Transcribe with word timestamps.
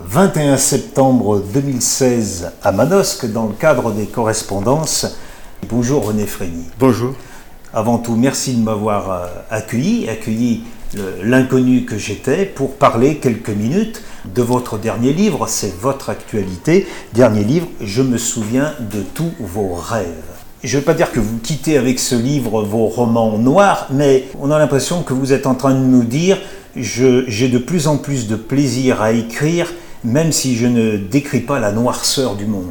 21 0.00 0.56
septembre 0.56 1.40
2016 1.54 2.50
à 2.64 2.72
Manosque 2.72 3.30
dans 3.30 3.46
le 3.46 3.52
cadre 3.52 3.92
des 3.92 4.06
correspondances. 4.06 5.16
Bonjour 5.68 6.06
René 6.06 6.26
Frény. 6.26 6.64
Bonjour. 6.80 7.14
Avant 7.72 7.98
tout, 7.98 8.16
merci 8.16 8.54
de 8.54 8.62
m'avoir 8.62 9.10
euh, 9.12 9.26
accueilli, 9.50 10.08
accueilli 10.08 10.64
l'inconnu 11.22 11.84
que 11.84 11.96
j'étais 11.96 12.44
pour 12.44 12.74
parler 12.74 13.18
quelques 13.18 13.50
minutes 13.50 14.02
de 14.34 14.42
votre 14.42 14.78
dernier 14.78 15.12
livre. 15.12 15.46
C'est 15.46 15.72
votre 15.78 16.10
actualité. 16.10 16.88
Dernier 17.12 17.44
livre, 17.44 17.68
je 17.80 18.02
me 18.02 18.18
souviens 18.18 18.74
de 18.80 19.00
tous 19.00 19.30
vos 19.38 19.74
rêves. 19.74 20.06
Je 20.64 20.74
ne 20.74 20.80
veux 20.80 20.84
pas 20.84 20.94
dire 20.94 21.12
que 21.12 21.20
vous 21.20 21.38
quittez 21.38 21.78
avec 21.78 22.00
ce 22.00 22.16
livre 22.16 22.64
vos 22.64 22.86
romans 22.86 23.38
noirs, 23.38 23.86
mais 23.92 24.24
on 24.40 24.50
a 24.50 24.58
l'impression 24.58 25.04
que 25.04 25.14
vous 25.14 25.32
êtes 25.32 25.46
en 25.46 25.54
train 25.54 25.74
de 25.74 25.84
nous 25.84 26.02
dire 26.02 26.38
j'ai 26.76 27.48
de 27.48 27.58
plus 27.58 27.86
en 27.86 27.96
plus 27.96 28.26
de 28.26 28.36
plaisir 28.36 29.00
à 29.00 29.12
écrire, 29.12 29.72
même 30.04 30.32
si 30.32 30.56
je 30.56 30.66
ne 30.66 30.96
décris 30.96 31.40
pas 31.40 31.58
la 31.58 31.72
noirceur 31.72 32.36
du 32.36 32.46
monde. 32.46 32.70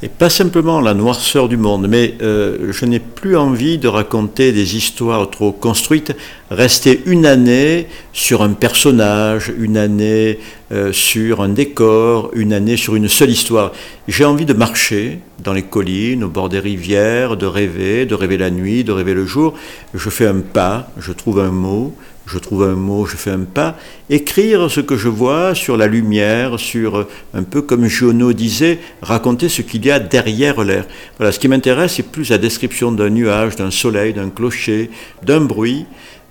Et 0.00 0.08
pas 0.08 0.30
simplement 0.30 0.80
la 0.80 0.94
noirceur 0.94 1.48
du 1.48 1.56
monde, 1.56 1.88
mais 1.88 2.14
euh, 2.22 2.70
je 2.70 2.84
n'ai 2.84 3.00
plus 3.00 3.36
envie 3.36 3.78
de 3.78 3.88
raconter 3.88 4.52
des 4.52 4.76
histoires 4.76 5.28
trop 5.28 5.50
construites, 5.50 6.14
rester 6.52 7.02
une 7.06 7.26
année 7.26 7.88
sur 8.12 8.42
un 8.42 8.52
personnage, 8.52 9.52
une 9.58 9.76
année 9.76 10.38
euh, 10.70 10.92
sur 10.92 11.40
un 11.40 11.48
décor, 11.48 12.30
une 12.34 12.52
année 12.52 12.76
sur 12.76 12.94
une 12.94 13.08
seule 13.08 13.30
histoire. 13.30 13.72
J'ai 14.06 14.24
envie 14.24 14.46
de 14.46 14.52
marcher 14.52 15.18
dans 15.42 15.52
les 15.52 15.64
collines, 15.64 16.22
au 16.22 16.28
bord 16.28 16.48
des 16.48 16.60
rivières, 16.60 17.36
de 17.36 17.46
rêver, 17.46 18.06
de 18.06 18.14
rêver 18.14 18.36
la 18.36 18.50
nuit, 18.50 18.84
de 18.84 18.92
rêver 18.92 19.14
le 19.14 19.26
jour. 19.26 19.54
Je 19.94 20.10
fais 20.10 20.28
un 20.28 20.40
pas, 20.40 20.92
je 21.00 21.10
trouve 21.10 21.40
un 21.40 21.50
mot, 21.50 21.92
je 22.30 22.38
trouve 22.38 22.64
un 22.64 22.74
mot, 22.74 23.06
je 23.06 23.16
fais 23.16 23.30
un 23.30 23.40
pas, 23.40 23.76
écrire 24.10 24.70
ce 24.70 24.80
que 24.80 24.96
je 24.96 25.08
vois 25.08 25.54
sur 25.54 25.76
la 25.76 25.86
lumière, 25.86 26.60
sur 26.60 27.06
un 27.34 27.42
peu 27.42 27.62
comme 27.62 27.86
Giono 27.86 28.32
disait, 28.32 28.78
raconter 29.02 29.48
ce 29.48 29.62
qu'il 29.62 29.84
y 29.86 29.90
a 29.90 29.98
derrière 29.98 30.62
l'air. 30.62 30.84
Voilà, 31.16 31.32
ce 31.32 31.38
qui 31.38 31.48
m'intéresse, 31.48 31.94
c'est 31.94 32.02
plus 32.10 32.28
la 32.30 32.38
description 32.38 32.92
d'un 32.92 33.10
nuage, 33.10 33.56
d'un 33.56 33.70
soleil, 33.70 34.12
d'un 34.12 34.28
clocher, 34.28 34.90
d'un 35.22 35.40
bruit, 35.40 35.86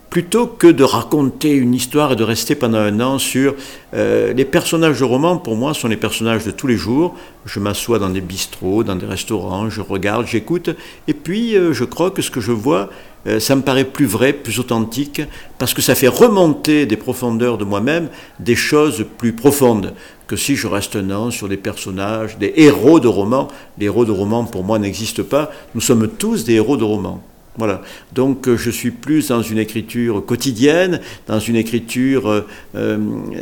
plutôt 0.10 0.48
que 0.48 0.68
de 0.68 0.84
raconter 0.84 1.54
une 1.54 1.74
histoire 1.74 2.14
et 2.14 2.16
de 2.16 2.24
rester 2.24 2.56
pendant 2.56 2.78
un 2.78 3.00
an 3.00 3.20
sur 3.20 3.56
euh, 3.94 4.34
les 4.34 4.46
personnages 4.46 5.00
de 5.00 5.04
roman. 5.04 5.38
Pour 5.38 5.56
moi, 5.56 5.74
sont 5.74 5.88
les 5.88 5.98
personnages 5.98 6.46
de 6.46 6.52
tous 6.52 6.68
les 6.68 6.78
jours. 6.78 7.16
Je 7.46 7.60
m'assois 7.60 8.00
dans 8.00 8.10
des 8.10 8.22
bistrots, 8.22 8.84
dans 8.84 8.96
des 8.96 9.06
restaurants, 9.06 9.70
je 9.70 9.82
regarde, 9.82 10.26
j'écoute, 10.28 10.70
et 11.08 11.14
puis 11.14 11.56
euh, 11.56 11.74
je 11.74 11.84
crois 11.84 12.12
que 12.12 12.22
ce 12.22 12.32
que 12.32 12.42
je 12.42 12.52
vois 12.52 12.90
euh, 13.28 13.40
ça 13.40 13.56
me 13.56 13.62
paraît 13.62 13.84
plus 13.84 14.06
vrai, 14.06 14.32
plus 14.32 14.60
authentique, 14.60 15.22
parce 15.58 15.74
que 15.74 15.82
ça 15.82 15.96
fait 15.96 16.08
remonter 16.08 16.86
des 16.86 16.96
profondeurs 16.96 17.58
de 17.58 17.66
moi-même 17.66 18.10
des 18.40 18.56
choses 18.56 19.06
plus 19.18 19.34
profondes 19.34 19.94
que 20.28 20.36
si 20.36 20.56
je 20.56 20.68
reste 20.68 20.96
un 20.96 21.10
an 21.12 21.32
sur 21.32 21.48
des 21.48 21.58
personnages, 21.58 22.38
des 22.38 22.54
héros 22.58 23.00
de 23.00 23.08
romans. 23.08 23.48
Les 23.78 23.86
héros 23.86 24.06
de 24.06 24.12
romans, 24.12 24.44
pour 24.44 24.64
moi, 24.64 24.78
n'existent 24.78 25.24
pas. 25.24 25.52
Nous 25.74 25.82
sommes 25.82 26.08
tous 26.08 26.44
des 26.44 26.56
héros 26.56 26.78
de 26.78 26.84
romans. 26.84 27.22
Voilà. 27.58 27.82
Donc 28.14 28.48
euh, 28.48 28.56
je 28.56 28.70
suis 28.70 28.92
plus 28.92 29.30
dans 29.30 29.42
une 29.42 29.58
écriture 29.58 30.24
quotidienne, 30.24 31.02
dans 31.26 31.40
une 31.40 31.56
écriture, 31.56 32.30
euh, 32.30 32.48
euh, 32.76 32.98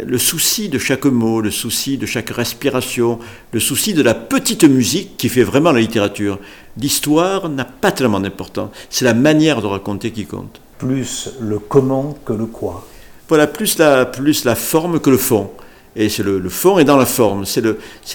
le 0.06 0.18
souci 0.18 0.70
de 0.70 0.78
chaque 0.78 1.06
mot, 1.06 1.42
le 1.42 1.52
souci 1.52 1.98
de 1.98 2.06
chaque 2.06 2.30
respiration, 2.30 3.20
le 3.52 3.60
souci 3.60 3.94
de 3.94 4.02
la 4.02 4.14
petite 4.14 4.64
musique 4.64 5.18
qui 5.18 5.28
fait 5.28 5.44
vraiment 5.44 5.74
la 5.74 5.82
littérature. 5.82 6.40
L'histoire 6.78 7.50
n'a 7.50 7.66
pas 7.66 7.92
tellement 7.92 8.22
d'importance, 8.22 8.70
c'est 8.90 9.06
la 9.06 9.14
manière 9.14 9.62
de 9.62 9.68
raconter 9.68 10.12
qui 10.12 10.26
compte. 10.26 10.62
Plus 10.78 11.30
le 11.42 11.60
comment 11.60 12.18
que 12.26 12.34
le 12.34 12.46
quoi. 12.46 12.88
Voilà, 13.28 13.48
plus 13.48 13.78
la, 13.80 14.06
plus 14.06 14.46
la 14.46 14.56
forme 14.56 15.00
que 15.00 15.10
le 15.10 15.18
fond. 15.18 15.52
Et 15.98 16.10
c'est 16.10 16.24
le, 16.24 16.50
fond 16.50 16.78
est 16.78 16.84
dans 16.84 16.98
la 16.98 17.06
forme. 17.06 17.46
C'est 17.46 17.64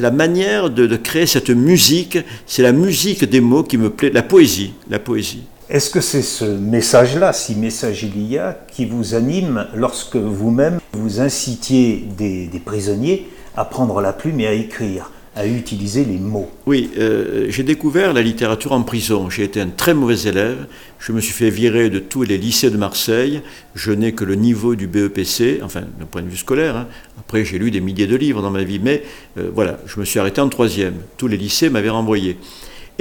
la 0.00 0.10
manière 0.10 0.68
de, 0.68 0.86
de 0.86 0.96
créer 0.96 1.26
cette 1.26 1.48
musique. 1.48 2.18
C'est 2.46 2.62
la 2.62 2.72
musique 2.72 3.24
des 3.24 3.40
mots 3.40 3.62
qui 3.62 3.78
me 3.78 3.88
plaît. 3.88 4.10
La 4.10 4.22
poésie, 4.22 4.74
la 4.90 4.98
poésie. 4.98 5.44
Est-ce 5.70 5.90
que 5.90 6.00
c'est 6.00 6.22
ce 6.22 6.44
message-là, 6.44 7.32
si 7.32 7.54
message 7.54 8.02
il 8.02 8.26
y 8.26 8.38
a, 8.38 8.58
qui 8.72 8.86
vous 8.86 9.14
anime 9.14 9.68
lorsque 9.72 10.16
vous-même 10.16 10.80
vous 10.94 11.20
incitiez 11.20 12.08
des, 12.18 12.50
prisonniers 12.64 13.28
à 13.56 13.64
prendre 13.64 14.00
la 14.00 14.12
plume 14.12 14.40
et 14.40 14.48
à 14.48 14.52
écrire 14.52 15.12
à 15.36 15.46
utiliser 15.46 16.04
les 16.04 16.18
mots? 16.18 16.50
Oui, 16.66 16.90
euh, 16.98 17.46
j'ai 17.50 17.62
découvert 17.62 18.12
la 18.12 18.20
littérature 18.20 18.72
en 18.72 18.82
prison. 18.82 19.30
J'ai 19.30 19.44
été 19.44 19.60
un 19.60 19.68
très 19.68 19.94
mauvais 19.94 20.18
élève. 20.22 20.66
Je 20.98 21.12
me 21.12 21.20
suis 21.20 21.32
fait 21.32 21.50
virer 21.50 21.88
de 21.88 22.00
tous 22.00 22.24
les 22.24 22.36
lycées 22.36 22.70
de 22.70 22.76
Marseille. 22.76 23.40
Je 23.76 23.92
n'ai 23.92 24.10
que 24.10 24.24
le 24.24 24.34
niveau 24.34 24.74
du 24.74 24.88
BEPC, 24.88 25.60
enfin 25.62 25.82
d'un 26.00 26.06
point 26.06 26.22
de 26.22 26.28
vue 26.28 26.36
scolaire. 26.36 26.76
Hein. 26.76 26.88
Après, 27.20 27.44
j'ai 27.44 27.58
lu 27.58 27.70
des 27.70 27.80
milliers 27.80 28.08
de 28.08 28.16
livres 28.16 28.42
dans 28.42 28.50
ma 28.50 28.64
vie, 28.64 28.80
mais 28.82 29.04
euh, 29.38 29.48
voilà, 29.54 29.78
je 29.86 30.00
me 30.00 30.04
suis 30.04 30.18
arrêté 30.18 30.40
en 30.40 30.48
troisième. 30.48 30.94
Tous 31.16 31.28
les 31.28 31.36
lycées 31.36 31.70
m'avaient 31.70 31.90
renvoyé. 31.90 32.38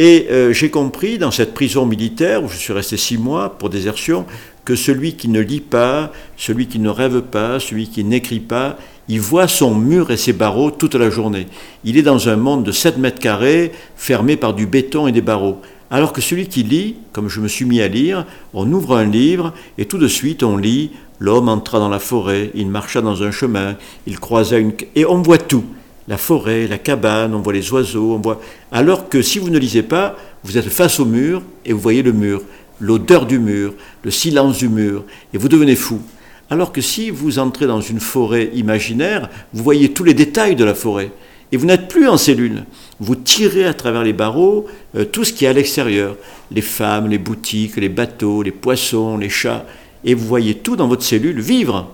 Et 0.02 0.28
euh, 0.32 0.54
j'ai 0.54 0.70
compris 0.70 1.18
dans 1.18 1.30
cette 1.30 1.54
prison 1.54 1.86
militaire, 1.86 2.42
où 2.42 2.48
je 2.48 2.56
suis 2.56 2.72
resté 2.72 2.96
six 2.96 3.18
mois 3.18 3.58
pour 3.58 3.70
désertion, 3.70 4.26
que 4.64 4.78
celui 4.78 5.16
qui 5.16 5.28
ne 5.28 5.42
lit 5.42 5.60
pas, 5.60 6.14
celui 6.38 6.68
qui 6.68 6.80
ne 6.80 6.88
rêve 6.88 7.22
pas, 7.22 7.60
celui 7.60 7.90
qui 7.90 8.06
n'écrit 8.06 8.40
pas, 8.40 8.78
il 9.10 9.20
voit 9.20 9.50
son 9.50 9.76
mur 9.76 10.10
et 10.10 10.16
ses 10.16 10.32
barreaux 10.32 10.72
toute 10.72 10.96
la 10.96 11.10
journée. 11.10 11.48
Il 11.84 11.98
est 11.98 12.02
dans 12.02 12.30
un 12.30 12.38
monde 12.38 12.64
de 12.64 12.72
7 12.72 12.98
mètres 12.98 13.20
carrés, 13.20 13.74
fermé 13.98 14.38
par 14.38 14.54
du 14.54 14.68
béton 14.68 15.06
et 15.06 15.12
des 15.12 15.20
barreaux. 15.22 15.60
Alors 15.92 16.14
que 16.14 16.22
celui 16.22 16.48
qui 16.48 16.64
lit, 16.64 16.96
comme 17.12 17.28
je 17.28 17.42
me 17.42 17.50
suis 17.50 17.66
mis 17.66 17.82
à 17.82 17.90
lire, 17.90 18.26
on 18.54 18.72
ouvre 18.72 18.96
un 18.96 19.06
livre 19.06 19.54
et 19.78 19.84
tout 19.84 19.98
de 19.98 20.08
suite 20.08 20.44
on 20.44 20.56
lit 20.56 20.92
L'homme 21.22 21.50
entra 21.50 21.80
dans 21.80 21.90
la 21.90 22.00
forêt, 22.00 22.50
il 22.56 22.70
marcha 22.70 23.02
dans 23.02 23.24
un 23.24 23.32
chemin, 23.32 23.76
il 24.08 24.22
croisa 24.22 24.58
une... 24.58 24.72
et 24.96 25.06
on 25.06 25.22
voit 25.22 25.38
tout 25.38 25.66
la 26.10 26.18
forêt, 26.18 26.68
la 26.68 26.80
cabane, 26.80 27.36
on 27.36 27.40
voit 27.40 27.54
les 27.54 27.72
oiseaux, 27.72 28.16
on 28.16 28.20
voit. 28.20 28.42
Alors 28.72 29.08
que 29.10 29.22
si 29.22 29.38
vous 29.38 29.52
ne 29.52 29.60
lisez 29.60 29.84
pas, 29.84 30.18
vous 30.44 30.58
êtes 30.58 30.68
face 30.68 31.00
au 31.00 31.06
mur 31.06 31.44
et 31.66 31.72
vous 31.72 31.80
voyez 31.80 32.02
le 32.02 32.14
mur, 32.14 32.42
l'odeur 32.80 33.28
du 33.28 33.38
mur, 33.38 33.74
le 34.04 34.10
silence 34.10 34.58
du 34.58 34.70
mur, 34.70 35.04
et 35.34 35.38
vous 35.38 35.48
devenez 35.48 35.76
fou. 35.76 36.02
Alors 36.50 36.72
que 36.72 36.82
si 36.82 37.12
vous 37.12 37.38
entrez 37.38 37.68
dans 37.68 37.80
une 37.80 38.00
forêt 38.00 38.50
imaginaire, 38.56 39.30
vous 39.54 39.64
voyez 39.64 39.94
tous 39.94 40.04
les 40.04 40.16
détails 40.16 40.56
de 40.56 40.66
la 40.66 40.74
forêt. 40.74 41.12
Et 41.52 41.58
vous 41.58 41.68
n'êtes 41.68 41.88
plus 41.88 42.08
en 42.08 42.18
cellule. 42.18 42.64
Vous 43.00 43.16
tirez 43.16 43.66
à 43.66 43.76
travers 43.76 44.04
les 44.04 44.14
barreaux 44.14 44.66
euh, 44.96 45.06
tout 45.06 45.24
ce 45.24 45.34
qui 45.34 45.46
est 45.46 45.48
à 45.48 45.54
l'extérieur. 45.54 46.16
Les 46.52 46.62
femmes, 46.62 47.08
les 47.08 47.18
boutiques, 47.20 47.76
les 47.76 47.90
bateaux, 47.90 48.42
les 48.42 48.52
poissons, 48.52 49.18
les 49.18 49.30
chats. 49.30 49.66
Et 50.04 50.16
vous 50.16 50.26
voyez 50.26 50.56
tout 50.56 50.76
dans 50.76 50.88
votre 50.88 51.04
cellule 51.04 51.40
vivre. 51.40 51.92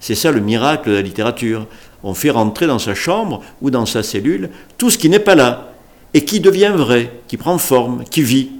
C'est 0.00 0.14
ça 0.14 0.30
le 0.30 0.40
miracle 0.40 0.90
de 0.90 0.94
la 0.94 1.02
littérature. 1.02 1.66
On 2.02 2.14
fait 2.14 2.30
rentrer 2.30 2.66
dans 2.66 2.78
sa 2.78 2.94
chambre 2.94 3.42
ou 3.60 3.70
dans 3.70 3.86
sa 3.86 4.02
cellule 4.02 4.50
tout 4.76 4.90
ce 4.90 4.98
qui 4.98 5.08
n'est 5.08 5.18
pas 5.18 5.34
là 5.34 5.72
et 6.14 6.24
qui 6.24 6.40
devient 6.40 6.72
vrai, 6.74 7.12
qui 7.28 7.36
prend 7.36 7.58
forme, 7.58 8.04
qui 8.04 8.22
vit. 8.22 8.50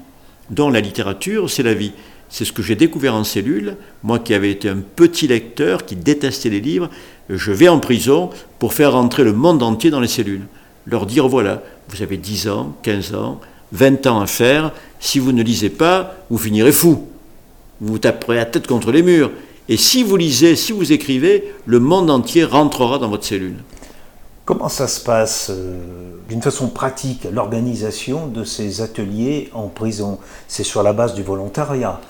Dans 0.51 0.71
la 0.71 0.81
littérature, 0.81 1.51
c'est 1.51 1.63
la 1.63 1.75
vie. 1.75 1.93
C'est 2.31 2.45
ce 2.45 2.53
que 2.53 2.63
j'ai 2.63 2.75
découvert 2.75 3.15
en 3.15 3.25
cellule. 3.25 3.77
Moi 4.03 4.19
qui 4.19 4.35
avais 4.35 4.51
été 4.51 4.69
un 4.69 4.79
petit 4.79 5.27
lecteur, 5.29 5.87
qui 5.87 5.97
détestait 5.97 6.51
les 6.51 6.61
livres, 6.61 6.91
je 7.31 7.53
vais 7.53 7.69
en 7.69 7.79
prison 7.79 8.31
pour 8.59 8.75
faire 8.75 8.93
rentrer 8.93 9.25
le 9.25 9.33
monde 9.33 9.63
entier 9.63 9.91
dans 9.91 10.01
les 10.01 10.09
cellules. 10.09 10.47
Leur 10.87 11.07
dire 11.07 11.29
voilà, 11.29 11.63
vous 11.89 12.03
avez 12.03 12.17
10 12.17 12.49
ans, 12.49 12.77
15 12.83 13.15
ans, 13.15 13.41
20 13.73 14.07
ans 14.07 14.21
à 14.21 14.27
faire. 14.27 14.73
Si 15.01 15.19
vous 15.19 15.33
ne 15.33 15.43
lisez 15.43 15.71
pas, 15.71 16.17
vous 16.31 16.39
finirez 16.39 16.73
fou. 16.73 17.07
Vous 17.81 17.93
vous 17.93 17.99
taperez 17.99 18.37
la 18.37 18.47
tête 18.47 18.67
contre 18.67 18.91
les 18.91 19.03
murs. 19.03 19.31
Et 19.69 19.77
si 19.77 20.03
vous 20.03 20.17
lisez, 20.17 20.57
si 20.57 20.73
vous 20.73 20.93
écrivez, 20.93 21.53
le 21.67 21.79
monde 21.79 22.11
entier 22.11 22.45
rentrera 22.45 22.99
dans 22.99 23.09
votre 23.09 23.25
cellule. 23.25 23.57
Comment 24.47 24.71
ça 24.71 24.89
se 24.89 25.05
passe 25.05 25.51
euh, 25.51 25.79
d'une 26.27 26.41
façon 26.41 26.69
pratique, 26.69 27.27
l'organisation 27.31 28.29
de 28.29 28.45
ces 28.45 28.81
ateliers 28.81 29.51
en 29.53 29.69
prison? 29.69 30.19
C'est 30.47 30.65
sur 30.65 30.83
la 30.83 30.95
base 30.95 31.15
du 31.15 31.23
volontariat 31.23 32.01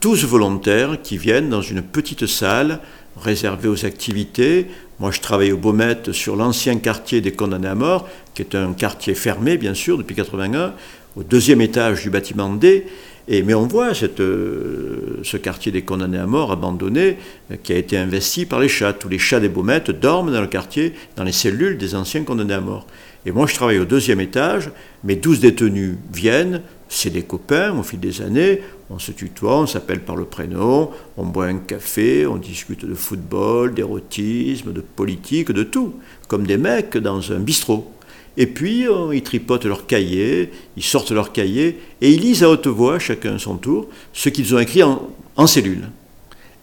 12 0.00 0.24
volontaires 0.24 1.00
qui 1.02 1.18
viennent 1.18 1.50
dans 1.50 1.62
une 1.62 1.82
petite 1.82 2.26
salle 2.26 2.80
réservée 3.20 3.68
aux 3.68 3.84
activités. 3.84 4.68
Moi, 4.98 5.10
je 5.10 5.20
travaille 5.20 5.52
au 5.52 5.58
Baumette 5.58 6.12
sur 6.12 6.36
l'ancien 6.36 6.76
quartier 6.76 7.20
des 7.20 7.32
condamnés 7.32 7.68
à 7.68 7.74
mort, 7.74 8.08
qui 8.34 8.42
est 8.42 8.54
un 8.54 8.72
quartier 8.72 9.14
fermé, 9.14 9.56
bien 9.56 9.74
sûr, 9.74 9.98
depuis 9.98 10.14
81, 10.14 10.72
au 11.16 11.22
deuxième 11.22 11.60
étage 11.60 12.02
du 12.02 12.10
bâtiment 12.10 12.52
D 12.52 12.86
mais 13.30 13.54
on 13.54 13.66
voit 13.66 13.92
euh, 14.20 15.20
ce 15.22 15.36
quartier 15.36 15.70
des 15.70 15.82
condamnés 15.82 16.18
à 16.18 16.26
mort 16.26 16.50
abandonné 16.50 17.18
euh, 17.50 17.56
qui 17.62 17.72
a 17.74 17.76
été 17.76 17.98
investi 17.98 18.46
par 18.46 18.58
les 18.58 18.68
chats. 18.68 18.94
Tous 18.94 19.08
les 19.08 19.18
chats 19.18 19.38
des 19.40 19.50
Baumettes 19.50 19.90
dorment 19.90 20.32
dans 20.32 20.40
le 20.40 20.46
quartier, 20.46 20.94
dans 21.16 21.24
les 21.24 21.32
cellules 21.32 21.76
des 21.76 21.94
anciens 21.94 22.24
condamnés 22.24 22.54
à 22.54 22.60
mort. 22.60 22.86
Et 23.26 23.32
moi, 23.32 23.46
je 23.46 23.54
travaille 23.54 23.78
au 23.78 23.84
deuxième 23.84 24.20
étage, 24.20 24.70
mes 25.04 25.16
douze 25.16 25.40
détenus 25.40 25.96
viennent, 26.12 26.62
c'est 26.88 27.10
des 27.10 27.22
copains 27.22 27.76
au 27.78 27.82
fil 27.82 28.00
des 28.00 28.22
années, 28.22 28.62
on 28.88 28.98
se 28.98 29.12
tutoie, 29.12 29.60
on 29.60 29.66
s'appelle 29.66 30.00
par 30.00 30.16
le 30.16 30.24
prénom, 30.24 30.90
on 31.18 31.26
boit 31.26 31.46
un 31.46 31.58
café, 31.58 32.26
on 32.26 32.36
discute 32.36 32.86
de 32.86 32.94
football, 32.94 33.74
d'érotisme, 33.74 34.72
de 34.72 34.80
politique, 34.80 35.52
de 35.52 35.64
tout, 35.64 35.96
comme 36.28 36.46
des 36.46 36.56
mecs 36.56 36.96
dans 36.96 37.32
un 37.32 37.40
bistrot. 37.40 37.92
Et 38.36 38.46
puis, 38.46 38.86
euh, 38.86 39.14
ils 39.14 39.22
tripotent 39.22 39.64
leurs 39.64 39.86
cahiers, 39.86 40.50
ils 40.76 40.82
sortent 40.82 41.10
leurs 41.10 41.32
cahiers, 41.32 41.78
et 42.00 42.12
ils 42.12 42.20
lisent 42.20 42.44
à 42.44 42.50
haute 42.50 42.66
voix, 42.66 42.98
chacun 42.98 43.34
à 43.34 43.38
son 43.38 43.56
tour, 43.56 43.88
ce 44.12 44.28
qu'ils 44.28 44.54
ont 44.54 44.58
écrit 44.58 44.82
en, 44.82 45.46
cellule. 45.46 45.88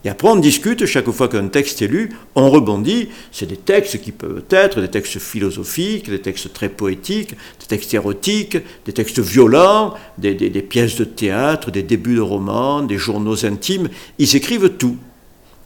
Et 0.04 0.08
après, 0.08 0.28
on 0.28 0.36
discute, 0.36 0.86
chaque 0.86 1.10
fois 1.10 1.28
qu'un 1.28 1.48
texte 1.48 1.82
est 1.82 1.88
lu, 1.88 2.10
on 2.34 2.48
rebondit. 2.48 3.08
C'est 3.32 3.46
des 3.46 3.56
textes 3.56 4.00
qui 4.00 4.12
peuvent 4.12 4.44
être 4.50 4.80
des 4.80 4.88
textes 4.88 5.18
philosophiques, 5.18 6.08
des 6.08 6.20
textes 6.20 6.52
très 6.52 6.68
poétiques, 6.68 7.30
des 7.32 7.66
textes 7.66 7.92
érotiques, 7.92 8.58
des 8.84 8.92
textes 8.92 9.18
violents, 9.18 9.94
des, 10.16 10.34
des 10.34 10.62
pièces 10.62 10.96
de 10.96 11.04
théâtre, 11.04 11.72
des 11.72 11.82
débuts 11.82 12.14
de 12.14 12.20
romans, 12.20 12.82
des 12.82 12.98
journaux 12.98 13.44
intimes. 13.44 13.88
Ils 14.18 14.36
écrivent 14.36 14.76
tout. 14.78 14.96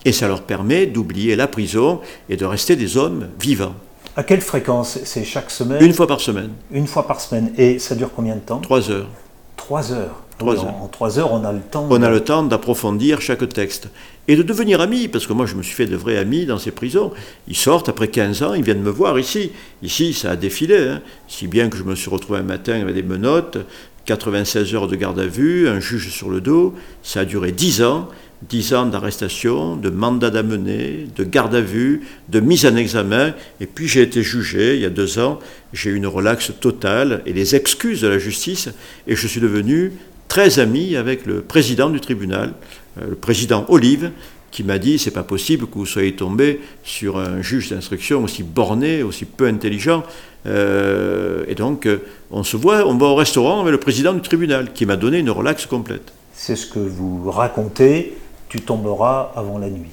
Et 0.05 0.13
ça 0.13 0.29
leur 0.29 0.43
permet 0.43 0.87
d'oublier 0.87 1.37
la 1.37 1.47
prison 1.47 2.01
et 2.29 2.37
de 2.37 2.45
rester 2.47 2.77
des 2.77 2.97
hommes 2.97 3.29
vivants. 3.39 3.77
À 4.17 4.23
quelle 4.23 4.41
fréquence 4.41 4.99
C'est 5.05 5.25
chaque 5.25 5.51
semaine 5.51 5.83
Une 5.83 5.93
fois 5.93 6.07
par 6.07 6.21
semaine. 6.21 6.51
Une 6.73 6.87
fois 6.87 7.07
par 7.07 7.21
semaine. 7.21 7.53
Et 7.57 7.79
ça 7.79 7.95
dure 7.95 8.11
combien 8.15 8.35
de 8.35 8.41
temps 8.41 8.59
Trois 8.59 8.91
heures. 8.91 9.09
Trois 9.57 9.93
heures. 9.93 10.15
En, 10.43 10.89
trois 10.89 11.19
heures, 11.19 11.33
on 11.33 11.45
a 11.45 11.53
le 11.53 11.61
temps. 11.61 11.87
On 11.91 12.03
a 12.03 12.09
le 12.11 12.21
temps 12.21 12.43
d'approfondir 12.43 13.21
chaque 13.21 13.47
texte. 13.49 13.89
Et 14.27 14.37
de 14.37 14.43
devenir 14.43 14.81
amis, 14.81 15.09
parce 15.09 15.27
que 15.27 15.33
moi 15.33 15.45
je 15.45 15.55
me 15.55 15.63
suis 15.63 15.75
fait 15.75 15.87
de 15.87 15.97
vrais 15.97 16.17
amis 16.17 16.47
dans 16.47 16.59
ces 16.59 16.71
prisons. 16.71 17.13
Ils 17.47 17.57
sortent 17.57 17.89
après 17.89 18.09
15 18.09 18.43
ans, 18.43 18.55
ils 18.55 18.63
viennent 18.63 18.83
me 18.83 18.91
voir 18.91 19.19
ici. 19.19 19.53
Ici, 19.83 20.15
ça 20.15 20.31
a 20.31 20.37
défilé. 20.37 20.79
Hein. 20.79 21.03
Si 21.29 21.47
bien 21.47 21.69
que 21.69 21.77
je 21.77 21.83
me 21.83 21.95
suis 21.95 22.09
retrouvé 22.09 22.39
un 22.39 22.45
matin 22.45 22.81
avec 22.81 22.95
des 22.95 23.03
menottes, 23.03 23.59
96 24.07 24.75
heures 24.75 24.89
de 24.89 24.97
garde 24.97 25.19
à 25.21 25.27
vue, 25.27 25.69
un 25.69 25.79
juge 25.79 26.11
sur 26.11 26.31
le 26.31 26.41
dos. 26.41 26.75
Ça 27.03 27.21
a 27.21 27.25
duré 27.25 27.53
10 27.53 27.83
ans. 27.83 28.09
10 28.49 28.75
ans 28.75 28.87
d'arrestation, 28.87 29.77
de 29.77 29.91
mandat 29.91 30.31
d'amener, 30.31 31.07
de 31.15 31.25
garde 31.25 31.55
à 31.55 31.61
vue, 31.61 32.03
de 32.29 32.41
mise 32.41 32.65
en 32.65 32.75
examen, 32.77 33.35
et 33.61 33.67
puis 33.67 33.87
j'ai 33.87 34.03
été 34.03 34.23
jugé 34.23 34.77
il 34.77 34.81
y 34.81 34.87
a 34.87 34.91
deux 34.91 35.19
ans, 35.19 35.39
j'ai 35.73 35.91
eu 35.91 35.95
une 35.95 36.07
relaxe 36.07 36.53
totale 36.59 37.23
et 37.27 37.33
les 37.33 37.55
excuses 37.55 38.01
de 38.01 38.09
la 38.09 38.19
justice, 38.19 38.71
et 39.07 39.15
je 39.15 39.27
suis 39.27 39.41
devenu 39.41 39.93
très 40.29 40.59
ami 40.59 40.97
avec 40.97 41.27
le 41.27 41.43
président 41.43 41.91
du 41.91 42.01
tribunal, 42.01 42.55
euh, 43.01 43.11
le 43.11 43.17
président 43.17 43.67
Olive, 43.69 44.11
qui 44.51 44.65
m'a 44.65 44.79
dit 44.79 44.99
c'est 44.99 45.11
pas 45.11 45.23
possible 45.23 45.67
que 45.67 45.75
vous 45.75 45.87
soyez 45.87 46.13
tombé 46.13 46.61
sur 46.83 47.19
un 47.19 47.43
juge 47.43 47.69
d'instruction 47.69 48.25
aussi 48.25 48.43
borné, 48.43 49.03
aussi 49.03 49.25
peu 49.27 49.47
intelligent. 49.47 50.03
Euh, 50.47 51.45
et 51.47 51.55
donc 51.55 51.87
euh, 51.87 51.99
on 52.31 52.43
se 52.43 52.57
voit, 52.57 52.87
on 52.87 52.97
va 52.97 53.07
au 53.07 53.15
restaurant 53.15 53.61
avec 53.61 53.73
le 53.73 53.81
président 53.81 54.15
du 54.15 54.23
tribunal, 54.23 54.73
qui 54.73 54.87
m'a 54.87 54.97
donné 54.97 55.19
une 55.19 55.31
relaxe 55.31 55.67
complète. 55.67 56.13
C'est 56.33 56.57
ce 56.57 56.67
que 56.67 56.79
vous 56.79 57.31
racontez 57.31 58.15
tu 58.51 58.61
tomberas 58.61 59.33
avant 59.37 59.59
la 59.59 59.71
nuit. 59.71 59.89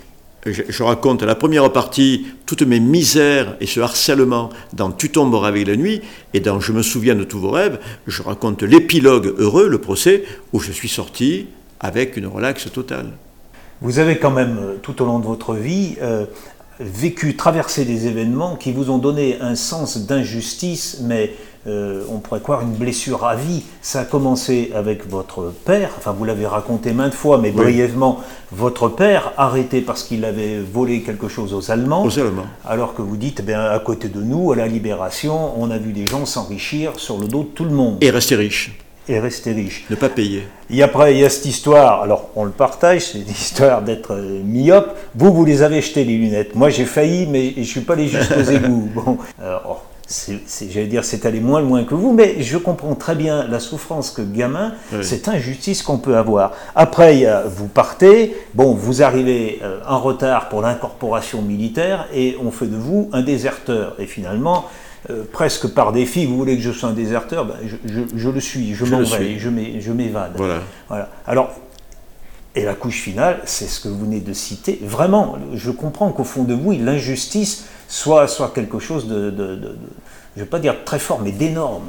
Je, 0.46 0.84
raconte 0.84 1.24
la 1.24 1.36
première 1.36 1.72
partie 1.72 2.28
toutes 2.46 2.64
mes 2.64 2.80
misères 2.80 3.56
et 3.60 3.66
ce 3.66 3.80
harcèlement 3.80 4.50
dans 4.74 4.92
Tu 4.92 5.10
tomberas 5.10 5.50
avec 5.50 5.68
la 5.68 5.76
nuit 5.76 6.02
et 6.34 6.40
dans 6.40 6.60
Je 6.60 6.72
me 6.72 6.82
souviens 6.82 7.16
de 7.16 7.24
tous 7.24 7.40
vos 7.40 7.52
rêves. 7.52 7.80
Je 8.08 8.22
raconte 8.24 8.64
l'épilogue 8.64 9.36
heureux, 9.38 9.68
le 9.68 9.78
procès, 9.78 10.24
où 10.54 10.60
je 10.60 10.72
suis 10.72 10.90
sorti 10.90 11.48
avec 11.80 12.18
une 12.18 12.28
relaxe 12.28 12.72
totale. 12.72 13.12
Vous 13.82 14.00
avez 14.00 14.18
quand 14.18 14.32
même, 14.32 14.58
euh, 14.60 14.76
tout 14.82 15.02
au 15.04 15.06
long 15.06 15.20
de 15.20 15.26
votre 15.26 15.54
vie, 15.54 15.98
euh, 16.02 16.26
vécu, 16.80 17.36
traversé 17.36 17.86
des 17.86 18.08
événements 18.08 18.56
qui 18.56 18.72
vous 18.72 18.90
ont 18.90 18.98
donné 18.98 19.38
un 19.40 19.56
sens 19.56 19.98
d'injustice, 20.08 21.02
mais 21.04 21.34
euh, 21.68 22.04
on 22.10 22.20
pourrait 22.20 22.40
croire 22.40 22.62
une 22.62 22.74
blessure 22.74 23.26
à 23.26 23.36
vie. 23.36 23.64
Ça 23.82 24.02
a 24.02 24.06
commencé 24.06 24.72
avec 24.74 25.08
votre 25.08 25.54
père, 25.66 25.92
enfin 25.98 26.14
vous 26.18 26.24
l'avez 26.24 26.48
raconté 26.48 26.94
maintes 26.94 27.14
fois, 27.14 27.38
mais 27.38 27.52
brièvement, 27.52 28.20
votre 28.52 28.88
père 28.88 29.34
arrêté 29.38 29.82
parce 29.82 30.04
qu'il 30.04 30.24
avait 30.26 30.60
volé 30.60 31.02
quelque 31.02 31.28
chose 31.28 31.54
aux 31.54 31.72
Allemands. 31.72 32.04
Aux 32.04 32.20
Allemands. 32.20 32.48
Alors 32.66 32.94
que 32.94 33.02
vous 33.02 33.18
dites, 33.18 33.44
bien, 33.44 33.66
à 33.66 33.80
côté 33.80 34.08
de 34.08 34.22
nous, 34.22 34.52
à 34.52 34.56
la 34.56 34.68
Libération, 34.68 35.60
on 35.60 35.70
a 35.72 35.78
vu 35.78 35.92
des 35.92 36.08
gens 36.08 36.26
s'enrichir 36.26 36.94
sur 37.00 37.18
le 37.18 37.28
dos 37.28 37.44
de 37.44 37.50
tout 37.50 37.66
le 37.66 37.72
monde. 37.72 37.98
Et 38.02 38.10
rester 38.10 38.36
riches 38.36 38.78
et 39.10 39.20
rester 39.20 39.54
riche. 39.54 39.86
Ne 39.90 39.96
pas 39.96 40.10
payer. 40.10 40.44
Et 40.70 40.84
après, 40.84 41.14
il 41.16 41.20
y 41.22 41.26
a 41.26 41.30
cette 41.30 41.46
histoire, 41.46 42.02
alors 42.02 42.30
on 42.36 42.44
le 42.44 42.52
partage, 42.52 43.12
c'est 43.12 43.20
l'histoire 43.20 43.82
d'être 43.82 44.14
euh, 44.14 44.42
myope. 44.44 44.98
Vous, 45.16 45.34
vous 45.34 45.46
les 45.46 45.62
avez 45.62 45.82
jetées, 45.82 46.04
les 46.04 46.18
lunettes. 46.18 46.56
Moi, 46.56 46.70
j'ai 46.70 46.86
failli, 46.86 47.26
mais 47.26 47.54
je 47.54 47.60
ne 47.60 47.66
suis 47.66 47.82
pas 47.82 47.94
allé 47.94 48.08
jusqu'aux 48.08 48.42
égouts. 48.52 48.90
Bon, 48.94 49.18
alors, 49.42 49.86
j'allais 50.08 50.88
dire, 50.88 51.04
c'est 51.04 51.26
allé 51.26 51.40
moins 51.40 51.62
loin 51.62 51.84
que 51.84 51.94
vous, 51.94 52.14
mais 52.14 52.42
je 52.42 52.58
comprends 52.58 52.96
très 52.96 53.16
bien 53.16 53.46
la 53.48 53.60
souffrance 53.60 54.12
que 54.12 54.22
gamin, 54.22 54.74
cette 55.02 55.28
injustice 55.28 55.84
qu'on 55.84 55.98
peut 55.98 56.18
avoir. 56.18 56.54
Après, 56.76 57.26
vous 57.48 57.68
partez, 57.68 58.36
bon, 58.54 58.74
vous 58.74 59.04
arrivez 59.04 59.60
euh, 59.64 59.80
en 59.88 60.00
retard 60.00 60.50
pour 60.50 60.62
l'incorporation 60.62 61.42
militaire 61.42 62.08
et 62.14 62.38
on 62.44 62.52
fait 62.52 62.68
de 62.68 62.78
vous 62.78 63.10
un 63.12 63.22
déserteur. 63.22 63.96
Et 64.00 64.06
finalement, 64.06 64.66
euh, 65.10 65.24
presque 65.32 65.68
par 65.68 65.92
défi, 65.92 66.26
vous 66.26 66.38
voulez 66.38 66.56
que 66.56 66.64
je 66.64 66.72
sois 66.72 66.90
un 66.90 66.94
déserteur, 66.94 67.46
ben, 67.46 67.56
je, 67.64 68.30
le 68.30 68.40
suis, 68.40 68.76
je, 68.76 68.86
m'en 68.86 69.02
vais, 69.02 69.38
je 69.38 69.92
m'évade. 69.92 70.34
Voilà. 70.36 70.60
voilà. 70.88 71.10
Alors, 71.26 71.52
et 72.58 72.64
la 72.64 72.74
couche 72.74 73.02
finale, 73.02 73.42
c'est 73.46 73.68
ce 73.68 73.80
que 73.80 73.88
vous 73.88 74.00
venez 74.00 74.20
de 74.20 74.34
citer. 74.34 74.80
Vraiment, 74.82 75.38
je 75.54 75.70
comprends 75.70 76.12
qu'au 76.12 76.24
fond 76.24 76.44
de 76.44 76.56
vous, 76.56 76.72
l'injustice 76.72 77.66
soit, 77.88 78.28
soit 78.28 78.52
quelque 78.54 78.80
chose 78.80 79.08
de, 79.08 79.30
de, 79.30 79.56
de, 79.56 79.78
je 80.36 80.42
ne 80.42 80.46
vais 80.46 80.50
pas 80.50 80.60
dire 80.60 80.84
très 80.86 81.00
fort, 81.00 81.20
mais 81.22 81.32
d'énorme. 81.32 81.88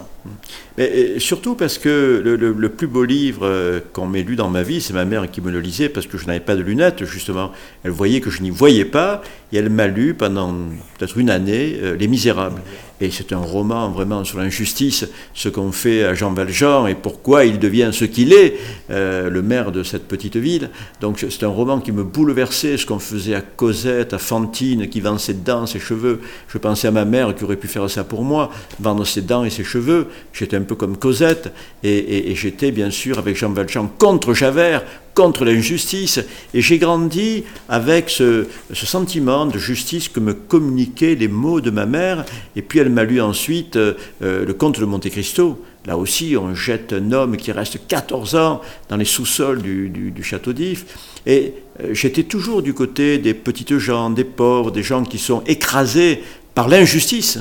Mais 0.79 1.19
surtout 1.19 1.57
parce 1.57 1.77
que 1.77 2.23
le, 2.25 2.69
plus 2.69 2.87
beau 2.87 3.03
livre 3.03 3.41
euh, 3.43 3.81
qu'on 3.93 4.07
m'ait 4.07 4.23
lu 4.23 4.37
dans 4.37 4.49
ma 4.49 4.63
vie, 4.63 4.81
c'est 4.81 4.93
ma 4.93 5.05
mère 5.05 5.29
qui 5.29 5.41
me 5.41 5.51
le 5.51 5.59
lisait 5.59 5.89
parce 5.89 6.07
que 6.07 6.17
je 6.19 6.27
n'avais 6.27 6.39
pas 6.39 6.55
de 6.55 6.63
lunettes, 6.63 7.05
justement. 7.05 7.51
Elle 7.83 7.91
voyait 7.91 8.21
que 8.21 8.31
je 8.31 8.43
n'y 8.43 8.51
voyais 8.51 8.85
pas 8.85 9.21
et 9.53 9.57
elle 9.57 9.71
m'a 9.71 9.89
lu 9.89 10.15
pendant 10.15 10.55
peut-être 10.97 11.19
une 11.19 11.31
année 11.31 11.81
euh, 11.83 11.97
Les 11.97 12.07
Misérables. 12.07 12.63
Et 13.01 13.11
c'est 13.11 13.33
un 13.33 13.39
roman 13.39 13.91
vraiment 13.91 14.25
sur 14.25 14.39
l'injustice, 14.39 15.07
ce 15.33 15.49
qu'on 15.49 15.71
fait 15.71 16.03
à 16.03 16.15
Jean 16.15 16.33
Valjean 16.33 16.89
et 16.89 16.97
pourquoi 16.97 17.45
il 17.45 17.61
devient 17.61 17.91
ce 17.93 18.05
qu'il 18.05 18.33
est, 18.33 18.57
euh, 18.91 19.31
le 19.31 19.41
maire 19.41 19.71
de 19.71 19.85
cette 19.85 20.09
petite 20.09 20.37
ville. 20.37 20.71
Donc 21.01 21.19
c'est 21.31 21.45
un 21.45 21.49
roman 21.49 21.79
qui 21.79 21.93
me 21.93 22.03
bouleversait, 22.03 22.77
ce 22.77 22.87
qu'on 22.87 22.99
faisait 22.99 23.37
à 23.37 23.41
Cosette, 23.41 24.15
à 24.15 24.19
Fantine, 24.19 24.89
qui 24.89 25.01
vend 25.01 25.17
ses 25.17 25.35
dents, 25.35 25.67
ses 25.67 25.79
cheveux. 25.79 26.21
Je 26.49 26.59
pensais 26.59 26.89
à 26.89 26.91
ma 26.91 27.05
mère 27.05 27.35
qui 27.37 27.45
aurait 27.45 27.57
pu 27.57 27.69
faire 27.69 27.89
ça 27.89 28.03
pour 28.03 28.25
moi, 28.25 28.51
vendre 28.81 29.07
ses 29.07 29.23
dents 29.23 29.45
et 29.45 29.51
ses 29.51 29.65
cheveux. 29.65 30.09
J'étais 30.33 30.57
peu 30.69 30.77
comme 30.77 30.97
Cosette, 30.97 31.53
et, 31.83 32.35
j'étais 32.37 32.71
bien 32.71 32.91
sûr 32.91 33.19
avec 33.19 33.37
Jean 33.37 33.51
Valjean 33.51 33.89
contre 33.99 34.35
Javert, 34.35 34.85
contre 35.15 35.45
l'injustice, 35.45 36.21
et 36.55 36.61
j'ai 36.61 36.79
grandi 36.79 37.43
avec 37.69 38.09
ce, 38.11 38.47
sentiment 38.73 39.47
de 39.47 39.59
justice 39.59 40.09
que 40.09 40.21
me 40.21 40.35
communiquaient 40.35 41.17
les 41.17 41.27
mots 41.27 41.61
de 41.61 41.71
ma 41.71 41.87
mère, 41.87 42.25
et 42.55 42.63
puis 42.63 42.79
elle 42.79 42.91
m'a 42.91 43.03
lu 43.03 43.21
ensuite 43.21 43.77
euh, 43.77 43.95
euh, 44.23 44.45
le 44.45 44.55
conte 44.55 44.79
de 44.79 44.85
Monte 44.85 45.09
Cristo. 45.09 45.65
Là 45.87 45.97
aussi, 45.97 46.37
on 46.37 46.55
jette 46.55 46.93
un 46.93 47.13
homme 47.13 47.37
qui 47.37 47.51
reste 47.51 47.81
14 47.89 48.37
ans 48.37 48.61
dans 48.91 48.97
les 48.97 49.05
sous-sols 49.05 49.63
du, 49.63 50.23
château 50.23 50.53
d'If. 50.53 50.85
Et 51.27 51.55
euh, 51.83 51.95
j'étais 51.95 52.25
toujours 52.25 52.63
du 52.63 52.75
côté 52.75 53.19
des 53.19 53.35
petites 53.35 53.79
gens, 53.79 54.11
des 54.11 54.25
pauvres, 54.25 54.71
des 54.71 54.83
gens 54.83 55.03
qui 55.03 55.19
sont 55.19 55.43
écrasés 55.47 56.23
par 56.55 56.69
l'injustice 56.69 57.39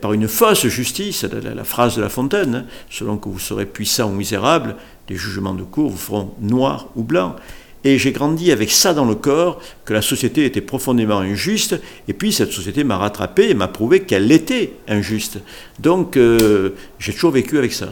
par 0.00 0.12
une 0.12 0.28
fausse 0.28 0.66
justice, 0.66 1.24
la, 1.24 1.64
phrase 1.64 1.96
de 1.96 2.00
La 2.00 2.08
Fontaine, 2.08 2.54
hein, 2.54 2.64
selon 2.90 3.18
que 3.18 3.28
vous 3.28 3.38
serez 3.38 3.66
puissant 3.66 4.10
ou 4.10 4.14
misérable, 4.14 4.76
les 5.08 5.16
jugements 5.16 5.54
de 5.54 5.62
cour 5.62 5.90
vous 5.90 5.96
feront 5.96 6.34
noir 6.40 6.88
ou 6.96 7.02
blanc. 7.02 7.36
Et 7.84 7.98
j'ai 7.98 8.12
grandi 8.12 8.50
avec 8.50 8.70
ça 8.70 8.92
dans 8.92 9.04
le 9.04 9.14
corps, 9.14 9.60
que 9.84 9.92
la 9.92 10.02
société 10.02 10.44
était 10.44 10.60
profondément 10.60 11.18
injuste, 11.18 11.80
et 12.08 12.12
puis 12.12 12.32
cette 12.32 12.50
société 12.50 12.82
m'a 12.82 12.98
rattrapé 12.98 13.50
et 13.50 13.54
m'a 13.54 13.68
prouvé 13.68 14.02
qu'elle 14.02 14.30
était 14.32 14.72
injuste. 14.88 15.38
Donc 15.78 16.16
euh, 16.16 16.70
j'ai 16.98 17.12
toujours 17.12 17.30
vécu 17.30 17.56
avec 17.56 17.72
ça. 17.72 17.88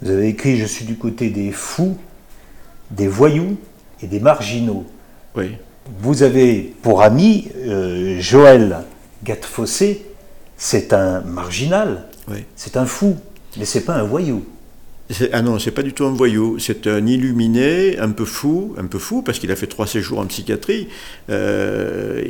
Vous 0.00 0.10
avez 0.10 0.28
écrit 0.28 0.56
Je 0.56 0.64
suis 0.64 0.84
du 0.84 0.96
côté 0.96 1.30
des 1.30 1.50
fous, 1.50 1.98
des 2.90 3.08
voyous 3.08 3.58
et 4.00 4.06
des 4.06 4.20
marginaux. 4.20 4.86
Oui. 5.34 5.56
Vous 6.00 6.22
avez 6.22 6.74
pour 6.82 7.02
ami 7.02 7.48
euh, 7.56 8.20
Joël 8.20 8.84
Gattefossé, 9.24 10.06
c'est 10.58 10.92
un 10.92 11.20
marginal, 11.20 12.04
c'est 12.56 12.76
un 12.76 12.84
fou, 12.84 13.16
mais 13.56 13.64
c'est 13.64 13.84
pas 13.84 13.94
un 13.94 14.02
voyou. 14.02 14.44
Ah 15.32 15.40
non, 15.40 15.58
c'est 15.58 15.70
pas 15.70 15.82
du 15.82 15.94
tout 15.94 16.04
un 16.04 16.12
voyou. 16.12 16.58
C'est 16.58 16.86
un 16.86 17.06
illuminé, 17.06 17.98
un 17.98 18.10
peu 18.10 18.26
fou, 18.26 18.74
un 18.76 18.84
peu 18.84 18.98
fou 18.98 19.22
parce 19.22 19.38
qu'il 19.38 19.50
a 19.50 19.56
fait 19.56 19.66
trois 19.66 19.86
séjours 19.86 20.18
en 20.18 20.26
psychiatrie. 20.26 20.88
Euh, 21.30 22.22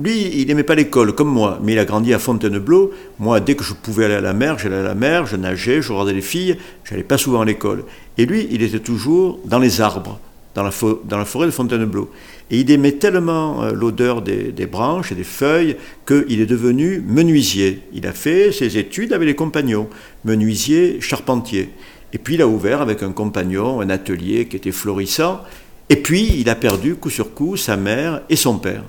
lui, 0.00 0.40
il 0.40 0.46
n'aimait 0.46 0.62
pas 0.62 0.76
l'école 0.76 1.16
comme 1.16 1.30
moi, 1.30 1.58
mais 1.64 1.72
il 1.72 1.78
a 1.80 1.84
grandi 1.84 2.14
à 2.14 2.20
Fontainebleau. 2.20 2.92
Moi, 3.18 3.40
dès 3.40 3.56
que 3.56 3.64
je 3.64 3.74
pouvais 3.74 4.04
aller 4.04 4.14
à 4.14 4.20
la 4.20 4.34
mer, 4.34 4.56
j'allais 4.56 4.76
à 4.76 4.82
la 4.84 4.94
mer, 4.94 5.26
je 5.26 5.34
nageais, 5.34 5.82
je 5.82 5.90
regardais 5.90 6.12
les 6.12 6.20
filles. 6.20 6.58
J'allais 6.84 7.02
pas 7.02 7.18
souvent 7.18 7.40
à 7.40 7.44
l'école. 7.44 7.82
Et 8.18 8.26
lui, 8.26 8.46
il 8.52 8.62
était 8.62 8.78
toujours 8.78 9.40
dans 9.44 9.58
les 9.58 9.80
arbres 9.80 10.20
dans 10.56 10.62
la, 10.62 10.70
dans 11.04 11.18
la 11.18 11.24
forêt 11.24 11.46
de 11.46 11.52
Fontainebleau. 11.52 12.10
Et 12.50 12.60
il 12.60 12.70
aimait 12.70 12.92
tellement 12.92 13.64
euh, 13.64 13.72
l'odeur 13.72 14.22
des, 14.22 14.52
branches 14.66 15.12
et 15.12 15.14
des 15.14 15.24
feuilles 15.24 15.76
qu'il 16.06 16.40
est 16.40 16.46
devenu 16.46 17.02
menuisier. 17.06 17.82
Il 17.92 18.06
a 18.06 18.12
fait 18.12 18.52
ses 18.52 18.78
études 18.78 19.12
avec 19.12 19.26
les 19.26 19.34
compagnons, 19.34 19.88
menuisier, 20.24 21.00
charpentier. 21.00 21.70
Et 22.12 22.18
puis 22.18 22.34
il 22.34 22.42
a 22.42 22.48
ouvert 22.48 22.80
avec 22.80 23.02
un 23.02 23.12
compagnon 23.12 23.80
un 23.80 23.90
atelier 23.90 24.46
qui 24.46 24.56
était 24.56 24.72
florissant. 24.72 25.40
Et 25.88 25.96
puis 25.96 26.36
il 26.38 26.48
a 26.48 26.54
perdu 26.54 26.94
coup 26.94 27.10
sur 27.10 27.34
coup 27.34 27.56
sa 27.56 27.76
mère 27.76 28.22
et 28.30 28.36
son 28.36 28.58
père. 28.58 28.84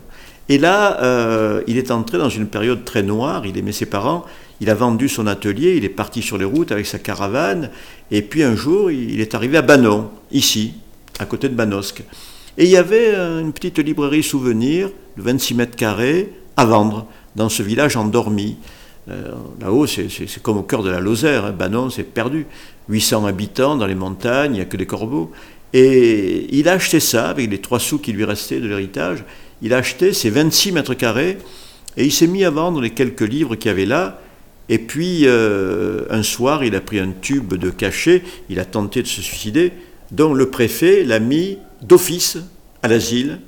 Et 0.49 0.57
là, 0.57 1.01
euh, 1.01 1.61
il 1.67 1.77
est 1.77 1.91
entré 1.91 2.17
dans 2.17 2.29
une 2.29 2.47
période 2.47 2.85
très 2.85 3.03
noire, 3.03 3.45
il 3.45 3.57
aimait 3.57 3.73
ses 3.73 3.85
parents, 3.85 4.25
il 4.61 4.69
a 4.69 4.75
vendu 4.75 5.09
son 5.09 5.27
atelier, 5.27 5.75
il 5.75 5.83
est 5.83 5.89
parti 5.89 6.21
sur 6.21 6.37
les 6.37 6.45
routes 6.45 6.71
avec 6.71 6.85
sa 6.85 6.99
caravane, 6.99 7.69
et 8.11 8.21
puis 8.21 8.43
un 8.43 8.55
jour, 8.55 8.89
il 8.89 9.19
est 9.19 9.35
arrivé 9.35 9.57
à 9.57 9.61
Banon, 9.61 10.09
ici, 10.31 10.75
à 11.19 11.25
côté 11.25 11.49
de 11.49 11.53
Banosque. 11.53 12.03
Et 12.57 12.63
il 12.65 12.69
y 12.69 12.77
avait 12.77 13.13
une 13.15 13.53
petite 13.53 13.77
librairie 13.77 14.23
souvenir 14.23 14.89
de 15.15 15.21
26 15.21 15.53
mètres 15.53 15.75
carrés 15.75 16.31
à 16.55 16.65
vendre 16.65 17.05
dans 17.35 17.49
ce 17.49 17.61
village 17.61 17.95
endormi. 17.95 18.57
Euh, 19.09 19.31
là-haut, 19.61 19.85
c'est 19.85 20.41
comme 20.41 20.57
au 20.57 20.63
cœur 20.63 20.81
de 20.81 20.89
la 20.89 20.99
Lozère. 20.99 21.45
Hein. 21.45 21.51
Banon, 21.51 21.89
c'est 21.89 22.03
perdu. 22.03 22.47
800 22.89 23.25
habitants 23.25 23.75
dans 23.75 23.85
les 23.85 23.95
montagnes, 23.95 24.53
il 24.53 24.55
n'y 24.55 24.61
a 24.61 24.65
que 24.65 24.77
des 24.77 24.87
corbeaux. 24.87 25.31
Et 25.73 26.47
il 26.49 26.67
a 26.67 26.73
acheté 26.73 26.99
ça 26.99 27.29
avec 27.29 27.49
les 27.49 27.59
trois 27.59 27.79
sous 27.79 27.99
qui 27.99 28.11
lui 28.11 28.23
restaient 28.23 28.59
de 28.59 28.67
l'héritage. 28.67 29.23
Il 29.61 29.73
a 29.73 29.77
acheté 29.77 30.13
ces 30.13 30.29
26 30.29 30.71
mètres 30.71 30.93
carrés 30.93 31.37
et 31.95 32.05
il 32.05 32.11
s'est 32.11 32.27
mis 32.27 32.43
à 32.43 32.49
vendre 32.49 32.81
les 32.81 32.91
quelques 32.91 33.21
livres 33.21 33.55
qu'il 33.55 33.69
y 33.69 33.71
avait 33.71 33.85
là. 33.85 34.19
Et 34.69 34.79
puis, 34.79 35.21
euh, 35.25 36.05
un 36.09 36.23
soir, 36.23 36.63
il 36.63 36.75
a 36.75 36.81
pris 36.81 36.99
un 36.99 37.11
tube 37.21 37.53
de 37.53 37.69
cachet, 37.69 38.23
il 38.49 38.59
a 38.59 38.65
tenté 38.65 39.01
de 39.01 39.07
se 39.07 39.21
suicider, 39.21 39.73
dont 40.11 40.33
le 40.33 40.49
préfet 40.49 41.03
l'a 41.03 41.19
mis 41.19 41.57
d'office 41.81 42.37
à 42.83 42.87
l'asile, 42.87 43.39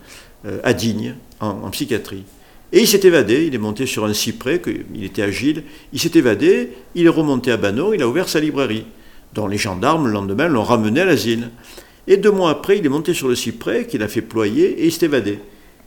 euh, 0.46 0.60
à 0.64 0.74
Digne, 0.74 1.16
en 1.40 1.70
psychiatrie. 1.70 2.24
Et 2.72 2.82
il 2.82 2.88
s'est 2.88 3.06
évadé, 3.08 3.48
il 3.48 3.56
est 3.56 3.60
monté 3.60 3.86
sur 3.88 4.06
un 4.06 4.14
cyprès, 4.14 4.62
il 4.94 5.04
était 5.04 5.24
agile, 5.24 5.64
il 5.92 6.00
s'est 6.00 6.12
évadé, 6.14 6.70
il 6.94 7.08
est 7.08 7.10
remonté 7.10 7.52
à 7.52 7.58
Banon, 7.58 7.94
il 7.94 8.02
a 8.04 8.08
ouvert 8.08 8.30
sa 8.30 8.40
librairie, 8.40 8.86
dont 9.34 9.48
les 9.48 9.58
gendarmes, 9.58 10.06
le 10.06 10.14
lendemain, 10.14 10.48
l'ont 10.48 10.64
ramené 10.64 11.02
à 11.02 11.06
l'asile. 11.06 11.50
Et 12.08 12.18
deux 12.18 12.32
mois 12.32 12.52
après, 12.52 12.78
il 12.78 12.86
est 12.86 12.90
monté 12.90 13.14
sur 13.14 13.28
le 13.28 13.36
cyprès 13.36 13.88
qu'il 13.88 14.04
a 14.04 14.08
fait 14.08 14.22
ployer 14.22 14.82
et 14.82 14.86
il 14.86 14.92
s'est 14.92 15.06
évadé. 15.06 15.40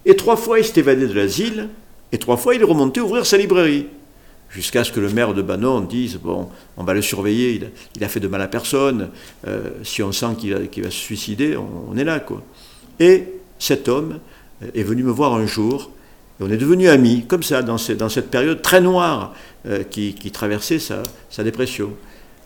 Et 0.04 0.16
trois 0.16 0.36
fois, 0.36 0.58
il 0.58 0.64
s'est 0.64 0.80
évadé 0.80 1.06
de 1.06 1.14
l'asile, 1.14 1.68
et 2.10 2.18
trois 2.18 2.36
fois, 2.36 2.56
il 2.56 2.60
est 2.60 2.64
remonté 2.64 3.00
ouvrir 3.00 3.26
sa 3.26 3.36
librairie. 3.36 3.86
Jusqu'à 4.52 4.84
ce 4.84 4.92
que 4.92 5.00
le 5.00 5.08
maire 5.08 5.32
de 5.32 5.40
Banon 5.40 5.80
dise 5.80 6.18
Bon, 6.22 6.48
on 6.76 6.84
va 6.84 6.92
le 6.92 7.00
surveiller, 7.00 7.60
il 7.96 8.04
a, 8.04 8.08
fait 8.08 8.20
de 8.20 8.28
mal 8.28 8.42
à 8.42 8.48
personne, 8.48 9.08
euh, 9.46 9.70
si 9.82 10.02
on 10.02 10.12
sent 10.12 10.36
qu'il 10.38 10.52
va, 10.52 10.90
se 10.90 10.96
suicider, 10.96 11.56
on, 11.56 11.96
est 11.96 12.04
là, 12.04 12.20
quoi. 12.20 12.42
Et 13.00 13.24
cet 13.58 13.88
homme 13.88 14.18
est 14.74 14.82
venu 14.82 15.04
me 15.04 15.10
voir 15.10 15.34
un 15.34 15.46
jour, 15.46 15.90
on 16.38 16.50
est 16.50 16.58
devenus 16.58 16.90
amis, 16.90 17.24
comme 17.26 17.42
ça, 17.42 17.62
dans, 17.62 17.78
cette 17.78 18.30
période 18.30 18.60
très 18.60 18.80
noire 18.80 19.34
euh, 19.66 19.84
qui, 19.84 20.14
traversait 20.30 20.78
sa, 20.78 21.02
dépression. 21.42 21.90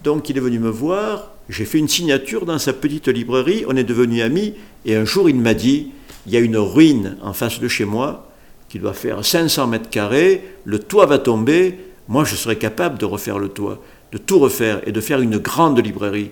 Donc 0.04 0.28
il 0.28 0.36
est 0.36 0.40
venu 0.40 0.60
me 0.60 0.70
voir, 0.70 1.32
j'ai 1.48 1.64
fait 1.64 1.78
une 1.78 1.88
signature 1.88 2.46
dans 2.46 2.58
sa 2.58 2.72
petite 2.72 3.08
librairie, 3.08 3.64
on 3.66 3.76
est 3.76 3.84
devenus 3.84 4.22
amis, 4.22 4.54
et 4.84 4.94
un 4.94 5.04
jour 5.04 5.28
il 5.28 5.36
m'a 5.36 5.54
dit, 5.54 5.90
il 6.26 6.32
y 6.32 6.36
a 6.36 6.40
une 6.40 6.56
ruine 6.56 7.16
en 7.22 7.32
face 7.32 7.58
de 7.58 7.66
chez 7.66 7.84
moi, 7.84 8.30
qui 8.68 8.78
doit 8.78 8.92
faire 8.92 9.24
500 9.24 9.66
mètres 9.66 9.90
carrés, 9.90 10.44
le 10.64 10.78
toit 10.78 11.06
va 11.06 11.18
tomber, 11.18 11.78
moi 12.08 12.24
je 12.24 12.34
serai 12.34 12.56
capable 12.56 12.98
de 12.98 13.04
refaire 13.04 13.38
le 13.38 13.48
toit, 13.48 13.82
de 14.12 14.18
tout 14.18 14.38
refaire 14.38 14.80
et 14.86 14.92
de 14.92 15.00
faire 15.00 15.20
une 15.20 15.38
grande 15.38 15.84
librairie. 15.84 16.30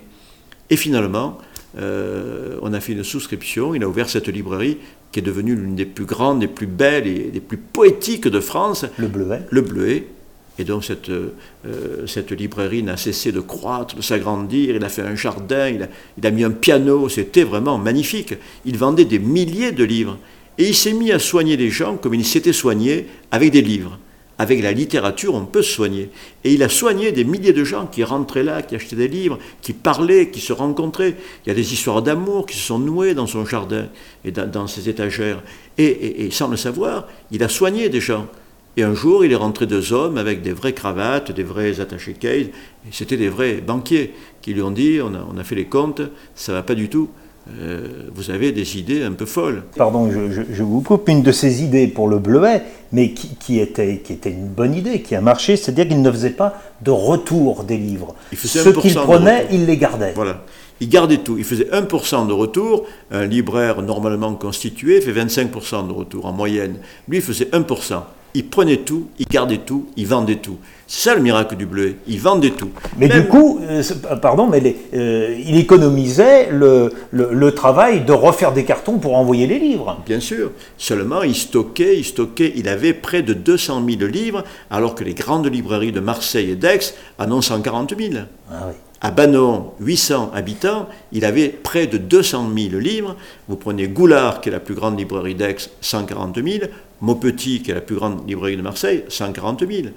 Et 0.70 0.76
finalement, 0.76 1.38
euh, 1.78 2.56
on 2.62 2.72
a 2.72 2.80
fait 2.80 2.92
une 2.92 3.04
souscription, 3.04 3.74
il 3.74 3.82
a 3.82 3.88
ouvert 3.88 4.08
cette 4.08 4.28
librairie 4.28 4.78
qui 5.12 5.18
est 5.20 5.22
devenue 5.22 5.54
l'une 5.54 5.74
des 5.74 5.84
plus 5.84 6.04
grandes, 6.04 6.40
des 6.40 6.48
plus 6.48 6.66
belles 6.66 7.06
et 7.06 7.30
des 7.30 7.40
plus 7.40 7.56
poétiques 7.56 8.28
de 8.28 8.40
France. 8.40 8.84
Le 8.98 9.08
Bleuet. 9.08 9.42
Le 9.50 9.60
Bleuet. 9.60 10.06
Et 10.58 10.64
donc 10.64 10.84
cette, 10.84 11.10
euh, 11.10 11.32
cette 12.06 12.30
librairie 12.30 12.84
n'a 12.84 12.96
cessé 12.96 13.32
de 13.32 13.40
croître, 13.40 13.96
de 13.96 14.02
s'agrandir, 14.02 14.76
il 14.76 14.84
a 14.84 14.88
fait 14.88 15.02
un 15.02 15.16
jardin, 15.16 15.68
il 15.68 15.82
a, 15.82 15.88
il 16.16 16.24
a 16.26 16.30
mis 16.30 16.44
un 16.44 16.52
piano, 16.52 17.08
c'était 17.08 17.42
vraiment 17.42 17.76
magnifique. 17.76 18.34
Il 18.64 18.78
vendait 18.78 19.04
des 19.04 19.18
milliers 19.18 19.72
de 19.72 19.82
livres. 19.82 20.16
Et 20.58 20.68
il 20.68 20.74
s'est 20.76 20.92
mis 20.92 21.10
à 21.10 21.18
soigner 21.18 21.56
les 21.56 21.70
gens 21.70 21.96
comme 21.96 22.14
il 22.14 22.24
s'était 22.24 22.52
soigné 22.52 23.08
avec 23.32 23.50
des 23.50 23.62
livres 23.62 23.98
avec 24.44 24.62
la 24.62 24.72
littérature, 24.72 25.34
on 25.34 25.46
peut 25.46 25.62
soigner. 25.62 26.10
Et 26.44 26.52
il 26.52 26.62
a 26.62 26.68
soigné 26.68 27.12
des 27.12 27.24
milliers 27.24 27.54
de 27.54 27.64
gens 27.64 27.86
qui 27.86 28.04
rentraient 28.04 28.42
là, 28.42 28.60
qui 28.62 28.76
achetaient 28.76 28.94
des 28.94 29.08
livres, 29.08 29.38
qui 29.62 29.72
parlaient, 29.72 30.30
qui 30.30 30.40
se 30.40 30.52
rencontraient. 30.52 31.16
Il 31.44 31.48
y 31.48 31.50
a 31.50 31.54
des 31.54 31.72
histoires 31.72 32.02
d'amour 32.02 32.46
qui 32.46 32.56
se 32.56 32.66
sont 32.66 32.78
nouées 32.78 33.14
dans 33.14 33.26
son 33.26 33.46
jardin 33.46 33.86
et 34.24 34.30
dans, 34.30 34.66
ses 34.66 34.88
étagères. 34.88 35.42
Et, 35.78 36.28
sans 36.30 36.48
le 36.48 36.58
savoir, 36.58 37.08
il 37.30 37.42
a 37.42 37.48
soigné 37.48 37.88
des 37.88 38.00
gens. 38.00 38.26
Et 38.76 38.82
un 38.82 38.94
jour, 38.94 39.24
il 39.24 39.32
est 39.32 39.36
rentré 39.36 39.66
deux 39.66 39.92
hommes 39.92 40.18
avec 40.18 40.42
des 40.42 40.52
vraies 40.52 40.74
cravates, 40.74 41.32
des 41.32 41.44
vrais 41.44 41.80
attachés 41.80 42.12
case, 42.12 42.46
c'était 42.90 43.16
des 43.16 43.28
vrais 43.28 43.54
banquiers 43.54 44.12
qui 44.42 44.52
lui 44.52 44.62
ont 44.62 44.72
dit 44.72 45.00
on 45.00 45.14
a, 45.14 45.26
on 45.32 45.38
a 45.38 45.44
fait 45.44 45.54
les 45.54 45.66
comptes, 45.66 46.02
ça 46.34 46.52
va 46.52 46.62
pas 46.62 46.74
du 46.74 46.88
tout. 46.88 47.08
Euh, 47.50 48.08
vous 48.14 48.30
avez 48.30 48.52
des 48.52 48.78
idées 48.78 49.02
un 49.02 49.12
peu 49.12 49.26
folles. 49.26 49.64
Pardon, 49.76 50.10
je, 50.10 50.62
vous 50.62 50.80
coupe. 50.80 51.08
Une 51.08 51.22
de 51.22 51.32
ces 51.32 51.62
idées 51.62 51.86
pour 51.86 52.08
le 52.08 52.18
bleuet, 52.18 52.62
mais 52.92 53.12
qui, 53.12 53.58
était, 53.58 53.98
qui 53.98 54.14
était 54.14 54.30
une 54.30 54.48
bonne 54.48 54.74
idée, 54.74 55.02
qui 55.02 55.14
a 55.14 55.20
marché, 55.20 55.56
c'est-à-dire 55.56 55.88
qu'il 55.88 56.00
ne 56.00 56.10
faisait 56.10 56.30
pas 56.30 56.58
de 56.80 56.90
retour 56.90 57.64
des 57.64 57.76
livres. 57.76 58.14
Ce 58.34 58.70
qu'il 58.70 58.94
prenait, 58.94 59.46
il 59.52 59.66
les 59.66 59.76
gardait. 59.76 60.12
Voilà. 60.14 60.42
Il 60.80 60.88
gardait 60.88 61.18
tout. 61.18 61.36
Il 61.38 61.44
faisait 61.44 61.68
1% 61.70 62.26
de 62.26 62.32
retour. 62.32 62.86
Un 63.10 63.26
libraire 63.26 63.82
normalement 63.82 64.34
constitué 64.34 65.00
fait 65.00 65.12
25% 65.12 65.86
de 65.86 65.92
retour 65.92 66.26
en 66.26 66.32
moyenne. 66.32 66.78
Lui, 67.08 67.18
il 67.18 67.22
faisait 67.22 67.46
1% 67.46 68.02
il 68.34 68.48
prenait 68.48 68.78
tout, 68.78 69.06
il 69.18 69.26
gardait 69.26 69.58
tout, 69.58 69.86
il 69.96 70.06
vendait 70.06 70.36
tout. 70.36 70.58
C'est 70.86 71.08
ça 71.08 71.14
le 71.14 71.22
miracle 71.22 71.56
du 71.56 71.66
bleu, 71.66 71.94
il 72.06 72.20
vendait 72.20 72.50
tout. 72.50 72.70
Mais 72.98 73.08
du 73.08 73.26
coup, 73.26 73.60
euh, 73.62 73.82
pardon, 74.20 74.46
mais 74.46 74.76
euh, 74.94 75.36
il 75.44 75.56
économisait 75.56 76.50
le, 76.50 76.90
travail 77.54 78.04
de 78.04 78.12
refaire 78.12 78.52
des 78.52 78.64
cartons 78.64 78.98
pour 78.98 79.16
envoyer 79.16 79.46
les 79.46 79.58
livres. 79.58 79.98
Bien 80.04 80.20
sûr, 80.20 80.50
seulement 80.76 81.22
il 81.22 81.34
stockait, 81.34 81.96
il 81.96 82.04
stockait, 82.04 82.52
il 82.56 82.68
avait 82.68 82.92
près 82.92 83.22
de 83.22 83.32
200 83.32 83.82
000 83.88 84.10
livres, 84.10 84.44
alors 84.70 84.94
que 84.94 85.04
les 85.04 85.14
grandes 85.14 85.46
librairies 85.46 85.92
de 85.92 86.00
Marseille 86.00 86.50
et 86.50 86.56
d'Aix 86.56 86.94
en 87.18 87.30
ont 87.30 87.40
140 87.40 87.94
000. 87.96 88.12
Ah 88.50 88.66
oui. 88.68 88.74
À 89.04 89.10
Banon, 89.10 89.72
800 89.80 90.30
habitants, 90.32 90.88
il 91.12 91.26
avait 91.26 91.50
près 91.50 91.86
de 91.86 91.98
200 91.98 92.48
000 92.56 92.80
livres. 92.80 93.16
Vous 93.48 93.56
prenez 93.56 93.86
Goulard, 93.86 94.40
qui 94.40 94.48
est 94.48 94.52
la 94.52 94.60
plus 94.60 94.74
grande 94.74 94.98
librairie 94.98 95.34
d'Aix, 95.34 95.56
140 95.82 96.42
000. 96.42 96.64
Maupetit, 97.02 97.60
qui 97.60 97.70
est 97.70 97.74
la 97.74 97.82
plus 97.82 97.96
grande 97.96 98.26
librairie 98.26 98.56
de 98.56 98.62
Marseille, 98.62 99.04
140 99.08 99.70
000. 99.70 99.88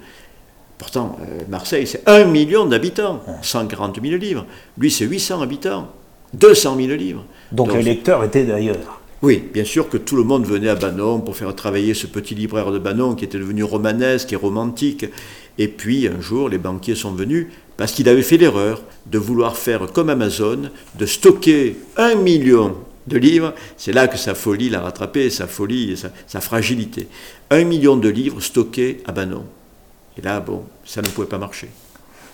Pourtant, 0.76 1.16
euh, 1.22 1.40
Marseille, 1.48 1.86
c'est 1.86 2.06
1 2.06 2.24
million 2.26 2.66
d'habitants, 2.66 3.22
140 3.40 3.98
000 4.02 4.16
livres. 4.16 4.44
Lui, 4.76 4.90
c'est 4.90 5.06
800 5.06 5.40
habitants, 5.40 5.88
200 6.34 6.76
000 6.76 6.88
livres. 6.88 7.24
Donc, 7.50 7.72
les 7.72 7.82
lecteurs 7.82 8.22
étaient 8.24 8.44
d'ailleurs. 8.44 9.00
Oui, 9.22 9.42
bien 9.54 9.64
sûr 9.64 9.88
que 9.88 9.96
tout 9.96 10.16
le 10.16 10.22
monde 10.22 10.44
venait 10.44 10.68
à 10.68 10.74
Banon 10.74 11.20
pour 11.20 11.34
faire 11.34 11.56
travailler 11.56 11.94
ce 11.94 12.06
petit 12.06 12.34
libraire 12.34 12.70
de 12.70 12.78
Banon 12.78 13.14
qui 13.14 13.24
était 13.24 13.38
devenu 13.38 13.64
romanesque 13.64 14.34
et 14.34 14.36
romantique. 14.36 15.06
Et 15.56 15.66
puis 15.66 16.06
un 16.06 16.20
jour, 16.20 16.50
les 16.50 16.58
banquiers 16.58 16.94
sont 16.94 17.12
venus 17.12 17.48
parce 17.78 17.92
qu'il 17.92 18.08
avait 18.08 18.22
fait 18.22 18.36
l'erreur 18.36 18.82
de 19.06 19.18
vouloir 19.18 19.56
faire 19.56 19.86
comme 19.92 20.10
Amazon, 20.10 20.70
de 20.98 21.06
stocker 21.06 21.76
un 21.96 22.16
million 22.16 22.76
de 23.06 23.16
livres. 23.16 23.54
C'est 23.76 23.92
là 23.92 24.08
que 24.08 24.18
sa 24.18 24.34
folie 24.34 24.68
l'a 24.68 24.80
rattrapé, 24.80 25.30
sa 25.30 25.46
folie 25.46 25.92
et 25.92 25.96
sa, 25.96 26.40
fragilité. 26.40 27.06
Un 27.50 27.62
million 27.62 27.96
de 27.96 28.08
livres 28.08 28.40
stockés 28.40 29.00
à 29.06 29.12
Banon. 29.12 29.44
Et 30.18 30.22
là, 30.22 30.40
bon, 30.40 30.64
ça 30.84 31.00
ne 31.02 31.06
pouvait 31.06 31.28
pas 31.28 31.38
marcher 31.38 31.68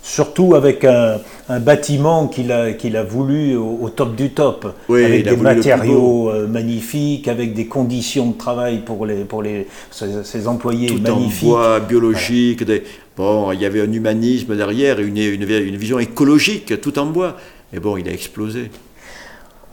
surtout 0.04 0.54
avec 0.54 0.84
un, 0.84 1.18
bâtiment 1.60 2.28
qu'il 2.28 2.52
a, 2.52 2.72
qu'il 2.74 2.96
a 2.96 3.02
voulu 3.02 3.56
au, 3.56 3.88
top 3.88 4.14
du 4.14 4.30
top, 4.30 4.74
avec 4.88 5.24
des 5.24 5.36
matériaux 5.36 6.30
euh, 6.30 6.46
magnifiques, 6.46 7.26
avec 7.26 7.54
des 7.54 7.66
conditions 7.66 8.30
de 8.30 8.36
travail 8.36 8.82
pour, 8.84 9.06
les, 9.06 9.24
pour 9.24 9.42
les, 9.42 9.66
ses, 9.90 10.46
employés 10.46 10.88
Tout 10.88 11.00
magnifiques. 11.00 11.48
en 11.48 11.52
bois, 11.52 11.80
biologique, 11.80 12.64
des, 12.64 12.84
Bon, 13.16 13.52
il 13.52 13.60
y 13.60 13.64
avait 13.64 13.80
un 13.80 13.92
humanisme 13.92 14.56
derrière, 14.56 14.98
une, 15.00 15.16
une, 15.16 15.44
vision 15.76 16.00
écologique, 16.00 16.80
tout 16.80 16.98
en 16.98 17.06
bois. 17.06 17.36
Mais 17.72 17.78
bon, 17.78 17.96
il 17.96 18.08
a 18.08 18.12
explosé. 18.12 18.70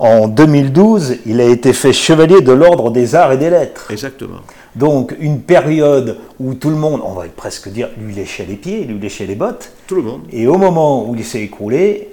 En 0.01 0.27
2012, 0.27 1.17
il 1.27 1.39
a 1.39 1.45
été 1.45 1.73
fait 1.73 1.93
chevalier 1.93 2.41
de 2.41 2.51
l'ordre 2.51 2.89
des 2.89 3.13
arts 3.13 3.33
et 3.33 3.37
des 3.37 3.51
lettres. 3.51 3.91
Exactement. 3.91 4.39
Donc 4.75 5.15
une 5.19 5.41
période 5.41 6.17
où 6.39 6.55
tout 6.55 6.71
le 6.71 6.75
monde, 6.75 7.01
on 7.05 7.13
va 7.13 7.25
presque 7.25 7.69
dire, 7.69 7.87
lui 8.03 8.11
léchait 8.11 8.47
les 8.49 8.55
pieds, 8.55 8.83
lui 8.85 8.97
léchait 8.97 9.27
les 9.27 9.35
bottes. 9.35 9.71
Tout 9.85 9.93
le 9.93 10.01
monde. 10.01 10.21
Et 10.31 10.47
au 10.47 10.57
moment 10.57 11.07
où 11.07 11.13
il 11.13 11.23
s'est 11.23 11.43
écroulé, 11.43 12.09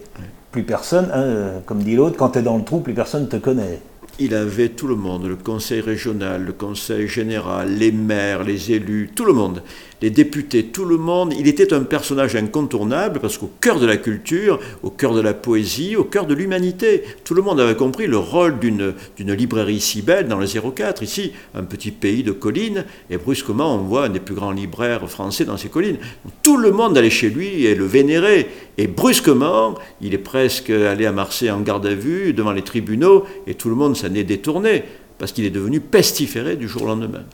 plus 0.52 0.64
personne, 0.64 1.11
hein, 1.14 1.62
comme 1.64 1.78
dit 1.78 1.97
l'autre, 1.97 2.18
quand 2.18 2.28
tu 2.28 2.40
es 2.40 2.42
dans 2.42 2.59
le 2.59 2.62
trou, 2.62 2.80
plus 2.80 2.92
personne 2.92 3.23
ne 3.23 3.28
te 3.28 3.37
connaît 3.37 3.80
il 4.21 4.35
avait 4.35 4.71
tout 4.71 4.88
le 4.88 4.97
monde, 4.97 5.26
le 5.26 5.37
conseil 5.37 5.80
régional, 5.80 6.45
le 6.45 6.52
conseil 6.52 7.07
général, 7.07 7.73
les 7.76 7.92
maires, 7.92 8.42
les 8.42 8.73
élus, 8.73 9.11
tout 9.14 9.25
le 9.25 9.33
monde, 9.33 9.62
les 10.00 10.11
députés, 10.11 10.64
tout 10.64 10.85
le 10.85 10.97
monde. 10.97 11.35
Il 11.38 11.49
était 11.49 11.73
un 11.73 11.83
personnage 11.83 12.37
incontournable 12.37 13.21
parce 13.21 13.38
qu'au 13.38 13.50
cœur 13.61 13.81
de 13.81 13.87
la 13.87 13.97
culture, 13.97 14.61
au 14.83 14.90
cœur 14.90 15.14
de 15.14 15.21
la 15.21 15.35
poésie, 15.35 15.97
au 15.97 16.05
cœur 16.05 16.26
de 16.26 16.35
l'humanité, 16.35 17.02
tout 17.25 17.35
le 17.35 17.43
monde 17.43 17.61
avait 17.61 17.75
compris 17.75 18.07
le 18.07 18.19
rôle 18.19 18.59
d'une 18.59 18.95
librairie 19.19 19.81
si 19.81 20.02
belle 20.02 20.28
dans 20.28 20.38
le 20.38 20.47
04, 20.47 21.02
ici, 21.02 21.33
un 21.55 21.64
petit 21.64 21.90
pays 21.90 22.23
de 22.23 22.33
collines, 22.33 22.85
et 23.11 23.17
brusquement 23.17 23.75
on 23.75 23.78
voit 23.78 24.07
un 24.07 24.09
des 24.11 24.21
plus 24.21 24.35
grands 24.35 24.52
libraires 24.52 25.09
français 25.09 25.45
dans 25.45 25.57
ces 25.57 25.69
collines. 25.69 25.99
Tout 26.43 26.57
le 26.57 26.71
monde 26.71 26.97
allait 26.97 27.11
chez 27.11 27.31
lui 27.31 27.67
et 27.67 27.75
le 27.75 27.85
vénérait, 27.85 28.47
et 28.76 28.87
brusquement, 28.87 29.75
il 30.00 30.14
est 30.14 30.19
presque 30.19 30.71
allé 30.71 31.07
à 31.07 31.12
Marseille 31.12 31.50
en 31.50 31.61
garde 31.61 31.87
à 31.87 31.95
vue 31.95 32.33
devant 32.33 32.52
les 32.52 32.62
tribunaux, 32.62 33.25
et 33.47 33.55
tout 33.55 33.69
le 33.69 33.75
monde 33.75 33.97
s'en 33.97 34.14
est 34.14 34.25
détourné, 34.25 34.85
parce 35.19 35.33
qu'il 35.33 35.45
est 35.45 35.50
devenu 35.50 35.81
pestiféré 35.81 36.57
du 36.57 36.69
jour 36.69 36.83
au 36.83 36.87
lendemain. 36.87 37.25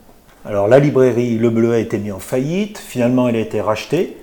Alors 0.45 0.69
la 0.69 0.79
librairie 0.79 1.39
Le 1.39 1.51
Bleu 1.51 1.73
a 1.73 1.79
été 1.79 1.99
mise 1.99 2.13
en 2.13 2.19
faillite, 2.19 2.79
finalement 2.79 3.29
elle 3.29 3.37
a 3.37 3.41
été 3.41 3.61
rachetée 3.61 4.17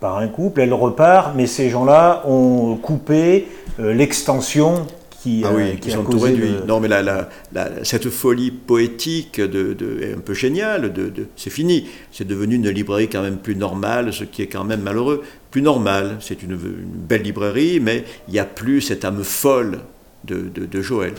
par 0.00 0.16
un 0.18 0.28
couple, 0.28 0.62
elle 0.62 0.72
repart, 0.72 1.34
mais 1.36 1.46
ces 1.46 1.68
gens-là 1.68 2.22
ont 2.26 2.76
coupé 2.76 3.46
euh, 3.78 3.92
l'extension 3.92 4.86
qui, 5.22 5.42
ah 5.44 5.50
oui, 5.54 5.62
euh, 5.62 5.74
qui, 5.78 5.90
a 5.92 5.96
sont 5.96 6.04
réduits. 6.04 6.48
le- 6.60 6.66
Non, 6.66 6.80
mais 6.80 6.88
la, 6.88 7.02
la- 7.02 7.28
la- 7.52 7.84
cette 7.84 8.08
folie 8.08 8.50
poétique 8.50 9.38
de, 9.38 9.74
de- 9.74 10.00
est 10.02 10.14
un 10.14 10.20
peu 10.20 10.32
géniale, 10.32 10.92
de, 10.94 11.10
de- 11.10 11.26
c'est 11.36 11.50
fini. 11.50 11.86
C'est 12.10 12.26
devenu 12.26 12.54
une 12.54 12.70
librairie 12.70 13.08
quand 13.08 13.20
même 13.20 13.36
plus 13.36 13.54
normale, 13.54 14.14
ce 14.14 14.24
qui 14.24 14.40
est 14.40 14.46
quand 14.46 14.64
même 14.64 14.80
malheureux. 14.80 15.22
Plus 15.50 15.60
normale, 15.60 16.16
c'est 16.20 16.42
une, 16.42 16.52
une 16.52 16.58
belle 17.06 17.22
librairie, 17.22 17.78
mais 17.80 18.04
il 18.28 18.32
n'y 18.32 18.40
a 18.40 18.46
plus 18.46 18.80
cette 18.80 19.04
âme 19.04 19.22
folle 19.22 19.80
de 20.24 20.80
Joël. 20.80 21.12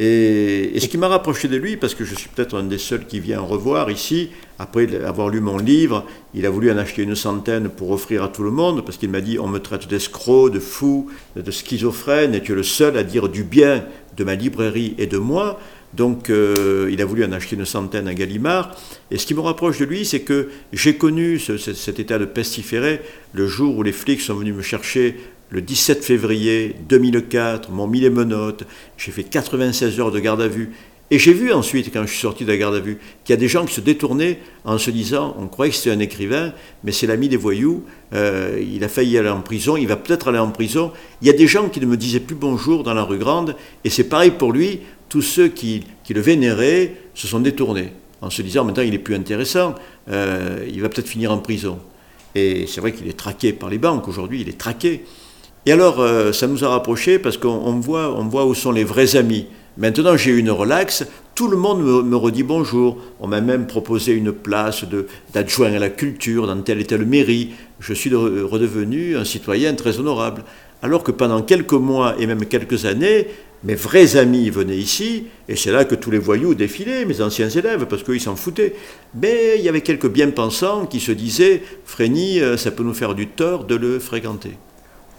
Et, 0.00 0.76
et 0.76 0.80
ce 0.80 0.86
qui 0.86 0.96
m'a 0.96 1.08
rapproché 1.08 1.48
de 1.48 1.56
lui, 1.56 1.76
parce 1.76 1.94
que 1.96 2.04
je 2.04 2.14
suis 2.14 2.28
peut-être 2.28 2.56
un 2.56 2.62
des 2.62 2.78
seuls 2.78 3.04
qui 3.04 3.18
vient 3.18 3.40
revoir 3.40 3.90
ici, 3.90 4.30
après 4.60 4.86
avoir 5.04 5.28
lu 5.28 5.40
mon 5.40 5.58
livre, 5.58 6.04
il 6.34 6.46
a 6.46 6.50
voulu 6.50 6.70
en 6.70 6.78
acheter 6.78 7.02
une 7.02 7.16
centaine 7.16 7.68
pour 7.68 7.90
offrir 7.90 8.22
à 8.22 8.28
tout 8.28 8.44
le 8.44 8.52
monde, 8.52 8.84
parce 8.84 8.96
qu'il 8.96 9.10
m'a 9.10 9.20
dit 9.20 9.38
on 9.40 9.48
me 9.48 9.58
traite 9.58 9.88
d'escroc, 9.88 10.50
de 10.50 10.60
fou, 10.60 11.10
de 11.34 11.50
schizophrène, 11.50 12.34
et 12.34 12.40
tu 12.42 12.52
es 12.52 12.54
le 12.54 12.62
seul 12.62 12.96
à 12.96 13.02
dire 13.02 13.28
du 13.28 13.42
bien 13.42 13.84
de 14.16 14.22
ma 14.24 14.36
librairie 14.36 14.94
et 14.98 15.06
de 15.06 15.18
moi. 15.18 15.58
Donc 15.94 16.28
euh, 16.28 16.88
il 16.92 17.00
a 17.00 17.04
voulu 17.06 17.24
en 17.24 17.32
acheter 17.32 17.56
une 17.56 17.64
centaine 17.64 18.06
à 18.08 18.14
Gallimard. 18.14 18.76
Et 19.10 19.16
ce 19.16 19.24
qui 19.26 19.34
me 19.34 19.40
rapproche 19.40 19.78
de 19.78 19.84
lui, 19.86 20.04
c'est 20.04 20.20
que 20.20 20.50
j'ai 20.72 20.96
connu 20.96 21.38
ce- 21.38 21.56
ce- 21.56 21.72
cet 21.72 21.98
état 21.98 22.18
de 22.18 22.26
pestiféré 22.26 23.00
le 23.32 23.46
jour 23.46 23.76
où 23.76 23.82
les 23.82 23.92
flics 23.92 24.20
sont 24.20 24.34
venus 24.34 24.54
me 24.54 24.60
chercher 24.62 25.16
le 25.50 25.62
17 25.62 26.04
février 26.04 26.76
2004, 26.88 27.70
m'ont 27.70 27.86
mis 27.86 28.00
les 28.00 28.10
menottes, 28.10 28.64
j'ai 28.96 29.12
fait 29.12 29.24
96 29.24 29.98
heures 30.00 30.12
de 30.12 30.18
garde 30.18 30.42
à 30.42 30.48
vue. 30.48 30.72
Et 31.10 31.18
j'ai 31.18 31.32
vu 31.32 31.52
ensuite, 31.52 31.90
quand 31.90 32.02
je 32.02 32.08
suis 32.08 32.20
sorti 32.20 32.44
de 32.44 32.50
la 32.50 32.58
garde 32.58 32.74
à 32.74 32.80
vue, 32.80 32.98
qu'il 33.24 33.32
y 33.32 33.36
a 33.36 33.40
des 33.40 33.48
gens 33.48 33.64
qui 33.64 33.72
se 33.72 33.80
détournaient 33.80 34.40
en 34.64 34.76
se 34.76 34.90
disant, 34.90 35.34
on 35.38 35.46
croyait 35.46 35.70
que 35.70 35.76
c'était 35.78 35.90
un 35.90 36.00
écrivain, 36.00 36.52
mais 36.84 36.92
c'est 36.92 37.06
l'ami 37.06 37.30
des 37.30 37.38
voyous, 37.38 37.82
euh, 38.12 38.62
il 38.62 38.84
a 38.84 38.88
failli 38.88 39.16
aller 39.16 39.30
en 39.30 39.40
prison, 39.40 39.78
il 39.78 39.88
va 39.88 39.96
peut-être 39.96 40.28
aller 40.28 40.38
en 40.38 40.50
prison. 40.50 40.92
Il 41.22 41.26
y 41.26 41.30
a 41.30 41.32
des 41.32 41.46
gens 41.46 41.70
qui 41.70 41.80
ne 41.80 41.86
me 41.86 41.96
disaient 41.96 42.20
plus 42.20 42.36
bonjour 42.36 42.82
dans 42.82 42.92
la 42.92 43.04
rue 43.04 43.16
Grande, 43.16 43.56
et 43.84 43.90
c'est 43.90 44.04
pareil 44.04 44.32
pour 44.32 44.52
lui, 44.52 44.80
tous 45.08 45.22
ceux 45.22 45.48
qui, 45.48 45.84
le 46.10 46.20
vénéraient 46.20 46.94
se 47.14 47.26
sont 47.26 47.40
détournés, 47.40 47.92
en 48.20 48.28
se 48.28 48.42
disant, 48.42 48.66
maintenant 48.66 48.82
il 48.82 48.92
est 48.92 48.98
plus 48.98 49.14
intéressant, 49.14 49.76
euh, 50.10 50.66
il 50.70 50.82
va 50.82 50.90
peut-être 50.90 51.08
finir 51.08 51.32
en 51.32 51.38
prison. 51.38 51.78
Et 52.34 52.66
c'est 52.66 52.82
vrai 52.82 52.92
qu'il 52.92 53.08
est 53.08 53.16
traqué 53.16 53.54
par 53.54 53.70
les 53.70 53.78
banques, 53.78 54.08
aujourd'hui 54.08 54.42
il 54.42 54.48
est 54.50 54.58
traqué. 54.58 55.04
Et 55.66 55.72
alors, 55.72 56.00
euh, 56.00 56.32
ça 56.32 56.46
nous 56.46 56.64
a 56.64 56.68
rapprochés 56.68 57.18
parce 57.18 57.36
qu'on 57.36 57.48
on 57.48 57.72
voit, 57.80 58.46
où 58.46 58.54
sont 58.54 58.72
les 58.72 58.84
vrais 58.84 59.16
amis. 59.16 59.46
Maintenant, 59.76 60.16
j'ai 60.16 60.32
une 60.32 60.50
relax, 60.50 61.06
tout 61.34 61.46
le 61.48 61.56
monde 61.56 61.82
me, 61.84 62.16
redit 62.16 62.42
bonjour. 62.42 62.98
On 63.20 63.28
m'a 63.28 63.40
même 63.40 63.66
proposé 63.66 64.12
une 64.12 64.32
place 64.32 64.84
d'adjoint 65.32 65.72
à 65.72 65.78
la 65.78 65.90
culture 65.90 66.46
dans 66.46 66.60
telle 66.62 66.80
et 66.80 66.84
telle 66.84 67.06
mairie. 67.06 67.50
Je 67.78 67.92
suis 67.92 68.10
de- 68.10 68.16
redevenu 68.42 69.16
un 69.16 69.24
citoyen 69.24 69.74
très 69.74 70.00
honorable. 70.00 70.42
Alors 70.82 71.02
que 71.04 71.12
pendant 71.12 71.42
quelques 71.42 71.72
mois 71.74 72.16
et 72.18 72.26
même 72.26 72.44
quelques 72.46 72.86
années, 72.86 73.28
mes 73.64 73.74
vrais 73.74 74.16
amis 74.16 74.50
venaient 74.50 74.76
ici, 74.76 75.24
et 75.48 75.56
c'est 75.56 75.72
là 75.72 75.84
que 75.84 75.96
tous 75.96 76.12
les 76.12 76.18
voyous 76.18 76.54
défilaient, 76.54 77.04
mes 77.04 77.20
anciens 77.20 77.48
élèves, 77.48 77.86
parce 77.86 78.04
qu'ils 78.04 78.20
s'en 78.20 78.36
foutaient. 78.36 78.74
Mais 79.20 79.56
il 79.58 79.64
y 79.64 79.68
avait 79.68 79.80
quelques 79.80 80.08
bien-pensants 80.08 80.86
qui 80.86 81.00
se 81.00 81.12
disaient, 81.12 81.62
Frény, 81.84 82.40
euh, 82.40 82.56
ça 82.56 82.70
peut 82.70 82.84
nous 82.84 82.94
faire 82.94 83.14
du 83.14 83.26
tort 83.28 83.64
de 83.64 83.74
le 83.74 83.98
fréquenter. 83.98 84.52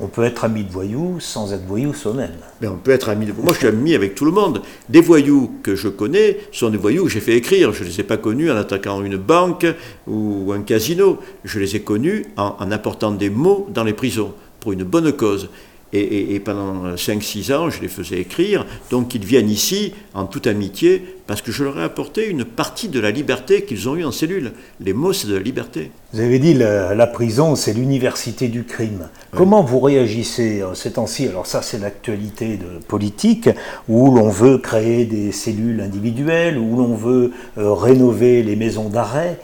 On 0.01 0.07
peut 0.07 0.23
être 0.23 0.45
ami 0.45 0.63
de 0.63 0.71
voyous 0.71 1.17
sans 1.19 1.51
être 1.51 1.65
voyou 1.65 1.93
soi-même. 1.93 2.31
Mais 2.61 2.67
on 2.67 2.77
peut 2.77 2.91
être 2.91 3.09
ami. 3.09 3.25
de- 3.25 3.33
Moi, 3.33 3.51
je 3.53 3.57
suis 3.59 3.67
ami 3.67 3.95
avec 3.95 4.15
tout 4.15 4.23
le 4.23 4.31
monde. 4.31 4.61
Des 4.87 5.01
voyous 5.01 5.51
que 5.61 5.75
je 5.75 5.89
connais 5.89 6.37
sont 6.53 6.69
des 6.69 6.77
voyous 6.77 7.03
que 7.03 7.09
j'ai 7.09 7.19
fait 7.19 7.35
écrire. 7.35 7.73
Je 7.73 7.83
ne 7.83 7.89
les 7.89 7.99
ai 7.99 8.03
pas 8.03 8.15
connus 8.17 8.49
en 8.49 8.55
attaquant 8.55 9.03
une 9.03 9.17
banque 9.17 9.65
ou 10.07 10.51
un 10.53 10.61
casino. 10.61 11.17
Je 11.43 11.59
les 11.59 11.75
ai 11.75 11.81
connus 11.81 12.25
en, 12.37 12.55
en 12.59 12.71
apportant 12.71 13.11
des 13.11 13.29
mots 13.29 13.67
dans 13.73 13.83
les 13.83 13.91
prisons 13.93 14.33
pour 14.61 14.71
une 14.71 14.83
bonne 14.85 15.11
cause. 15.11 15.49
Et, 15.91 15.99
et- 15.99 16.35
et 16.35 16.39
pendant 16.39 16.95
5-6 16.95 17.51
ans, 17.53 17.69
je 17.69 17.81
les 17.81 17.87
faisais 17.87 18.19
écrire. 18.19 18.65
Donc, 18.91 19.15
ils 19.15 19.25
viennent 19.25 19.49
ici 19.49 19.93
en 20.13 20.25
toute 20.25 20.45
amitié 20.47 21.03
parce 21.25 21.41
que 21.41 21.51
je 21.51 21.63
leur 21.63 21.79
ai 21.79 21.83
apporté 21.83 22.27
une 22.27 22.43
partie 22.45 22.89
de 22.89 22.99
la 22.99 23.11
liberté 23.11 23.63
qu'ils 23.63 23.87
ont 23.89 23.95
eue 23.95 24.03
en 24.05 24.11
cellule. 24.11 24.51
Les 24.79 24.93
mots, 24.93 25.13
c'est 25.13 25.27
de 25.27 25.35
la 25.35 25.41
liberté. 25.41 25.91
Vous 26.13 26.19
avez 26.19 26.39
dit 26.39 26.53
la, 26.53 26.93
la 26.95 27.07
prison, 27.07 27.55
c'est 27.55 27.73
l'université 27.73 28.47
du 28.49 28.63
crime. 28.65 29.09
Comment 29.31 29.63
vous 29.63 29.79
réagissez 29.79 30.63
en 30.63 30.73
ces 30.75 30.93
temps-ci? 30.93 31.27
Alors 31.27 31.45
ça, 31.47 31.61
c'est 31.61 31.79
l'actualité 31.79 32.57
de 32.57 32.83
politique, 32.87 33.49
où 33.87 34.15
l'on 34.15 34.29
veut 34.29 34.57
créer 34.59 35.05
des 35.05 35.31
cellules 35.31 35.81
individuelles, 35.81 36.57
où 36.57 36.77
l'on 36.77 36.95
veut 36.95 37.31
euh, 37.57 37.73
rénover 37.73 38.41
les 38.43 38.55
maisons 38.55 38.89
d'arrêt. 38.89 39.39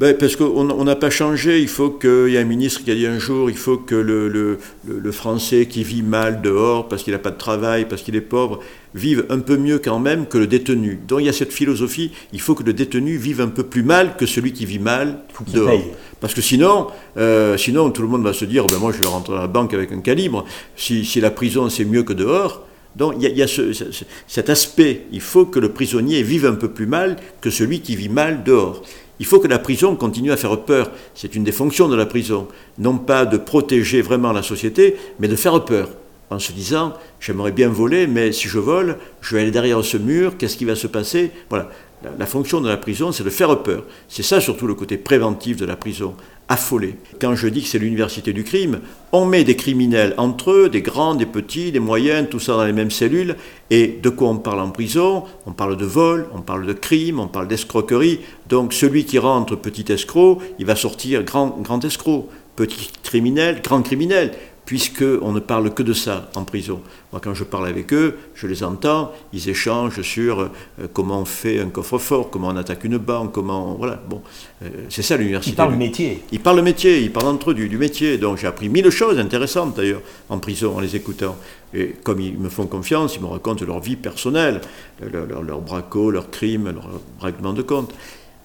Ben, 0.00 0.16
parce 0.18 0.34
qu'on 0.34 0.44
on 0.70 0.84
n'a 0.84 0.96
pas 0.96 1.08
changé. 1.10 1.60
Il 1.60 1.68
faut 1.68 1.88
qu'il 1.90 2.30
y 2.30 2.34
ait 2.34 2.40
un 2.40 2.44
ministre 2.44 2.82
qui 2.82 2.90
a 2.90 2.96
dit 2.96 3.06
un 3.06 3.20
jour 3.20 3.48
il 3.48 3.56
faut 3.56 3.76
que 3.76 3.94
le, 3.94 4.28
le- 4.28 4.58
le- 4.88 4.98
le 4.98 5.12
Français 5.12 5.66
qui 5.66 5.84
vit 5.84 6.02
mal 6.02 6.42
dehors, 6.42 6.88
parce 6.88 7.04
qu'il 7.04 7.12
n'a 7.12 7.20
pas 7.20 7.30
de 7.30 7.38
travail, 7.38 7.86
parce 7.88 8.02
qu'il 8.02 8.16
est 8.16 8.20
pauvre, 8.20 8.58
vive 8.96 9.24
un 9.30 9.38
peu 9.38 9.56
mieux 9.56 9.78
quand 9.78 10.00
même 10.00 10.26
que 10.26 10.36
le 10.36 10.48
détenu. 10.48 10.98
Donc 11.06 11.20
il 11.20 11.26
y 11.26 11.28
a 11.28 11.32
cette 11.32 11.52
philosophie 11.52 12.10
il 12.32 12.40
faut 12.40 12.56
que 12.56 12.64
le 12.64 12.72
détenu 12.72 13.16
vive 13.16 13.40
un 13.40 13.46
peu 13.48 13.62
plus 13.62 13.84
mal 13.84 14.16
que 14.16 14.26
celui 14.26 14.52
qui 14.52 14.66
vit 14.66 14.80
mal 14.80 15.20
Faut 15.32 15.44
dehors. 15.52 15.68
paye. 15.70 15.84
Parce 16.20 16.34
que 16.34 16.40
sinon, 16.40 16.88
euh, 17.16 17.56
sinon, 17.56 17.90
tout 17.92 18.02
le 18.02 18.08
monde 18.08 18.24
va 18.24 18.32
se 18.32 18.44
dire 18.46 18.66
ben, 18.66 18.78
moi, 18.78 18.90
je 18.92 19.00
vais 19.00 19.06
rentrer 19.08 19.34
à 19.36 19.42
la 19.42 19.46
banque 19.46 19.74
avec 19.74 19.92
un 19.92 20.00
calibre. 20.00 20.44
Si, 20.74 21.04
si 21.04 21.20
la 21.20 21.30
prison, 21.30 21.68
c'est 21.68 21.84
mieux 21.84 22.02
que 22.02 22.12
dehors. 22.14 22.66
Donc 22.96 23.14
il 23.18 23.22
y 23.22 23.26
a, 23.26 23.28
il 23.28 23.36
y 23.36 23.42
a 23.42 23.46
ce- 23.48 23.72
ce- 23.72 23.92
ce- 23.92 24.04
cet 24.26 24.50
aspect. 24.50 25.02
Il 25.12 25.20
faut 25.20 25.46
que 25.46 25.60
le 25.60 25.68
prisonnier 25.70 26.22
vive 26.24 26.46
un 26.46 26.54
peu 26.54 26.68
plus 26.68 26.86
mal 26.86 27.16
que 27.40 27.50
celui 27.50 27.80
qui 27.80 27.94
vit 27.94 28.08
mal 28.08 28.42
dehors. 28.44 28.82
Il 29.20 29.26
faut 29.26 29.38
que 29.38 29.48
la 29.48 29.58
prison 29.58 29.94
continue 29.94 30.32
à 30.32 30.36
faire 30.36 30.60
peur. 30.60 30.90
C'est 31.14 31.34
une 31.34 31.44
des 31.44 31.52
fonctions 31.52 31.88
de 31.88 31.96
la 31.96 32.06
prison. 32.06 32.48
Non 32.78 32.98
pas 32.98 33.26
de 33.26 33.36
protéger 33.36 34.02
vraiment 34.02 34.32
la 34.32 34.42
société, 34.42 34.96
mais 35.18 35.28
de 35.28 35.36
faire 35.36 35.64
peur. 35.64 35.88
En 36.30 36.38
se 36.38 36.52
disant, 36.52 36.94
j'aimerais 37.20 37.52
bien 37.52 37.68
voler, 37.68 38.06
mais 38.06 38.32
si 38.32 38.48
je 38.48 38.58
vole, 38.58 38.98
je 39.20 39.36
vais 39.36 39.42
aller 39.42 39.50
derrière 39.50 39.84
ce 39.84 39.96
mur, 39.98 40.36
qu'est-ce 40.36 40.56
qui 40.56 40.64
va 40.64 40.74
se 40.74 40.86
passer? 40.86 41.30
Voilà. 41.48 41.70
La, 42.18 42.26
fonction 42.26 42.60
de 42.60 42.68
la 42.68 42.76
prison, 42.76 43.12
c'est 43.12 43.24
de 43.24 43.30
faire 43.30 43.62
peur. 43.62 43.84
C'est 44.08 44.22
ça 44.22 44.40
surtout 44.40 44.66
le 44.66 44.74
côté 44.74 44.96
préventif 44.96 45.56
de 45.56 45.64
la 45.64 45.76
prison. 45.76 46.14
Affoler. 46.48 46.96
Quand 47.20 47.34
je 47.34 47.48
dis 47.48 47.62
que 47.62 47.68
c'est 47.68 47.78
l'université 47.78 48.32
du 48.34 48.44
crime, 48.44 48.80
on 49.12 49.24
met 49.24 49.44
des 49.44 49.56
criminels 49.56 50.14
entre 50.18 50.50
eux, 50.50 50.68
des 50.68 50.82
grands, 50.82 51.14
des 51.14 51.26
petits, 51.26 51.72
des 51.72 51.80
moyens, 51.80 52.28
tout 52.28 52.38
ça 52.38 52.52
dans 52.52 52.64
les 52.64 52.72
mêmes 52.72 52.90
cellules. 52.90 53.36
Et 53.70 53.98
de 54.02 54.08
quoi 54.10 54.28
on 54.28 54.36
parle 54.36 54.60
en 54.60 54.70
prison? 54.70 55.24
On 55.46 55.52
parle 55.52 55.76
de 55.78 55.86
vol, 55.86 56.28
on 56.34 56.42
parle 56.42 56.66
de 56.66 56.74
crime, 56.74 57.18
on 57.18 57.28
parle 57.28 57.48
d'escroquerie. 57.48 58.20
Donc 58.48 58.74
celui 58.74 59.04
qui 59.04 59.18
rentre 59.18 59.56
petit 59.56 59.90
escroc, 59.90 60.40
il 60.58 60.66
va 60.66 60.76
sortir 60.76 61.22
grand 61.24 61.84
escroc. 61.84 62.28
Petit 62.56 62.90
criminel, 63.02 63.62
grand 63.62 63.82
criminel 63.82 64.30
puisqu'on 64.64 65.32
ne 65.32 65.40
parle 65.40 65.72
que 65.74 65.82
de 65.82 65.92
ça 65.92 66.30
en 66.34 66.44
prison. 66.44 66.80
Moi, 67.12 67.20
quand 67.22 67.34
je 67.34 67.44
parle 67.44 67.68
avec 67.68 67.92
eux, 67.92 68.16
je 68.34 68.46
les 68.46 68.64
entends, 68.64 69.12
ils 69.32 69.48
échangent 69.48 70.02
sur 70.02 70.40
euh, 70.40 70.48
comment 70.92 71.20
on 71.20 71.24
fait 71.24 71.60
un 71.60 71.68
coffre-fort, 71.68 72.30
comment 72.30 72.48
on 72.48 72.56
attaque 72.56 72.84
une 72.84 72.98
banque, 72.98 73.32
comment... 73.32 73.74
Voilà, 73.74 74.02
bon, 74.08 74.22
euh, 74.62 74.68
c'est 74.88 75.02
ça 75.02 75.16
l'université. 75.16 75.52
Ils 75.52 75.56
parlent 75.56 75.76
métier. 75.76 76.22
Ils 76.32 76.40
parlent 76.40 76.62
métier, 76.62 77.00
ils 77.00 77.12
parlent 77.12 77.28
entre 77.28 77.50
eux 77.50 77.54
du, 77.54 77.68
du 77.68 77.78
métier. 77.78 78.18
Donc 78.18 78.38
j'ai 78.38 78.46
appris 78.46 78.68
mille 78.68 78.88
choses 78.90 79.18
intéressantes 79.18 79.76
d'ailleurs 79.76 80.02
en 80.28 80.38
prison 80.38 80.76
en 80.76 80.80
les 80.80 80.96
écoutant. 80.96 81.36
Et 81.74 81.94
comme 82.02 82.20
ils 82.20 82.38
me 82.38 82.48
font 82.48 82.66
confiance, 82.66 83.16
ils 83.16 83.22
me 83.22 83.26
racontent 83.26 83.64
leur 83.64 83.80
vie 83.80 83.96
personnelle, 83.96 84.60
leurs 85.00 85.26
leur, 85.26 85.42
leur 85.42 85.60
bracos, 85.60 86.10
leurs 86.10 86.30
crimes, 86.30 86.70
leurs 86.70 86.88
règlements 87.20 87.52
de 87.52 87.62
compte. 87.62 87.92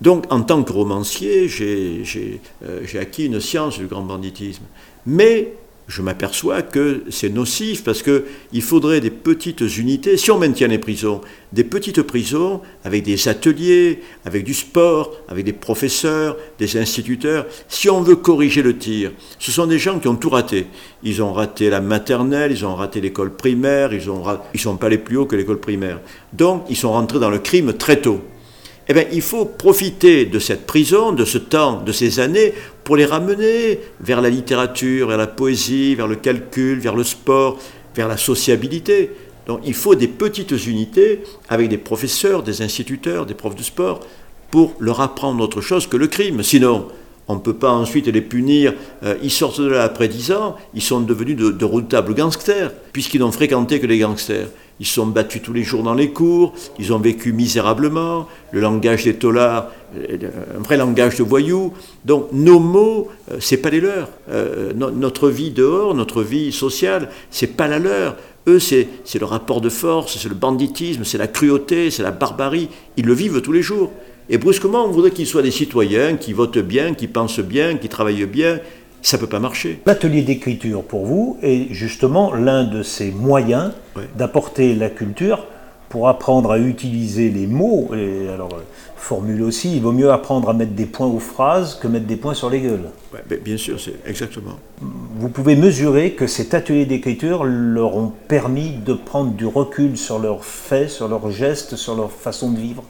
Donc 0.02 0.26
en 0.30 0.42
tant 0.42 0.64
que 0.64 0.72
romancier, 0.72 1.48
j'ai 1.48 2.04
euh, 2.66 2.82
j'ai 2.86 3.00
acquis 3.00 3.26
une 3.26 3.40
science 3.40 3.78
du 3.78 3.86
grand 3.88 4.02
banditisme. 4.02 4.64
Mais 5.06 5.54
je 5.89 6.04
m'aperçois 6.04 6.62
que 6.62 7.02
c'est 7.10 7.30
nocif 7.30 7.84
parce 7.84 8.04
qu'il 8.04 8.62
faudrait 8.62 9.02
des 9.02 9.10
petites 9.10 9.62
unités, 9.75 10.17
si 10.17 10.30
on 10.30 10.38
maintient 10.38 10.67
les 10.67 10.78
prisons, 10.78 11.19
des 11.52 11.63
petites 11.63 12.04
prisons 12.04 12.62
avec 12.84 13.02
des 13.02 13.28
ateliers, 13.28 14.02
avec 14.23 14.43
du 14.43 14.54
sport, 14.54 15.15
avec 15.28 15.45
des 15.45 15.54
professeurs, 15.54 16.38
des 16.60 16.78
instituteurs. 16.78 17.47
Si 17.67 17.89
on 17.89 18.02
veut 18.02 18.15
corriger 18.15 18.62
le 18.62 18.78
tir, 18.78 19.12
ce 19.39 19.52
sont 19.52 19.65
des 19.65 19.80
gens 19.80 19.97
qui 19.97 20.08
ont 20.08 20.15
tout 20.15 20.30
raté. 20.30 20.67
Ils 21.02 21.23
ont 21.23 21.34
raté 21.34 21.71
la 21.71 21.82
maternelle, 21.82 22.52
ils 22.52 22.65
ont 22.67 22.75
raté 22.75 23.02
l'école 23.02 23.36
primaire, 23.36 23.91
ils 23.91 24.08
ne 24.08 24.60
sont 24.60 24.78
pas 24.78 24.86
allés 24.86 24.99
plus 24.99 25.17
haut 25.17 25.25
que 25.25 25.36
l'école 25.36 25.60
primaire. 25.60 26.02
Donc 26.34 26.65
ils 26.69 26.78
sont 26.78 26.91
rentrés 26.91 27.19
dans 27.19 27.32
le 27.32 27.39
crime 27.39 27.73
très 27.73 27.99
tôt. 27.99 28.21
Eh 28.91 28.93
bien, 28.93 29.06
il 29.12 29.21
faut 29.21 29.45
profiter 29.45 30.25
de 30.25 30.39
cette 30.39 30.65
prison, 30.65 31.12
de 31.12 31.23
ce 31.23 31.38
temps, 31.38 31.80
de 31.84 31.91
ces 31.91 32.19
années, 32.19 32.56
pour 32.84 32.97
les 32.97 33.06
ramener 33.06 33.80
vers 34.02 34.19
la 34.19 34.32
littérature, 34.32 35.10
vers 35.10 35.17
la 35.17 35.28
poésie, 35.28 35.93
vers 35.93 36.08
le 36.08 36.15
calcul, 36.15 36.80
vers 36.80 36.95
le 36.95 37.04
sport, 37.04 37.60
vers 37.95 38.08
la 38.08 38.17
sociabilité. 38.17 39.12
Donc 39.45 39.60
il 39.63 39.75
faut 39.75 39.93
des 39.93 40.08
petites 40.08 40.65
unités 40.65 41.21
avec 41.49 41.69
des 41.69 41.78
professeurs, 41.78 42.41
des 42.41 42.63
instituteurs, 42.63 43.28
des 43.28 43.36
profs 43.36 43.56
de 43.56 43.62
sport, 43.62 43.99
pour 44.49 44.73
leur 44.80 45.02
apprendre 45.02 45.43
autre 45.43 45.62
chose 45.62 45.86
que 45.86 45.95
le 45.95 46.08
crime. 46.08 46.41
Sinon, 46.41 46.88
on 47.28 47.36
ne 47.36 47.39
peut 47.39 47.54
pas 47.54 47.69
ensuite 47.69 48.08
les 48.08 48.21
punir. 48.21 48.73
Euh, 49.04 49.17
ils 49.21 49.30
sortent 49.30 49.62
de 49.62 49.67
là 49.67 49.84
après 49.84 50.08
10 50.08 50.32
ans, 50.32 50.56
ils 50.73 50.82
sont 50.82 50.99
devenus 50.99 51.38
de, 51.38 51.52
de 51.52 51.65
redoutables 51.65 52.15
gangsters, 52.15 52.73
puisqu'ils 52.91 53.19
n'ont 53.19 53.32
fréquenté 53.32 53.80
que 53.80 53.86
les 53.86 53.99
gangsters. 53.99 54.47
Ils 54.80 54.86
sont 54.86 55.08
battus 55.08 55.42
tous 55.42 55.54
les 55.54 55.63
jours 55.63 55.84
dans 55.84 55.94
les 55.94 56.12
cours, 56.12 56.54
ils 56.78 56.94
ont 56.94 57.00
vécu 57.00 57.34
misérablement, 57.34 58.28
le 58.52 58.62
langage 58.62 59.04
des 59.04 59.15
tolards, 59.15 59.68
un 59.96 60.62
vrai 60.62 60.78
langage 60.78 61.18
de 61.18 61.24
voyous. 61.24 61.74
Donc 62.06 62.28
nos 62.32 62.60
mots, 62.60 63.10
euh, 63.32 63.38
c'est 63.39 63.58
pas 63.58 63.70
les 63.70 63.82
leurs. 63.82 64.10
Euh, 64.30 64.72
no 64.74 64.92
notre 64.92 65.30
vie 65.30 65.52
dehors, 65.52 65.94
notre 65.96 66.24
vie 66.24 66.52
sociale, 66.52 67.10
c'est 67.32 67.58
pas 67.58 67.68
la 67.68 67.80
leur. 67.80 68.15
Eux, 68.48 68.60
c'est 68.60 68.88
le 69.20 69.26
rapport 69.26 69.62
de 69.62 69.70
force, 69.70 70.18
c'est 70.18 70.30
le 70.30 70.36
banditisme, 70.36 71.04
c'est 71.04 71.18
la 71.18 71.28
cruauté, 71.28 71.92
c'est 71.92 72.04
la 72.04 72.12
barbarie. 72.12 72.70
Ils 72.98 73.06
le 73.06 73.13
vivent 73.13 73.42
tous 73.42 73.52
les 73.52 73.62
jours. 73.62 73.92
Et 74.30 74.38
brusquement, 74.38 74.86
on 74.86 74.92
voudrait 74.92 75.12
qu'ils 75.12 75.28
soient 75.28 75.42
des 75.42 75.52
citoyens 75.52 76.15
qui 76.15 76.34
votent 76.34 76.60
bien, 76.60 76.94
qui 76.94 77.08
pensent 77.08 77.39
bien, 77.39 77.78
qui 77.78 77.89
travaillent 77.89 78.26
bien. 78.26 78.60
Ça 79.02 79.18
ne 79.18 79.22
peut 79.22 79.28
pas 79.28 79.40
marcher. 79.40 79.82
L'atelier 79.86 80.22
d'écriture, 80.22 80.84
pour 80.84 81.06
vous, 81.06 81.38
est 81.42 81.74
justement 81.74 82.34
l'un 82.34 82.64
de 82.64 82.84
ces 82.84 83.12
moyens 83.12 83.72
d'apporter 84.16 84.76
la 84.76 84.90
culture 84.90 85.46
pour 85.90 86.08
apprendre 86.08 86.52
à 86.52 86.60
utiliser 86.60 87.30
les 87.30 87.48
mots. 87.48 87.90
Et 87.96 88.30
alors, 88.30 88.50
formule 88.96 89.42
aussi, 89.42 89.76
il 89.76 89.82
vaut 89.82 89.92
mieux 89.92 90.12
apprendre 90.12 90.50
à 90.50 90.54
mettre 90.54 90.74
des 90.74 90.86
points 90.86 91.08
aux 91.08 91.20
phrases 91.20 91.76
que 91.76 91.88
mettre 91.88 92.06
des 92.06 92.16
points 92.16 92.36
sur 92.36 92.50
les 92.50 92.60
gueules. 92.60 92.90
bien 93.44 93.58
sûr, 93.58 93.80
c'est 93.80 93.96
exactement. 94.06 94.60
Vous 94.82 95.30
pouvez 95.30 95.56
mesurer 95.56 96.12
que 96.12 96.28
cet 96.28 96.54
atelier 96.54 96.86
d'écriture 96.86 97.44
leur 97.44 97.96
ont 97.96 98.14
permis 98.28 98.74
de 98.86 98.94
prendre 98.94 99.32
du 99.32 99.48
recul 99.48 99.98
sur 99.98 100.20
leurs 100.20 100.46
faits, 100.46 100.90
sur 100.90 101.08
leurs 101.08 101.32
gestes, 101.32 101.76
sur 101.76 101.96
leur 101.96 102.12
façon 102.12 102.52
de 102.52 102.60
vivre 102.60 102.84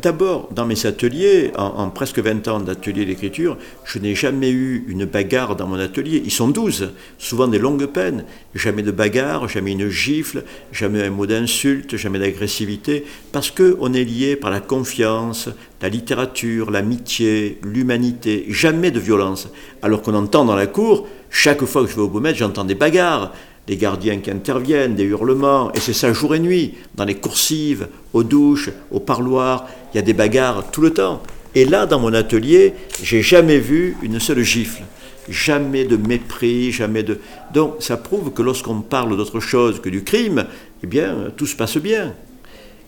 d'abord, 0.00 0.48
dans 0.52 0.66
mes 0.66 0.86
ateliers, 0.86 1.52
en, 1.56 1.90
presque 1.90 2.18
20 2.18 2.48
ans 2.48 2.60
d'atelier 2.60 3.04
d'écriture, 3.04 3.56
je 3.84 3.98
n'ai 3.98 4.14
jamais 4.14 4.50
eu 4.50 4.84
une 4.88 5.04
bagarre 5.04 5.56
dans 5.56 5.66
mon 5.66 5.78
atelier. 5.78 6.22
Ils 6.24 6.30
sont 6.30 6.48
12, 6.48 6.92
souvent 7.18 7.48
des 7.48 7.58
longues 7.58 7.86
peines. 7.86 8.24
Jamais 8.54 8.82
de 8.82 8.90
bagarre, 8.90 9.48
jamais 9.48 9.72
une 9.72 9.88
gifle, 9.88 10.44
jamais 10.72 11.02
un 11.02 11.10
mot 11.10 11.26
d'insulte, 11.26 11.96
jamais 11.96 12.18
d'agressivité, 12.18 13.04
parce 13.32 13.50
qu'on 13.50 13.92
est 13.92 14.04
lié 14.04 14.36
par 14.36 14.50
la 14.50 14.60
confiance, 14.60 15.48
la 15.82 15.88
littérature, 15.88 16.70
l'amitié, 16.70 17.58
l'humanité, 17.62 18.46
jamais 18.48 18.90
de 18.90 19.00
violence. 19.00 19.48
Alors 19.82 20.02
qu'on 20.02 20.14
entend 20.14 20.44
dans 20.44 20.56
la 20.56 20.66
cour, 20.66 21.06
chaque 21.30 21.64
fois 21.64 21.82
que 21.84 21.90
je 21.90 21.96
vais 21.96 22.02
au 22.02 22.08
Beaumet, 22.08 22.34
j'entends 22.34 22.64
des 22.64 22.74
bagarres 22.74 23.32
des 23.66 23.76
gardiens 23.76 24.18
qui 24.18 24.30
interviennent, 24.30 24.94
des 24.94 25.04
hurlements, 25.04 25.72
et 25.72 25.80
c'est 25.80 25.92
ça 25.92 26.12
jour 26.12 26.34
et 26.34 26.38
nuit, 26.38 26.74
dans 26.94 27.04
les 27.04 27.14
coursives, 27.14 27.88
aux 28.12 28.22
douches, 28.22 28.70
au 28.90 29.00
parloir, 29.00 29.66
il 29.92 29.96
y 29.96 29.98
a 29.98 30.02
des 30.02 30.12
bagarres 30.12 30.70
tout 30.70 30.82
le 30.82 30.92
temps. 30.92 31.22
Et 31.54 31.64
là, 31.64 31.86
dans 31.86 32.00
mon 32.00 32.12
atelier, 32.12 32.74
j'ai 33.02 33.22
jamais 33.22 33.58
vu 33.58 33.96
une 34.02 34.20
seule 34.20 34.42
gifle, 34.42 34.82
jamais 35.28 35.84
de 35.84 35.96
mépris, 35.96 36.72
jamais 36.72 37.02
de... 37.02 37.20
Donc 37.54 37.76
ça 37.78 37.96
prouve 37.96 38.32
que 38.32 38.42
lorsqu'on 38.42 38.80
parle 38.80 39.16
d'autre 39.16 39.40
chose 39.40 39.80
que 39.80 39.88
du 39.88 40.02
crime, 40.02 40.46
eh 40.82 40.86
bien, 40.86 41.32
tout 41.36 41.46
se 41.46 41.56
passe 41.56 41.78
bien. 41.78 42.14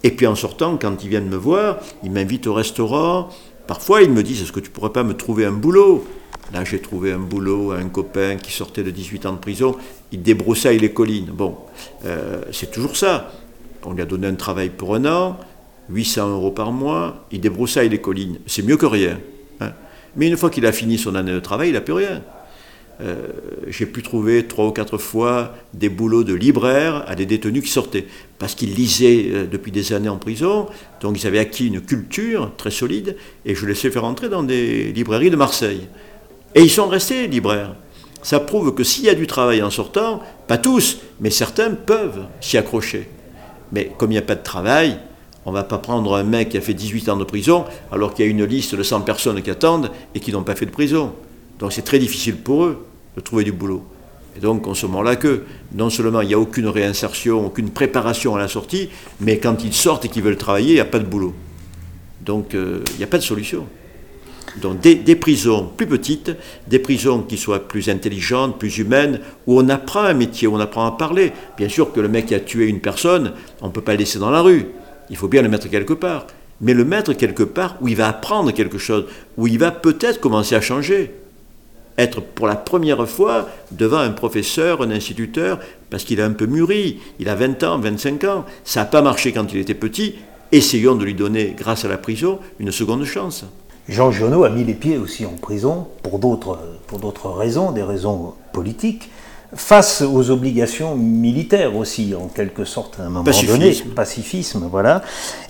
Et 0.02 0.10
puis 0.10 0.26
en 0.26 0.34
sortant, 0.34 0.76
quand 0.76 1.02
ils 1.02 1.08
viennent 1.08 1.28
me 1.28 1.36
voir, 1.36 1.78
ils 2.02 2.10
m'invitent 2.10 2.46
au 2.48 2.54
restaurant, 2.54 3.30
parfois 3.66 4.02
ils 4.02 4.10
me 4.10 4.22
disent, 4.22 4.42
est-ce 4.42 4.52
que 4.52 4.60
tu 4.60 4.70
pourrais 4.70 4.92
pas 4.92 5.04
me 5.04 5.14
trouver 5.14 5.46
un 5.46 5.52
boulot? 5.52 6.04
Là, 6.52 6.64
j'ai 6.64 6.78
trouvé 6.78 7.12
un 7.12 7.18
boulot 7.18 7.72
à 7.72 7.78
un 7.78 7.88
copain 7.88 8.36
qui 8.36 8.52
sortait 8.52 8.84
de 8.84 8.90
18 8.90 9.26
ans 9.26 9.32
de 9.32 9.38
prison. 9.38 9.74
Il 10.12 10.22
débroussaille 10.22 10.78
les 10.78 10.92
collines. 10.92 11.30
Bon, 11.32 11.56
euh, 12.04 12.42
c'est 12.52 12.70
toujours 12.70 12.96
ça. 12.96 13.32
On 13.84 13.92
lui 13.92 14.02
a 14.02 14.06
donné 14.06 14.26
un 14.26 14.34
travail 14.34 14.70
pour 14.70 14.94
un 14.94 15.04
an, 15.04 15.36
800 15.90 16.30
euros 16.30 16.50
par 16.50 16.72
mois. 16.72 17.26
Il 17.32 17.40
débroussaille 17.40 17.88
les 17.88 18.00
collines. 18.00 18.38
C'est 18.46 18.62
mieux 18.62 18.76
que 18.76 18.86
rien. 18.86 19.18
Hein. 19.60 19.72
Mais 20.16 20.28
une 20.28 20.36
fois 20.36 20.50
qu'il 20.50 20.66
a 20.66 20.72
fini 20.72 20.98
son 20.98 21.14
année 21.14 21.32
de 21.32 21.40
travail, 21.40 21.68
il 21.68 21.72
n'a 21.72 21.80
plus 21.80 21.94
rien. 21.94 22.22
Euh, 23.02 23.28
j'ai 23.68 23.84
pu 23.84 24.02
trouver 24.02 24.46
trois 24.46 24.66
ou 24.66 24.70
quatre 24.70 24.96
fois 24.96 25.54
des 25.74 25.90
boulots 25.90 26.24
de 26.24 26.32
libraire 26.32 27.04
à 27.06 27.14
des 27.14 27.26
détenus 27.26 27.62
qui 27.62 27.70
sortaient, 27.70 28.06
parce 28.38 28.54
qu'ils 28.54 28.74
lisaient 28.74 29.26
euh, 29.28 29.46
depuis 29.46 29.70
des 29.70 29.92
années 29.92 30.08
en 30.08 30.16
prison, 30.16 30.66
donc 31.02 31.22
ils 31.22 31.26
avaient 31.26 31.38
acquis 31.38 31.66
une 31.66 31.82
culture 31.82 32.52
très 32.56 32.70
solide, 32.70 33.16
et 33.44 33.54
je 33.54 33.66
les 33.66 33.86
ai 33.86 33.90
fait 33.90 33.98
rentrer 33.98 34.30
dans 34.30 34.42
des 34.42 34.92
librairies 34.92 35.30
de 35.30 35.36
Marseille. 35.36 35.88
Et 36.54 36.62
ils 36.62 36.70
sont 36.70 36.88
restés 36.88 37.28
libraires. 37.28 37.74
Ça 38.26 38.40
prouve 38.40 38.74
que 38.74 38.82
s'il 38.82 39.04
y 39.04 39.08
a 39.08 39.14
du 39.14 39.28
travail 39.28 39.62
en 39.62 39.70
sortant, 39.70 40.20
pas 40.48 40.58
tous, 40.58 40.98
mais 41.20 41.30
certains 41.30 41.70
peuvent 41.70 42.24
s'y 42.40 42.58
accrocher. 42.58 43.08
Mais 43.70 43.92
comme 43.96 44.10
il 44.10 44.14
n'y 44.14 44.18
a 44.18 44.22
pas 44.22 44.34
de 44.34 44.42
travail, 44.42 44.98
on 45.44 45.50
ne 45.50 45.54
va 45.54 45.62
pas 45.62 45.78
prendre 45.78 46.12
un 46.16 46.24
mec 46.24 46.48
qui 46.48 46.58
a 46.58 46.60
fait 46.60 46.74
18 46.74 47.08
ans 47.08 47.16
de 47.16 47.22
prison 47.22 47.66
alors 47.92 48.14
qu'il 48.14 48.24
y 48.24 48.28
a 48.28 48.30
une 48.32 48.42
liste 48.42 48.74
de 48.74 48.82
100 48.82 49.02
personnes 49.02 49.40
qui 49.42 49.50
attendent 49.52 49.92
et 50.12 50.18
qui 50.18 50.32
n'ont 50.32 50.42
pas 50.42 50.56
fait 50.56 50.66
de 50.66 50.72
prison. 50.72 51.12
Donc 51.60 51.72
c'est 51.72 51.82
très 51.82 52.00
difficile 52.00 52.34
pour 52.36 52.64
eux 52.64 52.84
de 53.14 53.20
trouver 53.20 53.44
du 53.44 53.52
boulot. 53.52 53.84
Et 54.36 54.40
donc 54.40 54.66
on 54.66 54.74
se 54.74 54.86
moment 54.86 55.02
là 55.02 55.14
que 55.14 55.44
non 55.72 55.88
seulement 55.88 56.20
il 56.20 56.26
n'y 56.26 56.34
a 56.34 56.38
aucune 56.40 56.66
réinsertion, 56.66 57.46
aucune 57.46 57.70
préparation 57.70 58.34
à 58.34 58.40
la 58.40 58.48
sortie, 58.48 58.88
mais 59.20 59.38
quand 59.38 59.62
ils 59.62 59.72
sortent 59.72 60.04
et 60.04 60.08
qu'ils 60.08 60.24
veulent 60.24 60.36
travailler, 60.36 60.70
il 60.70 60.74
n'y 60.74 60.80
a 60.80 60.84
pas 60.84 60.98
de 60.98 61.04
boulot. 61.04 61.32
Donc 62.22 62.56
euh, 62.56 62.82
il 62.94 62.98
n'y 62.98 63.04
a 63.04 63.06
pas 63.06 63.18
de 63.18 63.22
solution. 63.22 63.68
Donc 64.62 64.80
des, 64.80 65.16
prisons 65.16 65.68
plus 65.76 65.86
petites, 65.86 66.32
des 66.66 66.78
prisons 66.78 67.22
qui 67.22 67.36
soient 67.36 67.68
plus 67.68 67.88
intelligentes, 67.88 68.58
plus 68.58 68.78
humaines, 68.78 69.20
où 69.46 69.60
on 69.60 69.68
apprend 69.68 70.02
un 70.02 70.14
métier, 70.14 70.48
où 70.48 70.54
on 70.54 70.60
apprend 70.60 70.86
à 70.86 70.92
parler. 70.92 71.32
Bien 71.56 71.68
sûr 71.68 71.92
que 71.92 72.00
le 72.00 72.08
mec 72.08 72.26
qui 72.26 72.34
a 72.34 72.40
tué 72.40 72.66
une 72.66 72.80
personne, 72.80 73.32
on 73.60 73.66
ne 73.66 73.72
peut 73.72 73.82
pas 73.82 73.92
le 73.92 73.98
laisser 73.98 74.18
dans 74.18 74.30
la 74.30 74.40
rue. 74.40 74.66
Il 75.10 75.16
faut 75.16 75.28
bien 75.28 75.42
le 75.42 75.48
mettre 75.48 75.68
quelque 75.68 75.92
part. 75.92 76.26
Mais 76.60 76.72
le 76.72 76.84
mettre 76.84 77.12
quelque 77.12 77.42
part 77.42 77.76
où 77.82 77.88
il 77.88 77.96
va 77.96 78.08
apprendre 78.08 78.50
quelque 78.52 78.78
chose, 78.78 79.04
où 79.36 79.46
il 79.46 79.58
va 79.58 79.70
peut-être 79.70 80.20
commencer 80.20 80.54
à 80.54 80.62
changer. 80.62 81.12
Être 81.98 82.20
pour 82.20 82.46
la 82.46 82.56
première 82.56 83.06
fois 83.08 83.48
devant 83.72 83.98
un 83.98 84.10
professeur, 84.10 84.82
un 84.82 84.90
instituteur, 84.90 85.60
parce 85.90 86.04
qu'il 86.04 86.20
a 86.20 86.24
un 86.24 86.32
peu 86.32 86.46
mûri, 86.46 86.98
il 87.18 87.28
a 87.28 87.34
20 87.34 87.62
ans, 87.62 87.78
25 87.78 88.24
ans, 88.24 88.44
ça 88.64 88.80
n'a 88.80 88.86
pas 88.86 89.02
marché 89.02 89.32
quand 89.32 89.52
il 89.52 89.60
était 89.60 89.74
petit, 89.74 90.14
essayons 90.52 90.94
de 90.94 91.04
lui 91.04 91.14
donner, 91.14 91.54
grâce 91.56 91.84
à 91.84 91.88
la 91.88 91.98
prison, 91.98 92.38
une 92.58 92.72
seconde 92.72 93.04
chance. 93.04 93.44
Jean 93.88 94.10
Giono 94.10 94.42
a 94.42 94.50
mis 94.50 94.64
les 94.64 94.74
pieds 94.74 94.98
aussi 94.98 95.24
en 95.26 95.36
prison 95.40 95.86
pour 96.02 96.18
d'autres, 96.18 96.58
pour 96.88 96.98
d'autres 96.98 97.30
raisons, 97.30 97.70
des 97.70 97.84
raisons 97.84 98.34
politiques, 98.52 99.10
face 99.54 100.02
aux 100.02 100.30
obligations 100.30 100.96
militaires 100.96 101.76
aussi, 101.76 102.14
en 102.14 102.26
quelque 102.26 102.64
sorte, 102.64 102.98
à 102.98 103.04
un 103.04 103.10
moment 103.10 103.30
donné. 103.46 103.76
Pacifisme, 103.94 104.68
voilà. 104.70 105.02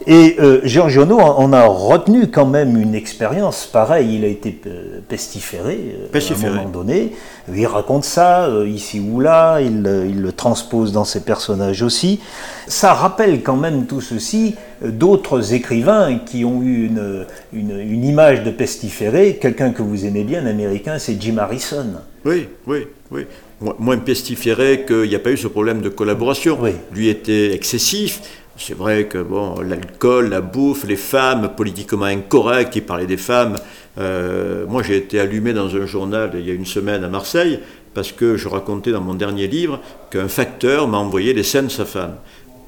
Et 0.06 0.37
euh, 0.38 0.61
Jean 0.64 0.88
Giono 0.88 1.18
en 1.18 1.52
a 1.52 1.64
retenu 1.66 2.30
quand 2.30 2.46
même 2.46 2.76
une 2.76 2.94
expérience 2.94 3.66
pareille. 3.66 4.16
Il 4.16 4.24
a 4.24 4.28
été 4.28 4.61
euh, 4.66 5.00
pestiféré, 5.09 5.96
euh, 6.14 6.18
à 6.18 6.46
un 6.46 6.50
moment 6.50 6.68
donné. 6.68 7.12
Il 7.52 7.66
raconte 7.66 8.04
ça 8.04 8.48
ici 8.66 9.00
ou 9.00 9.20
là, 9.20 9.61
il, 9.61 9.82
le 9.82 10.32
transpose 10.32 10.92
dans 10.92 11.04
ses 11.04 11.20
personnages 11.20 11.82
aussi. 11.82 12.20
Ça 12.66 12.92
rappelle 12.92 13.42
quand 13.42 13.56
même 13.56 13.87
tout 13.87 14.00
ceci 14.00 14.56
d'autres 14.82 15.54
écrivains 15.54 16.18
qui 16.18 16.44
ont 16.44 16.61
eu 16.61 16.87
une, 16.87 17.24
une, 17.52 18.04
image 18.04 18.42
de 18.42 18.50
pestiféré. 18.50 19.38
Quelqu'un 19.40 19.70
que 19.70 19.82
vous 19.82 20.04
aimez 20.04 20.24
bien, 20.24 20.42
un 20.42 20.46
américain, 20.46 20.98
c'est 20.98 21.20
Jim 21.20 21.38
Harrison. 21.38 21.87
Oui, 22.24 22.48
oui, 22.66 22.87
oui. 23.11 23.26
Moins 23.61 23.99
pestiféré 23.99 24.85
qu'il 24.87 25.09
n'y 25.09 25.14
a 25.14 25.19
pas 25.19 25.31
eu 25.31 25.37
ce 25.37 25.49
problème 25.49 25.81
de 25.81 25.88
collaboration. 25.88 26.59
Lui 26.92 27.09
était 27.09 27.55
excessif. 27.55 28.21
C'est 28.59 28.77
vrai 28.77 29.07
que 29.07 29.19
bon, 29.19 29.61
l'alcool, 29.61 30.29
la 30.29 30.40
bouffe, 30.40 30.85
les 30.85 30.97
femmes 30.97 31.51
politiquement 31.57 32.07
incorrectes, 32.07 32.77
il 32.77 32.83
parlait 32.83 33.07
des 33.07 33.16
femmes. 33.16 33.57
Euh, 33.99 34.66
moi, 34.66 34.83
j'ai 34.83 34.97
été 34.97 35.21
allumé 35.21 35.53
dans 35.53 35.75
un 35.75 35.87
journal 35.87 36.33
il 36.35 36.47
y 36.47 36.51
a 36.51 36.55
une 36.55 36.66
semaine 36.66 37.05
à 37.05 37.09
Marseille 37.09 37.61
parce 37.95 38.12
que 38.12 38.37
je 38.37 38.49
racontais 38.49 38.92
dans 38.92 39.01
mon 39.01 39.14
dernier 39.14 39.47
livre 39.47 39.81
qu'un 40.11 40.29
facteur 40.29 40.87
m'a 40.87 40.99
envoyé 40.99 41.33
les 41.33 41.42
scènes 41.42 41.66
de 41.66 41.73
sa 41.73 41.87
femme 41.87 42.16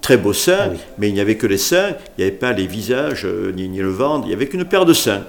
très 0.01 0.16
beaux 0.16 0.33
seins, 0.33 0.70
ah 0.72 0.77
mais 0.98 1.09
il 1.09 1.14
n'y 1.14 1.20
avait 1.20 1.37
que 1.37 1.46
les 1.46 1.59
seins, 1.59 1.90
il 2.16 2.22
n'y 2.22 2.24
avait 2.24 2.37
pas 2.37 2.53
les 2.53 2.66
visages, 2.66 3.27
euh, 3.27 3.53
ni, 3.55 3.68
le 3.77 3.90
ventre, 3.90 4.24
il 4.27 4.29
n'y 4.29 4.35
avait 4.35 4.46
qu'une 4.46 4.64
paire 4.64 4.85
de 4.85 4.94
seins. 4.94 5.24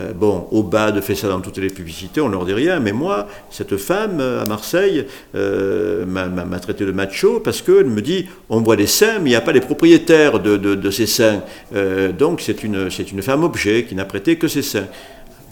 Euh, 0.00 0.12
bon, 0.12 0.48
Aubade 0.50 1.00
fait 1.00 1.14
ça 1.14 1.28
dans 1.28 1.40
toutes 1.40 1.58
les 1.58 1.68
publicités, 1.68 2.20
on 2.20 2.28
leur 2.28 2.44
dit 2.44 2.52
rien, 2.52 2.80
mais 2.80 2.92
moi, 2.92 3.28
cette 3.50 3.76
femme 3.76 4.18
euh, 4.20 4.42
à 4.42 4.46
Marseille 4.46 5.06
m'a 5.34 6.58
traité 6.60 6.84
de 6.84 6.92
macho 6.92 7.40
parce 7.40 7.62
qu'elle 7.62 7.86
me 7.86 8.02
dit 8.02 8.26
on 8.48 8.60
voit 8.60 8.76
les 8.76 8.86
seins, 8.86 9.18
mais 9.18 9.30
il 9.30 9.32
n'y 9.32 9.36
a 9.36 9.40
pas 9.40 9.52
les 9.52 9.60
propriétaires 9.60 10.40
de, 10.40 10.56
de 10.56 10.90
ces 10.90 11.06
seins. 11.06 11.42
donc 12.18 12.40
c'est 12.40 12.62
une, 12.62 12.88
une 13.12 13.22
femme 13.22 13.44
objet 13.44 13.84
qui 13.84 13.94
n'a 13.94 14.04
prêté 14.04 14.36
que 14.36 14.48
ses 14.48 14.62
seins. 14.62 14.86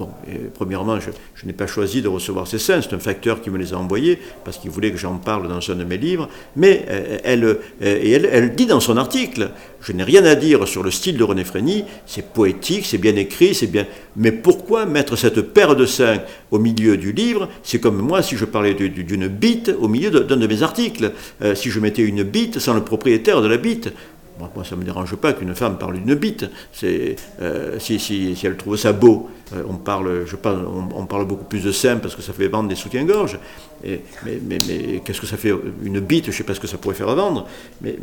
Bon, 0.02 0.10
premièrement, 0.54 0.98
je, 0.98 1.46
n'ai 1.46 1.52
pas 1.52 1.68
choisi 1.68 2.02
de 2.02 2.08
recevoir 2.08 2.48
ces 2.48 2.58
scènes, 2.58 2.82
c'est 2.82 2.92
un 2.92 2.98
facteur 2.98 3.40
qui 3.40 3.50
me 3.50 3.58
les 3.58 3.72
a 3.72 3.78
envoyés 3.78 4.18
parce 4.44 4.58
qu'il 4.58 4.70
voulait 4.70 4.90
que 4.90 4.96
j'en 4.96 5.14
parle 5.14 5.46
dans 5.46 5.70
un 5.70 5.76
de 5.76 5.84
mes 5.84 5.96
livres, 5.96 6.28
mais 6.56 6.84
euh, 6.88 7.18
elle, 7.22 7.44
euh, 7.44 8.26
elle, 8.32 8.56
dit 8.56 8.66
dans 8.66 8.80
son 8.80 8.96
article, 8.96 9.50
je 9.80 9.92
n'ai 9.92 10.02
rien 10.02 10.24
à 10.24 10.34
dire 10.34 10.66
sur 10.66 10.82
le 10.82 10.90
style 10.90 11.16
de 11.16 11.22
René 11.22 11.44
Frény, 11.44 11.84
c'est 12.04 12.32
poétique, 12.32 12.84
c'est 12.84 12.98
bien 12.98 13.14
écrit, 13.14 13.54
c'est 13.54 13.68
bien... 13.68 13.86
Mais 14.16 14.32
pourquoi 14.32 14.86
mettre 14.86 15.14
cette 15.14 15.40
paire 15.40 15.76
de 15.76 15.86
seins 15.86 16.18
au 16.50 16.58
milieu 16.58 16.96
du 16.96 17.12
livre? 17.12 17.48
C'est 17.62 17.78
comme 17.78 17.98
moi 17.98 18.22
si 18.22 18.36
je 18.36 18.44
parlais 18.44 18.74
d'une 18.74 19.28
bite 19.28 19.70
au 19.78 19.86
milieu 19.86 20.10
d'un 20.10 20.36
de, 20.36 20.46
mes 20.48 20.64
articles. 20.64 21.12
Euh, 21.42 21.54
si 21.54 21.70
je 21.70 21.78
mettais 21.78 22.02
une 22.02 22.24
bite 22.24 22.58
sans 22.58 22.74
le 22.74 22.82
propriétaire 22.82 23.40
de 23.40 23.46
la 23.46 23.56
bite, 23.56 23.92
moi, 24.38 24.64
ça 24.64 24.75
ne 24.75 24.81
me 24.81 24.85
dérange 24.85 25.14
pas 25.16 25.33
qu'une 25.33 25.55
femme 25.55 25.79
parle 25.79 25.95
d'une 25.95 26.14
bite. 26.14 26.47
Euh, 26.83 27.79
si, 27.79 27.99
si, 27.99 28.35
si, 28.35 28.47
elle 28.47 28.57
trouve 28.57 28.77
ça 28.77 28.92
beau, 28.92 29.31
euh, 29.55 29.62
on, 29.68 29.75
parle, 29.75 30.25
je 30.27 30.37
parle, 30.37 30.66
on, 30.95 31.07
parle 31.07 31.27
beaucoup 31.27 31.45
plus 31.45 31.62
de 31.62 31.73
seins 31.73 31.97
parce 31.97 32.16
que 32.16 32.23
ça 32.23 32.33
fait 32.33 32.49
vendre 32.49 32.68
des 32.68 32.75
soutiens-gorge. 32.75 33.38
mais, 33.85 34.01
mais, 34.25 34.59
mais 34.66 35.03
qu'est-ce 35.05 35.21
que 35.21 35.27
ça 35.27 35.37
fait 35.37 35.53
Une 35.83 36.01
bite, 36.01 36.27
je 36.27 36.31
ne 36.31 36.35
sais 36.35 36.45
pas 36.45 36.55
ce 36.55 36.61
que 36.61 36.66
ça 36.66 36.79
pourrait 36.79 36.95
faire 36.95 37.14
vendre. 37.14 37.47
Mais, 37.83 37.97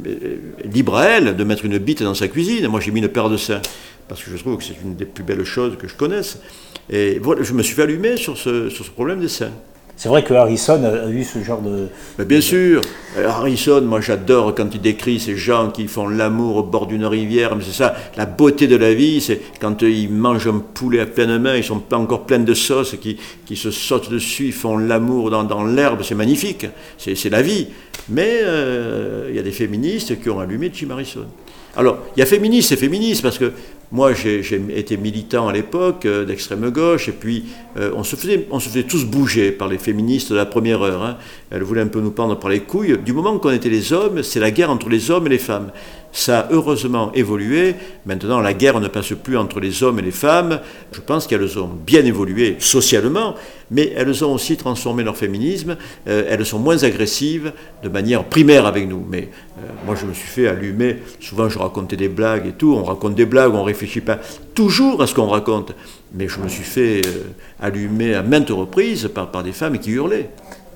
libre 0.63 0.95
à 0.95 1.05
elle 1.05 1.35
de 1.35 1.43
mettre 1.43 1.65
une 1.65 1.77
bite 1.77 2.03
dans 2.03 2.13
sa 2.13 2.27
cuisine. 2.27 2.67
Moi, 2.67 2.79
j'ai 2.79 2.91
mis 2.91 3.01
une 3.01 3.09
paire 3.09 3.29
de 3.29 3.37
seins 3.37 3.61
parce 4.07 4.23
que 4.23 4.31
je 4.31 4.37
trouve 4.37 4.57
que 4.57 4.63
c'est 4.63 4.77
une 4.83 4.95
des 4.95 5.05
plus 5.05 5.23
belles 5.23 5.43
choses 5.43 5.77
que 5.77 5.87
je 5.87 5.95
connaisse. 5.95 6.39
Et 6.89 7.19
voilà, 7.19 7.43
je 7.43 7.53
me 7.53 7.61
suis 7.61 7.75
fait 7.75 7.83
allumer 7.83 8.17
sur 8.17 8.37
ce, 8.37 8.69
sur 8.69 8.85
ce 8.85 8.91
problème 8.91 9.19
des 9.19 9.27
seins. 9.27 9.51
C'est 9.99 10.07
vrai 10.07 10.23
que 10.23 10.33
Harrison 10.33 10.81
a 10.85 11.09
eu 11.09 11.25
ce 11.25 11.43
genre 11.43 11.61
de... 11.61 11.89
Bien 12.23 12.39
sûr, 12.39 12.79
Harrison, 13.17 13.81
moi 13.81 13.99
j'adore 13.99 14.55
quand 14.55 14.73
il 14.73 14.79
décrit 14.79 15.19
ces 15.19 15.35
gens 15.35 15.71
qui 15.71 15.89
font 15.89 16.07
l'amour 16.07 16.55
au 16.55 16.63
bord 16.63 16.87
d'une 16.87 17.03
rivière, 17.03 17.53
mais 17.57 17.65
c'est 17.65 17.75
ça, 17.75 17.93
la 18.15 18.25
beauté 18.25 18.67
de 18.67 18.77
la 18.77 18.93
vie, 18.93 19.19
c'est 19.19 19.41
quand 19.59 19.81
ils 19.81 20.09
mangent 20.09 20.47
un 20.47 20.59
poulet 20.59 21.01
à 21.01 21.05
pleine 21.05 21.37
main, 21.39 21.57
ils 21.57 21.65
sont 21.65 21.79
pas 21.79 21.97
encore 21.97 22.25
pleins 22.25 22.39
de 22.39 22.53
sauce, 22.53 22.95
qui, 23.01 23.17
qui 23.45 23.57
se 23.57 23.71
sautent 23.71 24.09
dessus, 24.09 24.45
ils 24.45 24.53
font 24.53 24.77
l'amour 24.77 25.31
dans, 25.31 25.65
l'herbe, 25.65 25.99
c'est 26.01 26.15
magnifique, 26.15 26.67
c'est 26.97 27.29
la 27.29 27.41
vie. 27.41 27.67
Mais 28.07 28.39
euh, 28.43 29.27
il 29.29 29.35
y 29.35 29.39
a 29.39 29.43
des 29.43 29.51
féministes 29.51 30.21
qui 30.21 30.29
ont 30.29 30.39
allumé 30.39 30.71
Jim 30.73 30.91
Harrison. 30.91 31.25
Alors, 31.75 31.97
il 32.15 32.21
y 32.21 32.23
a 32.23 32.25
féministe 32.25 32.71
et 32.71 32.77
féministe, 32.77 33.21
parce 33.21 33.37
que 33.37 33.51
moi, 33.91 34.13
j'ai 34.13 34.41
été 34.75 34.97
militant 34.97 35.47
à 35.47 35.53
l'époque 35.53 36.05
euh, 36.05 36.23
d'extrême 36.23 36.69
gauche, 36.69 37.09
et 37.09 37.11
puis 37.11 37.45
euh, 37.77 37.91
on, 37.95 38.03
se 38.03 38.15
faisait, 38.15 38.83
tous 38.83 39.05
bouger 39.05 39.51
par 39.51 39.67
les 39.67 39.79
féministes 39.79 40.31
de 40.31 40.35
la 40.35 40.45
première 40.45 40.83
heure. 40.83 41.03
Hein. 41.03 41.17
Elles 41.49 41.63
voulaient 41.63 41.81
un 41.81 41.87
peu 41.87 41.99
nous 41.99 42.11
prendre 42.11 42.37
par 42.37 42.51
les 42.51 42.59
couilles. 42.59 42.99
Du 43.03 43.13
moment 43.13 43.37
qu'on 43.39 43.49
était 43.49 43.69
les 43.69 43.91
hommes, 43.91 44.21
c'est 44.21 44.39
la 44.39 44.51
guerre 44.51 44.69
entre 44.69 44.89
les 44.89 45.09
hommes 45.09 45.25
et 45.25 45.31
les 45.31 45.39
femmes. 45.39 45.71
Ça 46.11 46.41
a 46.41 46.51
heureusement 46.51 47.11
évolué. 47.13 47.75
Maintenant, 48.05 48.39
la 48.39 48.53
guerre 48.53 48.79
ne 48.79 48.87
passe 48.87 49.13
plus 49.13 49.37
entre 49.37 49.59
les 49.59 49.83
hommes 49.83 49.99
et 49.99 50.01
les 50.01 50.11
femmes. 50.11 50.59
Je 50.91 51.01
pense 51.01 51.27
qu'elles 51.27 51.59
ont 51.59 51.67
bien 51.67 52.03
évolué 52.03 52.55
socialement, 52.59 53.35
mais 53.69 53.93
elles 53.95 54.23
ont 54.25 54.33
aussi 54.33 54.57
transformé 54.57 55.03
leur 55.03 55.17
féminisme. 55.17 55.77
Euh, 56.07 56.23
elles 56.27 56.45
sont 56.45 56.59
moins 56.59 56.83
agressives 56.83 57.53
de 57.83 57.89
manière 57.89 58.23
primaire 58.23 58.65
avec 58.65 58.87
nous. 58.87 59.05
Mais 59.09 59.29
moi, 59.85 59.95
je 59.95 60.05
me 60.05 60.13
suis 60.13 60.27
fait 60.27 60.47
allumer. 60.47 60.97
Souvent, 61.19 61.47
je 61.47 61.59
racontais 61.59 61.97
des 61.97 62.09
blagues 62.09 62.47
et 62.47 62.53
tout. 62.53 62.73
On 62.73 62.83
raconte 62.83 63.15
des 63.15 63.25
blagues, 63.25 63.53
on 63.53 63.63
réfléchit 63.63 64.01
pas 64.01 64.19
toujours 64.55 65.01
à 65.01 65.07
ce 65.07 65.13
qu'on 65.13 65.27
raconte, 65.27 65.73
mais 66.13 66.27
je 66.27 66.39
me 66.39 66.47
suis 66.47 66.63
fait 66.63 67.01
euh, 67.05 67.23
allumer 67.61 68.15
à 68.15 68.23
maintes 68.23 68.49
reprises 68.49 69.09
par 69.13 69.43
des 69.43 69.51
femmes 69.53 69.79
qui 69.79 69.91
hurlaient. 69.91 70.29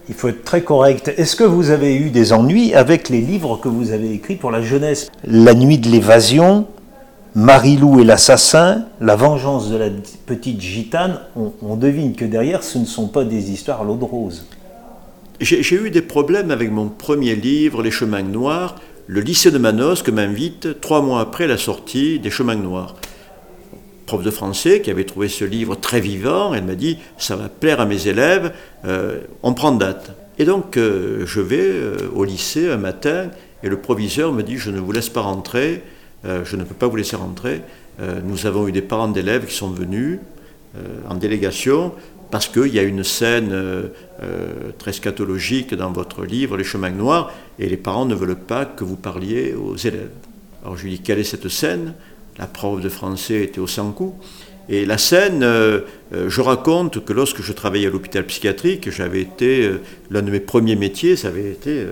Il 0.09 0.15
faut 0.15 0.27
être 0.27 0.43
très 0.43 0.61
correct. 0.61 1.13
Est-ce 1.17 1.35
que 1.35 1.43
vous 1.43 1.69
avez 1.69 1.95
eu 1.95 2.09
des 2.09 2.33
ennuis 2.33 2.73
avec 2.73 3.09
les 3.09 3.21
livres 3.21 3.57
que 3.57 3.69
vous 3.69 3.91
avez 3.91 4.11
écrits 4.11 4.35
pour 4.35 4.51
la 4.51 4.61
jeunesse? 4.61 5.09
La 5.23 5.53
nuit 5.53 5.77
de 5.77 5.87
l'évasion, 5.87 6.67
Marilou 7.35 8.01
et 8.01 8.03
l'assassin, 8.03 8.85
La 8.99 9.15
vengeance 9.15 9.69
de 9.69 9.77
la 9.77 9.89
petite 10.25 10.59
gitane, 10.59 11.19
on, 11.35 11.75
devine 11.77 12.15
que 12.15 12.25
derrière, 12.25 12.63
ce 12.63 12.77
ne 12.77 12.85
sont 12.85 13.07
pas 13.07 13.23
des 13.23 13.51
histoires 13.51 13.81
à 13.81 13.83
l'eau 13.85 13.95
de 13.95 14.03
rose. 14.03 14.45
J'ai 15.39 15.75
eu 15.75 15.89
des 15.89 16.01
problèmes 16.01 16.51
avec 16.51 16.69
mon 16.69 16.89
premier 16.89 17.35
livre, 17.35 17.81
Les 17.81 17.91
chemins 17.91 18.23
noirs, 18.23 18.75
le 19.07 19.21
lycée 19.21 19.51
de 19.51 19.57
Manosque 19.57 20.09
m'invite 20.09 20.79
trois 20.79 21.01
mois 21.01 21.19
après 21.21 21.47
la 21.47 21.57
sortie 21.57 22.19
des 22.19 22.29
Chemins 22.29 22.55
Noirs. 22.55 22.95
Prof 24.13 24.23
de 24.23 24.29
français 24.29 24.81
qui 24.81 24.91
avait 24.91 25.05
trouvé 25.05 25.27
ce 25.27 25.43
livre 25.43 25.73
très 25.73 25.99
vivant, 25.99 26.53
elle 26.53 26.65
m'a 26.65 26.75
dit 26.75 26.99
ça 27.17 27.35
va 27.35 27.49
plaire 27.49 27.81
à 27.81 27.87
mes 27.87 28.07
élèves, 28.07 28.53
euh, 28.85 29.21
on 29.41 29.55
prend 29.55 29.71
date. 29.71 30.11
Et 30.37 30.45
donc 30.45 30.77
euh, 30.77 31.25
je 31.25 31.41
vais 31.41 31.57
euh, 31.59 31.97
au 32.13 32.23
lycée 32.23 32.69
un 32.69 32.77
matin 32.77 33.31
et 33.63 33.69
le 33.69 33.77
proviseur 33.77 34.31
me 34.31 34.43
dit 34.43 34.59
je 34.59 34.69
ne 34.69 34.79
vous 34.79 34.91
laisse 34.91 35.09
pas 35.09 35.21
rentrer, 35.21 35.81
je 36.23 36.55
ne 36.55 36.63
peux 36.63 36.75
pas 36.75 36.85
vous 36.85 36.95
laisser 36.95 37.15
rentrer. 37.15 37.61
nous 38.23 38.45
avons 38.45 38.67
eu 38.67 38.71
des 38.71 38.83
parents 38.83 39.07
d'élèves 39.07 39.47
qui 39.47 39.55
sont 39.55 39.71
venus 39.71 40.19
en 41.09 41.15
délégation 41.15 41.91
parce 42.29 42.47
qu'il 42.47 42.67
y 42.67 42.77
a 42.77 42.83
une 42.83 43.03
scène 43.03 43.89
très 44.77 44.93
scatologique 44.93 45.73
dans 45.73 45.91
votre 45.91 46.23
livre, 46.23 46.55
Les 46.55 46.63
chemins 46.63 46.91
noirs, 46.91 47.33
et 47.57 47.67
les 47.67 47.77
parents 47.77 48.05
ne 48.05 48.13
veulent 48.13 48.35
pas 48.35 48.63
que 48.65 48.83
vous 48.83 48.95
parliez 48.95 49.55
aux 49.55 49.75
élèves. 49.75 50.11
Alors 50.63 50.77
je 50.77 50.83
lui 50.83 50.91
dis, 50.91 50.99
quelle 50.99 51.19
est 51.19 51.25
cette 51.25 51.49
scène? 51.49 51.93
La 52.37 52.47
prof 52.47 52.81
de 52.81 52.89
français 52.89 53.43
était 53.43 53.59
au 53.59 53.67
sans-coup. 53.67 54.15
Et 54.69 54.85
la 54.85 54.97
scène, 54.97 55.43
euh, 55.43 55.81
je 56.11 56.41
raconte 56.41 57.03
que 57.03 57.13
lorsque 57.13 57.41
je 57.41 57.51
travaillais 57.51 57.87
à 57.87 57.89
l'hôpital 57.89 58.25
psychiatrique, 58.25 58.89
j'avais 58.89 59.21
été, 59.21 59.69
l'un 60.09 60.21
de 60.21 60.31
mes 60.31 60.39
premiers 60.39 60.75
métiers, 60.75 61.15
ça 61.15 61.27
avait 61.27 61.51
été 61.51 61.85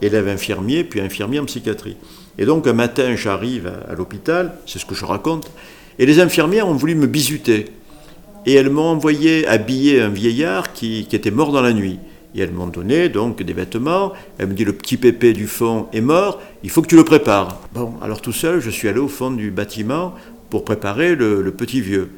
élève 0.00 0.28
infirmier, 0.28 0.84
puis 0.84 1.00
infirmier 1.00 1.40
en 1.40 1.46
psychiatrie. 1.46 1.96
Et 2.38 2.46
donc 2.46 2.66
un 2.66 2.74
matin, 2.74 3.16
j'arrive 3.16 3.66
à, 3.66 3.90
à 3.90 3.94
l'hôpital, 3.94 4.54
c'est 4.66 4.78
ce 4.78 4.86
que 4.86 4.94
je 4.94 5.04
raconte, 5.04 5.50
et 5.98 6.06
les 6.06 6.20
infirmières 6.20 6.68
ont 6.68 6.74
voulu 6.74 6.94
me 6.94 7.06
bisuter 7.06 7.66
et 8.46 8.54
elles 8.54 8.70
m'ont 8.70 8.84
envoyé 8.84 9.46
habiller 9.46 10.00
un 10.00 10.08
vieillard 10.08 10.72
qui, 10.72 11.06
était 11.10 11.30
mort 11.32 11.52
dans 11.52 11.60
la 11.60 11.72
nuit. 11.72 11.98
Et 12.36 12.40
elles 12.40 12.52
m'ont 12.52 12.66
donné 12.66 13.08
donc 13.08 13.42
des 13.42 13.52
vêtements. 13.52 14.12
Elles 14.38 14.48
me 14.48 14.54
dit 14.54 14.64
le 14.64 14.74
petit 14.74 14.98
pépé 14.98 15.32
du 15.32 15.46
fond 15.46 15.86
est 15.92 16.00
mort, 16.00 16.40
il 16.62 16.70
faut 16.70 16.82
que 16.82 16.88
tu 16.88 16.96
le 16.96 17.04
prépares. 17.04 17.60
Bon, 17.72 17.94
alors 18.02 18.20
tout 18.20 18.32
seul, 18.32 18.60
je 18.60 18.70
suis 18.70 18.88
allé 18.88 19.00
au 19.00 19.08
fond 19.08 19.30
du 19.30 19.50
bâtiment 19.50 20.14
pour 20.50 20.64
préparer 20.64 21.14
le, 21.14 21.42
le 21.42 21.50
petit 21.50 21.80
vieux. 21.80 22.10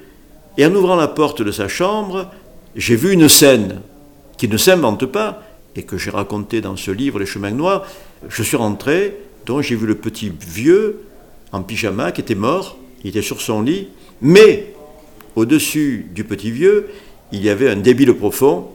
Et 0.59 0.67
en 0.67 0.75
ouvrant 0.75 0.97
la 0.97 1.09
porte 1.09 1.41
de 1.41 1.53
sa 1.53 1.69
chambre, 1.69 2.31
j'ai 2.75 2.97
vu 2.97 3.13
une 3.13 3.29
scène 3.29 3.81
qui 4.37 4.49
ne 4.49 4.57
s'invente 4.57 5.07
pas 5.07 5.43
et 5.77 5.85
que 5.85 5.97
j'ai 5.97 6.11
racontée 6.11 6.61
dans 6.61 6.77
ce 6.77 6.91
livre 6.91 7.21
Les 7.21 7.27
chemins 7.27 7.53
noirs. 7.53 7.87
Je 8.29 8.43
suis 8.43 8.57
rentré, 8.57 9.17
donc 9.47 9.63
j'ai 9.63 9.77
vu 9.77 9.87
le 9.87 9.95
petit 9.95 10.33
vieux 10.41 11.05
en 11.53 11.63
pyjama 11.63 12.13
qui 12.13 12.21
était 12.21 12.35
mort, 12.35 12.77
il 13.05 13.11
était 13.11 13.23
sur 13.23 13.41
son 13.41 13.63
lit, 13.63 13.89
mais 14.21 14.75
au-dessus 15.37 16.07
du 16.13 16.25
petit 16.25 16.51
vieux, 16.51 16.89
il 17.31 17.43
y 17.43 17.49
avait 17.49 17.71
un 17.71 17.77
débile 17.77 18.13
profond. 18.15 18.69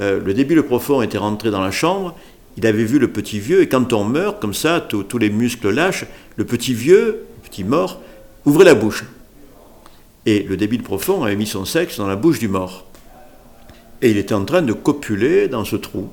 Euh, 0.00 0.20
le 0.24 0.34
débile 0.34 0.62
profond 0.62 1.02
était 1.02 1.18
rentré 1.18 1.50
dans 1.50 1.60
la 1.60 1.70
chambre, 1.70 2.16
il 2.56 2.66
avait 2.66 2.84
vu 2.84 2.98
le 2.98 3.08
petit 3.08 3.38
vieux, 3.38 3.62
et 3.62 3.68
quand 3.68 3.92
on 3.92 4.04
meurt, 4.04 4.40
comme 4.40 4.54
ça, 4.54 4.80
tous 4.80 5.18
les 5.18 5.30
muscles 5.30 5.70
lâchent, 5.70 6.06
le 6.36 6.44
petit 6.44 6.74
vieux, 6.74 7.24
le 7.42 7.48
petit 7.48 7.64
mort, 7.64 8.00
ouvrait 8.44 8.64
la 8.64 8.74
bouche. 8.74 9.04
Et 10.26 10.42
le 10.42 10.56
débile 10.56 10.82
profond 10.82 11.22
avait 11.22 11.36
mis 11.36 11.46
son 11.46 11.64
sexe 11.64 11.98
dans 11.98 12.06
la 12.06 12.16
bouche 12.16 12.38
du 12.38 12.48
mort. 12.48 12.86
Et 14.02 14.10
il 14.10 14.16
était 14.16 14.34
en 14.34 14.44
train 14.44 14.62
de 14.62 14.72
copuler 14.72 15.48
dans 15.48 15.64
ce 15.64 15.76
trou. 15.76 16.08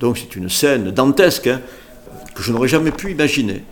Donc 0.00 0.18
c'est 0.18 0.36
une 0.36 0.48
scène 0.48 0.90
dantesque 0.90 1.46
hein, 1.46 1.60
que 2.34 2.42
je 2.42 2.52
n'aurais 2.52 2.68
jamais 2.68 2.90
pu 2.90 3.10
imaginer. 3.10 3.62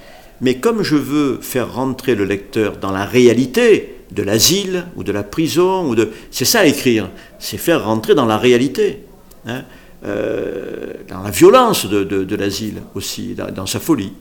Mais 0.40 0.56
comme 0.56 0.82
je 0.82 0.96
veux 0.96 1.38
faire 1.40 1.72
rentrer 1.72 2.14
le 2.14 2.24
lecteur 2.24 2.76
dans 2.76 2.92
la 2.92 3.04
réalité, 3.04 3.94
de 4.10 4.22
l'asile 4.22 4.86
ou 4.96 5.04
de 5.04 5.12
la 5.12 5.22
prison, 5.22 5.88
ou 5.88 5.94
de... 5.94 6.10
c'est 6.30 6.44
ça 6.44 6.66
écrire, 6.66 7.10
c'est 7.38 7.58
faire 7.58 7.84
rentrer 7.84 8.14
dans 8.14 8.26
la 8.26 8.38
réalité, 8.38 9.04
hein, 9.46 9.64
euh, 10.04 10.94
dans 11.08 11.22
la 11.22 11.30
violence 11.30 11.86
de, 11.86 12.36
l'asile 12.36 12.82
aussi, 12.94 13.34
dans, 13.34 13.66
sa 13.66 13.80
folie. 13.80 14.12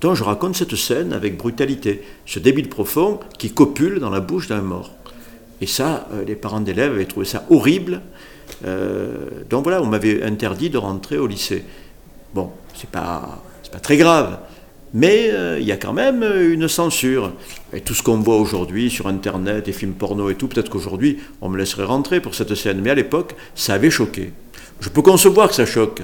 Donc 0.00 0.14
je 0.14 0.24
raconte 0.24 0.56
cette 0.56 0.74
scène 0.76 1.12
avec 1.12 1.36
brutalité, 1.36 2.02
ce 2.26 2.38
débile 2.38 2.68
profond 2.68 3.20
qui 3.38 3.50
copule 3.50 3.98
dans 3.98 4.10
la 4.10 4.20
bouche 4.20 4.48
d'un 4.48 4.62
mort. 4.62 4.90
Et 5.60 5.66
ça, 5.66 6.06
euh, 6.12 6.24
les 6.24 6.34
parents 6.34 6.60
d'élèves 6.60 6.92
avaient 6.92 7.06
trouvé 7.06 7.26
ça 7.26 7.44
horrible. 7.50 8.02
Euh, 8.66 9.14
donc 9.48 9.64
voilà, 9.64 9.82
on 9.82 9.86
m'avait 9.86 10.22
interdit 10.22 10.70
de 10.70 10.78
rentrer 10.78 11.18
au 11.18 11.26
lycée. 11.26 11.64
Bon, 12.34 12.50
c'est 12.74 12.90
pas, 12.90 13.42
pas 13.72 13.78
très 13.78 13.96
grave 13.96 14.38
mais 14.96 15.28
euh, 15.30 15.58
il 15.60 15.66
y 15.66 15.72
a 15.72 15.76
quand 15.76 15.92
même 15.92 16.22
euh, 16.22 16.54
une 16.54 16.68
censure. 16.68 17.34
Et 17.74 17.82
tout 17.82 17.92
ce 17.92 18.02
qu'on 18.02 18.16
voit 18.16 18.38
aujourd'hui 18.38 18.88
sur 18.88 19.08
Internet, 19.08 19.66
des 19.66 19.72
films 19.72 19.92
porno 19.92 20.30
et 20.30 20.36
tout, 20.36 20.48
peut-être 20.48 20.70
qu'aujourd'hui, 20.70 21.18
on 21.42 21.50
me 21.50 21.58
laisserait 21.58 21.84
rentrer 21.84 22.18
pour 22.18 22.34
cette 22.34 22.54
scène. 22.54 22.80
Mais 22.80 22.88
à 22.88 22.94
l'époque, 22.94 23.34
ça 23.54 23.74
avait 23.74 23.90
choqué. 23.90 24.32
Je 24.80 24.88
peux 24.88 25.02
concevoir 25.02 25.50
que 25.50 25.54
ça 25.54 25.66
choque. 25.66 26.00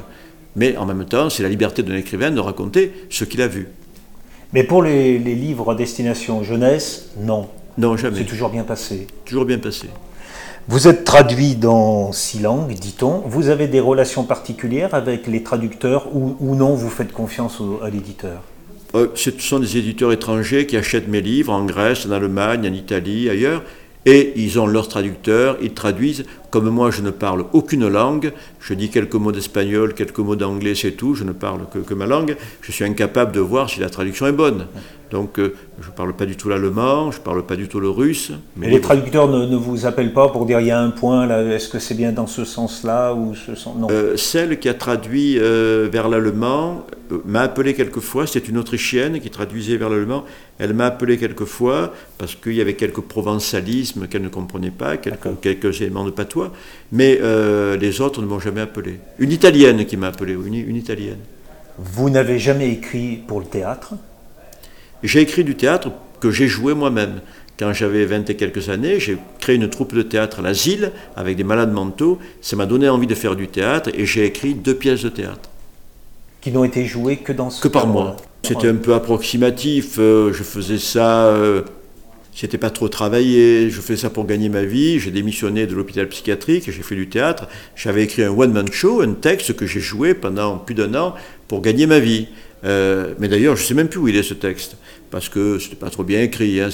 Mais 0.57 0.77
en 0.77 0.85
même 0.85 1.07
temps, 1.07 1.31
c'est 1.31 1.43
la 1.43 1.49
liberté 1.49 1.83
d'un 1.83 1.97
écrivain 1.97 2.31
de 2.31 2.39
raconter 2.39 2.93
ce 3.09 3.25
qu'il 3.25 3.41
a 3.41 3.49
vu. 3.49 3.69
Mais 4.53 4.63
pour 4.63 4.83
les, 4.83 5.19
livres 5.19 5.73
à 5.73 5.75
destination 5.75 6.43
jeunesse, 6.43 7.07
non. 7.19 7.49
Non, 7.79 7.97
jamais. 7.97 8.19
C'est 8.19 8.27
toujours 8.27 8.51
bien 8.51 8.65
passé. 8.65 9.07
Toujours 9.25 9.47
bien 9.47 9.59
passé. 9.59 9.89
Vous 10.69 10.87
êtes 10.87 11.05
traduit 11.05 11.55
dans 11.55 12.13
six 12.13 12.41
langues, 12.41 12.75
dit-on. 12.75 13.23
Vous 13.25 13.49
avez 13.49 13.69
des 13.69 13.81
relations 13.81 14.25
particulières 14.25 14.93
avec 14.93 15.27
les 15.27 15.43
traducteurs 15.43 16.15
ou, 16.15 16.55
non, 16.55 16.75
vous 16.75 16.91
faites 16.91 17.13
confiance 17.13 17.63
à 17.83 17.89
l'éditeur? 17.89 18.43
Euh, 18.95 19.09
ce 19.15 19.31
sont 19.39 19.59
des 19.59 19.77
éditeurs 19.77 20.13
étrangers 20.13 20.67
qui 20.67 20.77
achètent 20.77 21.09
mes 21.09 21.21
livres 21.21 21.53
en 21.53 21.65
Grèce, 21.65 22.07
en 22.07 22.11
Allemagne, 22.11 22.69
en 22.69 22.73
Italie, 22.73 23.31
ailleurs, 23.31 23.63
et 24.05 24.33
ils 24.37 24.59
ont 24.59 24.67
leurs 24.67 24.89
traducteurs, 24.89 25.57
ils 25.63 25.73
traduisent. 25.73 26.25
Comme 26.53 26.69
moi, 26.69 26.91
je 26.91 27.01
ne 27.01 27.11
parle 27.11 27.47
aucune 27.55 27.89
langue, 27.89 28.31
je 28.61 28.75
dis 28.75 28.91
quelques 28.91 29.15
mots 29.15 29.33
d'espagnol, 29.33 29.95
quelques 29.95 30.19
mots 30.19 30.37
d'anglais, 30.37 30.75
c'est 30.75 30.91
tout, 30.93 31.15
je 31.15 31.25
ne 31.25 31.33
parle 31.33 31.63
que, 31.73 31.79
que, 31.79 31.95
ma 31.95 32.05
langue, 32.05 32.37
je 32.61 32.71
suis 32.73 32.85
incapable 32.85 33.33
de 33.33 33.41
voir 33.41 33.71
si 33.71 33.81
la 33.81 33.89
traduction 33.89 34.27
est 34.27 34.33
bonne. 34.33 34.67
Donc 35.13 35.39
euh, 35.39 35.55
je 35.81 35.89
ne 35.89 35.93
parle 35.93 36.15
pas 36.15 36.25
du 36.25 36.37
tout 36.37 36.49
l'allemand, 36.49 37.11
je 37.11 37.19
ne 37.19 37.23
parle 37.23 37.45
pas 37.45 37.55
du 37.55 37.69
tout 37.69 37.81
le 37.81 37.91
russe. 37.91 38.33
Mais 38.57 38.71
les 38.71 38.81
traducteurs 38.81 39.29
ne, 39.29 39.57
vous 39.57 39.85
appellent 39.85 40.15
pas 40.15 40.29
pour 40.29 40.47
dire 40.47 40.59
il 40.61 40.67
y 40.67 40.71
a 40.71 40.81
un 40.81 40.91
point 40.91 41.27
là, 41.27 41.43
est-ce 41.43 41.69
que 41.69 41.79
c'est 41.79 41.95
bien 41.95 42.13
dans 42.13 42.27
ce 42.27 42.47
sens-là 42.47 43.13
ou 43.13 43.35
ce 43.35 43.55
sens 43.55 43.77
Non. 43.79 43.89
Euh, 43.91 44.17
celle 44.17 44.59
qui 44.59 44.71
a 44.71 44.75
traduit 44.75 45.39
euh, 45.39 45.89
vers 45.93 46.09
l'allemand 46.09 46.87
m'a 47.27 47.43
appelé 47.43 47.75
quelquefois, 47.75 48.27
c'est 48.27 48.49
une 48.49 48.57
Autrichienne 48.57 49.21
qui 49.21 49.29
traduisait 49.29 49.77
vers 49.77 49.91
l'allemand, 49.91 50.25
elle 50.59 50.73
m'a 50.73 50.87
appelé 50.87 51.19
quelquefois 51.19 51.93
parce 52.17 52.35
qu'il 52.35 52.55
y 52.55 52.63
avait 52.63 52.75
quelques 52.75 53.03
provençalismes 53.03 54.07
qu'elle 54.07 54.23
ne 54.23 54.29
comprenait 54.31 54.71
pas, 54.71 54.97
quelques, 54.97 55.41
quelques, 55.43 55.83
éléments 55.83 56.07
de 56.07 56.11
patois, 56.11 56.42
mais 56.91 57.21
les 57.81 58.01
autres 58.01 58.21
ne 58.23 58.27
m'ont 58.27 58.41
jamais 58.41 58.61
appelé. 58.63 58.99
Une 59.19 59.33
Italienne 59.33 59.85
qui 59.87 59.97
m'a 59.97 60.09
appelé, 60.09 60.33
une, 60.35 60.55
une 60.55 60.77
Italienne. 60.77 61.19
Vous 61.79 62.11
n'avez 62.11 62.39
jamais 62.39 62.71
écrit 62.71 63.19
pour 63.27 63.41
le 63.41 63.47
théâtre? 63.47 63.95
J'ai 65.03 65.21
écrit 65.21 65.43
du 65.45 65.55
théâtre 65.57 65.91
que 66.21 66.31
j'ai 66.31 66.47
joué 66.49 66.75
moi-même. 66.75 67.21
Quand 67.59 67.73
j'avais 67.73 68.05
20 68.07 68.29
et 68.31 68.37
quelques 68.37 68.69
années, 68.71 68.99
j'ai 68.99 69.19
créé 69.39 69.57
une 69.57 69.69
troupe 69.69 69.95
de 69.95 70.03
théâtre 70.03 70.41
à 70.41 70.43
l'asile 70.43 70.93
avec 71.17 71.37
des 71.37 71.45
malades 71.45 71.73
mentaux. 71.73 72.19
Ça 72.41 72.57
m'a 72.57 72.67
donné 72.67 72.89
envie 72.89 73.07
de 73.07 73.15
faire 73.15 73.37
du 73.37 73.49
théâtre 73.49 73.91
et 73.95 74.07
j'ai 74.07 74.25
écrit 74.25 74.55
deux 74.55 74.75
pièces 74.75 75.03
de 75.03 75.09
théâtre. 75.11 75.51
Qui 76.41 76.51
n'ont 76.51 76.65
été 76.65 76.87
jouées 76.87 77.19
que 77.19 77.33
dans 77.33 77.51
ce 77.51 77.61
Que 77.63 77.69
par 77.69 77.87
mois. 77.87 78.17
C'était 78.43 78.69
un 78.69 78.75
peu 78.77 78.95
approximatif. 78.95 79.97
euh, 79.99 80.33
Je 80.33 80.43
faisais 80.43 80.79
ça. 80.79 81.27
C'était 82.35 82.59
pas 82.59 82.71
trop 82.71 82.89
travaillé. 82.89 83.69
Je 83.69 83.81
faisais 83.81 84.03
ça 84.03 84.11
pour 84.11 84.27
gagner 84.27 84.49
ma 84.49 84.65
vie. 84.65 84.99
J'ai 84.99 85.11
démissionné 85.11 85.67
de 85.67 85.75
l'hôpital 85.75 86.09
psychiatrique. 86.09 86.65
J'ai 86.71 86.83
fait 86.83 86.95
du 86.95 87.09
théâtre. 87.09 87.47
J'avais 87.77 88.03
écrit 88.03 88.23
un 88.23 88.31
one-man 88.31 88.73
show, 88.73 89.03
un 89.03 89.13
texte 89.13 89.55
que 89.55 89.67
j'ai 89.67 89.81
joué 89.81 90.15
pendant 90.15 90.59
plus 90.59 90.75
d'un 90.75 90.95
an 90.95 91.15
pour 91.47 91.61
gagner 91.61 91.87
ma 91.87 91.99
vie. 91.99 92.29
Euh, 92.65 93.15
mais 93.19 93.29
d'ailleurs, 93.29 93.57
je 93.57 93.65
sais 93.65 93.75
même 93.75 93.89
plus 93.89 93.99
où 94.01 94.09
il 94.09 94.17
est 94.17 94.23
ce 94.23 94.35
texte 94.35 94.77
parce 95.13 95.29
que 95.29 95.59
c'était 95.61 95.77
pas 95.77 95.91
trop 95.91 96.03
bien 96.03 96.23
écrit. 96.23 96.61
hein. 96.61 96.71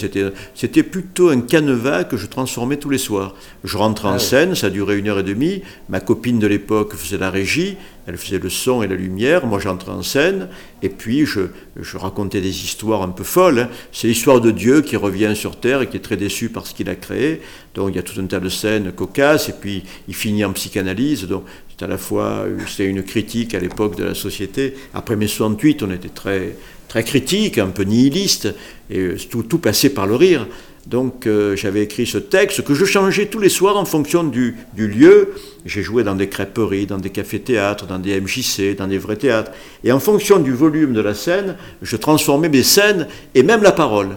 C'était, 0.55 0.83
plutôt 0.85 1.29
un 1.29 1.41
canevas 1.43 2.05
que 2.05 2.17
je 2.17 2.27
transformais 2.27 2.77
tous 2.79 2.89
les 2.89 2.97
soirs. 2.99 3.35
Je 3.65 3.77
rentrais 3.77 4.09
en 4.09 4.13
Ah 4.13 4.17
oui. 4.17 4.21
scène, 4.23 4.55
ça 4.55 4.71
durait 4.71 4.97
une 4.99 5.09
heure 5.09 5.19
et 5.19 5.23
demie. 5.25 5.61
Ma 5.91 6.01
copine 6.01 6.39
de 6.39 6.47
l'époque 6.47 6.95
faisait 6.95 7.19
la 7.19 7.31
régie, 7.31 7.77
elle 8.07 8.17
faisait 8.17 8.39
le 8.39 8.49
son 8.49 8.83
et 8.83 8.87
la 8.89 8.95
lumière. 8.95 9.45
Moi, 9.47 9.59
j'entrais 9.59 9.91
en 9.93 10.03
scène 10.03 10.49
et 10.83 10.89
puis 10.89 11.27
je, 11.27 11.41
je 11.79 11.97
racontais 11.99 12.41
des 12.41 12.65
histoires 12.65 13.03
un 13.03 13.09
peu 13.09 13.25
folles. 13.25 13.59
hein. 13.59 13.69
C'est 13.93 14.07
l'histoire 14.09 14.41
de 14.41 14.53
Dieu 14.53 14.81
qui 14.83 14.97
revient 14.97 15.33
sur 15.35 15.57
terre 15.61 15.83
et 15.83 15.89
qui 15.89 15.97
est 15.97 16.01
très 16.01 16.17
déçu 16.17 16.49
par 16.49 16.67
ce 16.67 16.73
qu'il 16.75 16.89
a 16.89 16.95
créé. 16.95 17.41
Donc, 17.75 17.91
il 17.91 17.97
y 17.97 17.99
a 17.99 18.03
tout 18.03 18.19
un 18.21 18.27
tas 18.27 18.41
de 18.41 18.49
scènes 18.49 18.93
cocasses 18.93 19.49
et 19.49 19.55
puis 19.61 19.83
il 20.07 20.15
finit 20.15 20.45
en 20.45 20.53
psychanalyse. 20.53 21.27
Donc, 21.27 21.43
c'est 21.69 21.85
à 21.85 21.89
la 21.89 21.99
fois 21.99 22.45
c'était 22.69 22.87
une 22.87 23.03
critique 23.03 23.55
à 23.55 23.59
l'époque 23.59 23.97
de 23.97 24.05
la 24.05 24.15
société. 24.15 24.75
Après 24.95 25.17
mai 25.17 25.27
68, 25.27 25.83
on 25.83 25.91
était 25.91 26.09
très 26.09 26.57
très 26.89 27.05
critique, 27.05 27.59
un 27.59 27.69
peu 27.69 27.83
nihiliste, 27.85 28.55
et 28.91 28.99
euh, 28.99 29.17
tout, 29.31 29.43
tout 29.43 29.59
passait 29.59 29.91
par 29.91 30.07
le 30.07 30.15
rire. 30.17 30.47
Donc 30.87 31.27
euh, 31.27 31.55
j'avais 31.55 31.83
écrit 31.83 32.07
ce 32.07 32.17
texte 32.17 32.65
que 32.65 32.73
je 32.75 32.87
changeais 32.87 33.27
tous 33.27 33.41
les 33.41 33.51
soirs 33.51 33.77
en 33.77 33.85
fonction 33.85 34.25
du, 34.25 34.57
lieu. 34.75 35.35
J'ai 35.67 35.83
joué 35.83 36.03
dans 36.03 36.15
des 36.15 36.29
crêperies, 36.29 36.87
dans 36.87 36.97
des 36.97 37.11
cafés-théâtres, 37.11 37.87
dans 37.87 37.99
des 37.99 38.19
MJC, 38.19 38.75
dans 38.77 38.87
des 38.87 38.97
vrais 38.97 39.17
théâtres. 39.17 39.51
Et 39.85 39.93
en 39.93 40.01
fonction 40.01 40.39
du 40.39 40.53
volume 40.55 40.95
de 40.95 41.03
la 41.03 41.13
scène, 41.13 41.57
je 41.83 41.97
transformais 41.97 42.49
mes 42.49 42.63
scènes 42.63 43.07
et 43.35 43.43
même 43.43 43.63
la 43.63 43.73
parole. 43.73 44.17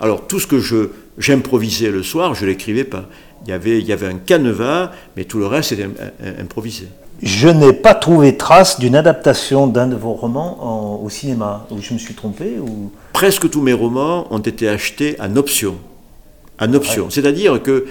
Alors 0.00 0.26
tout 0.26 0.40
ce 0.40 0.48
que 0.48 0.58
je, 0.58 0.88
j'improvisais 1.16 1.90
le 1.90 2.02
soir, 2.02 2.34
je 2.34 2.44
l'écrivais 2.44 2.84
pas. 2.84 3.08
Il 3.46 3.50
y, 3.50 3.52
avait, 3.52 3.78
il 3.78 3.86
y 3.86 3.92
avait 3.92 4.06
un 4.06 4.18
canevas, 4.18 4.90
mais 5.16 5.24
tout 5.24 5.38
le 5.38 5.46
reste 5.46 5.72
était 5.72 5.84
im- 5.84 5.92
im- 6.22 6.40
improvisé. 6.42 6.88
Je 7.22 7.48
n'ai 7.48 7.72
pas 7.74 7.94
trouvé 7.94 8.36
trace 8.36 8.78
d'une 8.80 8.96
adaptation 8.96 9.66
d'un 9.66 9.86
de 9.88 9.96
vos 9.96 10.12
romans 10.14 10.56
en- 10.60 11.04
au 11.04 11.10
cinéma. 11.10 11.66
Ou 11.70 11.76
je 11.80 11.92
me 11.94 11.98
suis 11.98 12.14
trompé 12.14 12.58
ou... 12.58 12.90
presque 13.12 13.50
tous 13.50 13.60
mes 13.60 13.74
romans 13.74 14.26
ont 14.32 14.38
été 14.38 14.68
achetés 14.68 15.16
en 15.20 15.36
option. 15.36 15.76
En 16.60 16.72
option. 16.72 17.10
C'est-à-dire 17.10 17.62
que 17.62 17.86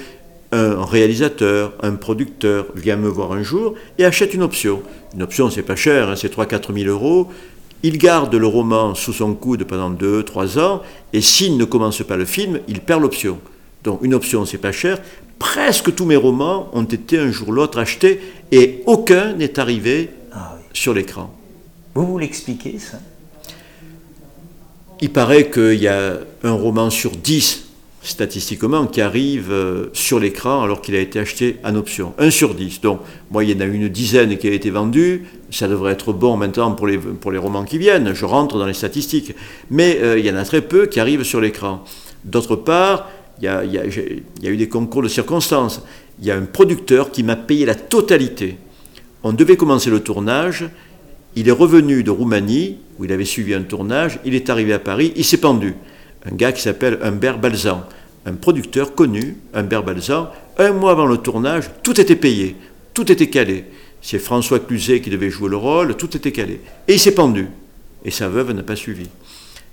un 0.52 0.84
réalisateur, 0.84 1.74
un 1.84 1.94
producteur 1.94 2.66
vient 2.76 2.96
me 2.96 3.08
voir 3.08 3.34
un 3.34 3.44
jour 3.44 3.76
et 4.00 4.06
achète 4.06 4.34
une 4.34 4.42
option. 4.42 4.82
Une 5.14 5.22
option, 5.22 5.52
c'est 5.52 5.62
pas 5.62 5.76
cher, 5.76 6.10
hein, 6.10 6.16
c'est 6.16 6.34
3-4 6.36 6.74
000 6.74 6.90
euros. 6.90 7.28
Il 7.84 8.00
garde 8.00 8.34
le 8.34 8.48
roman 8.48 8.96
sous 8.96 9.14
son 9.14 9.36
coude 9.36 9.64
pendant 9.66 9.92
2-3 9.92 10.60
ans 10.60 10.82
et 11.14 11.22
s'il 11.22 11.56
ne 11.58 11.66
commence 11.66 12.02
pas 12.02 12.18
le 12.18 12.26
film, 12.26 12.60
il 12.68 12.82
perd 12.82 13.02
l'option. 13.04 13.38
Donc 13.84 14.00
une 14.04 14.14
option, 14.16 14.44
c'est 14.46 14.58
pas 14.58 14.72
cher. 14.72 14.98
Presque 15.40 15.96
tous 15.96 16.06
mes 16.06 16.16
romans 16.18 16.70
ont 16.74 16.84
été 16.84 17.18
un 17.18 17.32
jour 17.32 17.50
ou 17.50 17.52
l'autre 17.54 17.80
achetés 17.80 18.20
et 18.52 18.84
aucun 18.86 19.34
n'est 19.34 19.60
arrivé 19.60 20.10
Ah 20.34 20.56
oui. 20.58 20.64
sur 20.74 20.94
l'écran. 20.94 21.34
Vous 21.96 22.06
vous 22.06 22.18
l'expliquez, 22.20 22.78
ça? 22.78 23.00
Il 25.02 25.12
paraît 25.12 25.50
qu'il 25.50 25.76
y 25.82 25.88
a 25.88 26.18
un 26.44 26.52
roman 26.52 26.90
sur 26.90 27.12
10, 27.12 27.64
statistiquement, 28.02 28.86
qui 28.86 29.00
arrive 29.00 29.50
euh, 29.50 29.86
sur 29.94 30.20
l'écran 30.20 30.62
alors 30.62 30.82
qu'il 30.82 30.94
a 30.96 31.00
été 31.00 31.20
acheté 31.20 31.56
en 31.64 31.74
option. 31.76 32.14
Un 32.18 32.30
sur 32.32 32.54
10. 32.54 32.82
Donc, 32.82 33.00
moi, 33.32 33.46
il 33.46 33.52
y 33.52 33.56
en 33.56 33.62
a 33.62 33.66
une 33.66 33.88
dizaine 33.88 34.38
qui 34.38 34.48
a 34.50 34.52
été 34.52 34.70
vendue. 34.70 35.26
Ça 35.52 35.70
devrait 35.70 35.94
être 35.94 36.12
bon 36.12 36.36
maintenant 36.36 36.74
pour 36.74 36.86
les, 36.86 36.98
pour 36.98 37.32
les 37.32 37.38
romans 37.38 37.64
qui 37.64 37.78
viennent. 37.78 38.14
Je 38.14 38.26
rentre 38.26 38.58
dans 38.60 38.66
les 38.66 38.74
statistiques. 38.74 39.34
Mais 39.72 40.00
euh, 40.02 40.20
il 40.20 40.26
y 40.26 40.32
en 40.32 40.36
a 40.36 40.44
très 40.44 40.62
peu 40.62 40.86
qui 40.88 41.00
arrivent 41.00 41.24
sur 41.24 41.40
l'écran. 41.40 41.84
D'autre 42.26 42.58
part, 42.58 43.10
y, 43.44 43.48
a, 43.48 43.64
il 43.64 43.72
y 43.74 43.78
a- 43.78 43.90
j'ai- 43.90 44.24
il 44.38 44.44
y 44.44 44.48
a 44.48 44.52
eu 44.52 44.58
des 44.58 44.70
concours 44.70 45.02
de 45.04 45.08
circonstances. 45.08 45.82
Il 46.20 46.26
y 46.28 46.32
a 46.32 46.36
un 46.36 46.44
producteur 46.46 47.12
qui 47.12 47.24
m'a 47.24 47.36
payé 47.36 47.66
la 47.66 47.76
totalité. 47.76 48.58
On 49.24 49.34
devait 49.34 49.58
commencer 49.58 49.90
le 49.90 50.02
tournage. 50.02 50.70
Il 51.36 51.48
est 51.48 51.52
revenu 51.54 52.04
de 52.04 52.12
Roumanie, 52.12 52.78
où 52.98 53.06
il 53.06 53.12
avait 53.12 53.24
suivi 53.26 53.54
un 53.54 53.62
tournage, 53.64 54.20
il 54.26 54.34
est 54.36 54.50
arrivé 54.50 54.74
à 54.74 54.80
Paris, 54.80 55.14
il 55.16 55.24
s'est 55.24 55.38
pendu. 55.38 55.76
Un 56.30 56.36
gars 56.36 56.52
qui 56.52 56.62
s'appelle 56.62 57.00
Humbert 57.02 57.38
Balzan, 57.40 57.86
un 58.26 58.34
producteur 58.34 58.94
connu, 58.96 59.38
Humbert 59.54 59.84
Balzan, 59.84 60.30
un 60.58 60.72
mois 60.74 60.92
avant 60.92 61.06
le 61.06 61.18
tournage, 61.18 61.70
tout 61.84 62.02
était 62.02 62.16
payé, 62.18 62.56
tout 62.94 63.10
était 63.12 63.30
calé. 63.30 63.66
C'est 64.02 64.20
François 64.20 64.60
Cluzet 64.60 65.02
qui 65.02 65.10
devait 65.10 65.30
jouer 65.30 65.50
le 65.50 65.56
rôle, 65.58 65.96
tout 65.96 66.16
était 66.18 66.32
calé. 66.32 66.60
Et 66.88 66.94
il 66.96 67.00
s'est 67.00 67.14
pendu. 67.14 67.48
Et 68.04 68.12
sa 68.12 68.28
veuve 68.28 68.52
n'a 68.52 68.64
pas 68.64 68.76
suivi. 68.76 69.08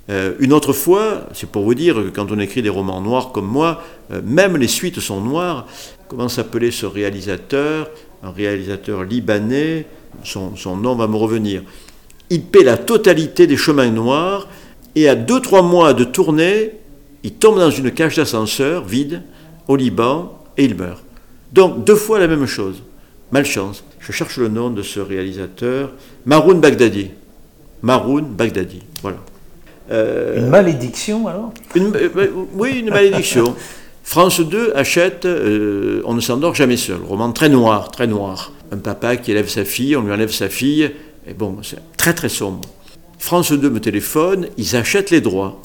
Euh, 0.08 0.34
une 0.38 0.52
autre 0.52 0.72
fois, 0.72 1.26
c'est 1.32 1.50
pour 1.50 1.64
vous 1.64 1.74
dire 1.74 1.96
que 1.96 2.08
quand 2.08 2.30
on 2.30 2.38
écrit 2.38 2.62
des 2.62 2.68
romans 2.68 3.00
noirs 3.00 3.32
comme 3.32 3.46
moi, 3.46 3.82
euh, 4.12 4.20
même 4.24 4.56
les 4.56 4.68
suites 4.68 5.00
sont 5.00 5.20
noires. 5.20 5.66
Comment 6.08 6.28
s'appelait 6.28 6.70
ce 6.70 6.86
réalisateur? 6.86 7.90
Un 8.22 8.30
réalisateur 8.30 9.04
libanais, 9.04 9.86
son, 10.24 10.76
nom 10.76 10.94
va 10.94 11.06
me 11.06 11.16
revenir. 11.16 11.62
Il 12.30 12.42
paie 12.42 12.64
la 12.64 12.76
totalité 12.76 13.46
des 13.46 13.56
chemins 13.56 13.90
noirs 13.90 14.48
et 14.94 15.08
à 15.08 15.14
2-3 15.14 15.64
mois 15.64 15.92
de 15.92 16.04
tournée, 16.04 16.72
il 17.22 17.32
tombe 17.32 17.58
dans 17.58 17.70
une 17.70 17.90
cage 17.90 18.16
d'ascenseur 18.16 18.84
vide 18.84 19.22
au 19.68 19.76
Liban 19.76 20.38
et 20.56 20.64
il 20.64 20.74
meurt. 20.76 21.02
Donc 21.52 21.84
deux 21.84 21.96
fois 21.96 22.18
la 22.18 22.26
même 22.26 22.46
chose. 22.46 22.82
Malchance. 23.32 23.84
Je 24.00 24.12
cherche 24.12 24.38
le 24.38 24.48
nom 24.48 24.70
de 24.70 24.82
ce 24.82 25.00
réalisateur. 25.00 25.92
Maroun 26.24 26.60
Baghdadi. 26.60 27.10
Maroun 27.82 28.24
Baghdadi. 28.24 28.82
Voilà. 29.02 29.18
Euh, 29.90 30.38
Une 30.38 30.48
malédiction, 30.48 31.28
alors 31.28 31.52
une- 31.74 31.94
euh, 31.94 32.08
euh, 32.16 32.30
oui, 32.54 32.78
une 32.80 32.90
malédiction. 32.90 33.54
France 34.02 34.40
2 34.40 34.72
achète 34.76 35.24
euh, 35.24 36.00
On 36.04 36.14
ne 36.14 36.20
s'endort 36.20 36.54
jamais 36.54 36.76
seul. 36.76 36.98
Roman 37.04 37.32
très 37.32 37.48
noir, 37.48 37.90
très 37.90 38.06
noir. 38.06 38.52
Un 38.72 38.78
papa 38.78 39.16
qui 39.16 39.30
élève 39.32 39.48
sa 39.48 39.64
fille, 39.64 39.96
on 39.96 40.02
lui 40.02 40.12
enlève 40.12 40.32
sa 40.32 40.48
fille. 40.48 40.90
Et 41.28 41.34
bon, 41.34 41.56
c'est 41.62 41.78
très 41.96 42.14
très 42.14 42.28
sombre. 42.28 42.68
France 43.18 43.52
2 43.52 43.68
me 43.70 43.80
téléphone, 43.80 44.48
ils 44.56 44.76
achètent 44.76 45.10
les 45.10 45.20
droits. 45.20 45.60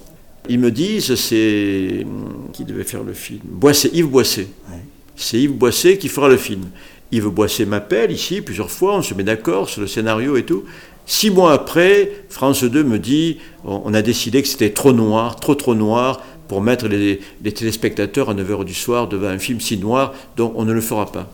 Ils 0.50 0.60
me 0.60 0.72
disent, 0.72 1.14
c'est. 1.16 2.06
Qui 2.54 2.64
devait 2.66 2.84
faire 2.84 3.04
le 3.04 3.14
film? 3.14 3.42
Boisset, 3.44 3.90
Yves 3.94 4.08
Boisset. 4.08 4.48
Ouais. 4.72 4.78
C'est 5.16 5.38
Yves 5.40 5.54
Boisset 5.54 5.98
qui 5.98 6.08
fera 6.10 6.30
le 6.30 6.38
film. 6.38 6.64
Yves 7.12 7.28
Boisset 7.30 7.66
m'appelle 7.66 8.12
ici 8.12 8.42
plusieurs 8.42 8.72
fois, 8.72 8.96
on 8.96 9.02
se 9.04 9.14
met 9.14 9.24
d'accord 9.24 9.70
sur 9.70 9.82
le 9.82 9.88
scénario 9.88 10.36
et 10.38 10.44
tout. 10.44 10.64
Six 11.06 11.32
mois 11.32 11.54
après, 11.54 12.12
France 12.30 12.64
2 12.64 12.84
me 12.84 13.00
dit 13.00 13.38
on 13.64 13.94
a 13.94 14.02
décidé 14.02 14.42
que 14.42 14.48
c'était 14.48 14.72
trop 14.72 14.94
noir, 14.94 15.36
trop 15.36 15.56
trop 15.56 15.76
noir 15.76 16.22
pour 16.48 16.62
mettre 16.62 16.88
les, 16.88 17.22
les 17.44 17.52
téléspectateurs 17.52 18.30
à 18.30 18.34
9h 18.34 18.66
du 18.66 18.74
soir 18.74 19.08
devant 19.08 19.28
un 19.28 19.40
film 19.40 19.60
si 19.62 19.78
noir, 19.78 20.14
donc 20.36 20.54
on 20.56 20.66
ne 20.66 20.74
le 20.74 20.82
fera 20.82 21.12
pas. 21.12 21.30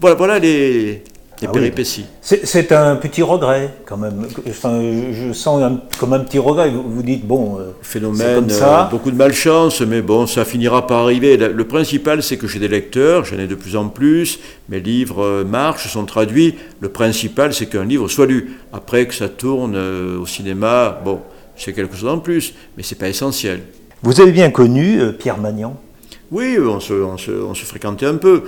Voilà, 0.00 0.16
voilà 0.16 0.38
les, 0.38 1.02
Ah 1.48 1.52
péripéties. 1.52 2.04
C'est 2.20 2.46
c'est 2.46 2.72
un 2.72 2.96
petit 2.96 3.22
regret, 3.22 3.74
quand 3.86 3.96
même. 3.96 4.26
Enfin, 4.48 4.80
je 4.82 5.28
je 5.28 5.32
sens 5.32 5.62
un- 5.62 5.80
comme 5.98 6.12
un 6.12 6.20
petit 6.20 6.38
regret. 6.38 6.70
Vous, 6.70 6.82
vous 6.86 7.02
dites, 7.02 7.26
bon, 7.26 7.58
euh, 7.58 7.72
Phénomène, 7.82 8.34
comme 8.36 8.50
ça. 8.50 8.86
euh, 8.86 8.90
beaucoup 8.90 9.10
de 9.10 9.16
malchance, 9.16 9.80
mais 9.80 10.02
bon, 10.02 10.26
ça 10.26 10.44
finira 10.44 10.86
par 10.86 11.00
arriver. 11.00 11.36
Le, 11.36 11.52
le 11.52 11.64
principal, 11.66 12.22
c'est 12.22 12.36
que 12.36 12.46
j'ai 12.46 12.58
des 12.58 12.68
lecteurs, 12.68 13.24
j'en 13.24 13.38
ai 13.38 13.46
de 13.46 13.54
plus 13.54 13.76
en 13.76 13.88
plus, 13.88 14.38
mes 14.68 14.80
livres 14.80 15.22
euh, 15.24 15.44
marchent, 15.44 15.88
sont 15.88 16.04
traduits. 16.04 16.54
Le 16.80 16.88
principal, 16.88 17.52
c'est 17.54 17.66
qu'un 17.66 17.84
livre 17.84 18.08
soit 18.08 18.26
lu. 18.26 18.56
Après 18.72 19.06
que 19.06 19.14
ça 19.14 19.28
tourne 19.28 19.74
euh, 19.76 20.18
au 20.20 20.26
cinéma, 20.26 21.00
bon, 21.04 21.20
c'est 21.56 21.72
quelque 21.72 21.96
chose 21.96 22.08
en 22.10 22.18
plus, 22.18 22.54
mais 22.76 22.82
c'est 22.82 22.98
pas 22.98 23.08
essentiel. 23.08 23.60
Vous 24.02 24.20
avez 24.20 24.32
bien 24.32 24.50
connu 24.50 25.00
euh, 25.00 25.12
Pierre 25.12 25.38
Magnan? 25.38 25.76
Oui, 26.30 26.56
on 26.58 26.80
se, 26.80 26.92
on, 26.94 27.18
se, 27.18 27.30
on 27.30 27.54
se 27.54 27.64
fréquentait 27.64 28.06
un 28.06 28.16
peu. 28.16 28.44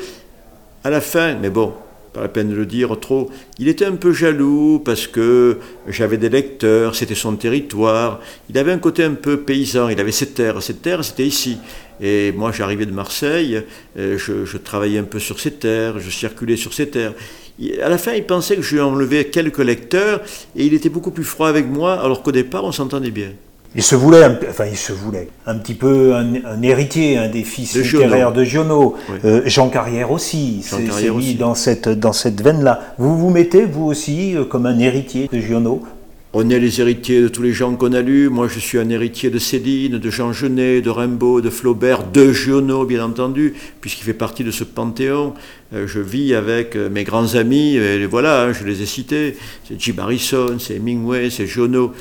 À 0.83 0.91
la 0.91 1.01
fin, 1.01 1.35
mais 1.41 1.51
bon, 1.51 1.73
pas 2.15 2.23
la 2.23 2.29
peine 2.29 2.49
de 2.49 2.55
le 2.55 2.65
dire 2.65 2.99
trop, 2.99 3.29
il 3.59 3.69
était 3.69 3.85
un 3.85 3.97
peu 3.97 4.13
jaloux 4.13 4.81
parce 4.83 5.07
que 5.07 5.59
j'avais 5.89 6.17
des 6.17 6.29
lecteurs, 6.29 6.95
c'était 6.95 7.15
son 7.15 7.37
territoire. 7.37 8.21
Il 8.49 8.57
avait 8.57 8.73
un 8.73 8.79
côté 8.79 9.03
un 9.03 9.15
peu 9.15 9.39
paysan, 9.41 9.89
il 9.89 10.01
avait 10.01 10.13
ses 10.13 10.29
terres. 10.29 10.63
Ses 10.63 10.77
terres, 10.77 11.05
c'était 11.05 11.27
ici. 11.27 11.59
Et 12.01 12.33
moi, 12.33 12.53
j'arrivais 12.53 12.87
de 12.87 12.93
Marseille, 12.93 13.63
euh, 13.99 14.17
je, 14.17 14.57
travaillais 14.57 14.99
un 14.99 15.05
peu 15.05 15.19
sur 15.19 15.41
ces 15.41 15.53
terres, 15.53 15.99
je 15.99 16.11
circulais 16.11 16.57
sur 16.57 16.73
ces 16.73 16.89
terres. 16.89 17.15
À 17.83 17.89
la 17.89 17.99
fin, 17.99 18.13
il 18.13 18.25
pensait 18.25 18.57
que 18.57 18.63
je 18.63 18.77
lui 18.77 18.81
enlevais 18.81 19.27
quelques 19.27 19.59
lecteurs 19.59 20.21
et 20.57 20.67
il 20.67 20.75
était 20.75 20.89
beaucoup 20.89 21.11
plus 21.11 21.25
froid 21.25 21.49
avec 21.49 21.67
moi, 21.67 21.95
alors 21.95 22.23
qu'au 22.23 22.33
départ, 22.33 22.65
on 22.65 22.73
s'entendait 22.73 23.11
bien. 23.11 23.33
Il 23.77 23.83
se 23.83 23.97
voulait, 23.97 24.23
un, 24.23 24.39
enfin 24.49 24.67
il 24.71 24.77
se 24.77 24.93
voulait, 24.93 25.29
un 25.47 25.57
petit 25.59 25.75
peu 25.75 26.15
un, 26.15 26.35
un 26.45 26.63
héritier, 26.63 27.19
un 27.19 27.29
des 27.29 27.43
fils 27.43 27.75
De 27.75 27.81
littéraires 27.83 28.33
Giono. 28.33 28.41
de 28.41 28.45
Giono. 28.45 28.95
Oui. 29.09 29.19
Euh, 29.25 29.43
Jean 29.47 29.69
Carrière 29.69 30.13
aussi, 30.13 30.61
c'est 30.63 31.11
aussi. 31.11 31.35
dans 31.35 31.57
cette, 31.57 31.89
dans 31.89 32.13
cette 32.13 32.41
veine-là. 32.41 32.95
Vous 32.99 33.19
vous 33.19 33.31
mettez, 33.31 33.65
vous 33.65 33.87
aussi, 33.87 34.37
euh, 34.37 34.45
comme 34.45 34.67
un 34.67 34.79
héritier 34.79 35.29
de 35.33 35.41
Giono? 35.41 35.83
On 36.37 36.51
est 36.51 36.59
les 36.59 36.81
héritiers 36.81 37.21
de 37.23 37.29
tous 37.29 37.43
les 37.43 37.53
gens 37.53 37.75
qu'on 37.77 37.93
a 37.93 38.01
lus. 38.01 38.29
Moi, 38.29 38.49
je 38.49 38.59
suis 38.59 38.79
un 38.79 38.89
héritier 38.91 39.31
de 39.31 39.39
Céline, 39.39 39.99
de 39.99 40.11
Jean 40.11 40.33
Genet, 40.33 40.81
de 40.81 40.91
Rimbaud, 40.91 41.41
de 41.41 41.51
Flaubert, 41.51 42.05
de 42.13 42.33
Giono, 42.33 42.85
bien 42.85 43.05
entendu, 43.05 43.55
puisqu'il 43.81 44.03
fait 44.05 44.15
partie 44.15 44.43
de 44.43 44.51
ce 44.51 44.65
panthéon. 44.65 45.35
Euh, 45.73 45.87
je 45.87 46.01
vis 46.01 46.35
avec 46.35 46.77
mes 46.77 47.05
grands 47.05 47.35
amis, 47.37 47.77
et 47.77 48.07
voilà, 48.07 48.43
hein, 48.43 48.53
je 48.53 48.65
les 48.65 48.83
ai 48.83 48.87
cités. 48.87 49.37
C'est 49.69 49.81
Jim 49.81 49.95
Harrison, 49.99 50.57
c'est 50.59 50.77
Hemingway, 50.77 51.31
c'est 51.31 51.47
Giono. 51.47 51.93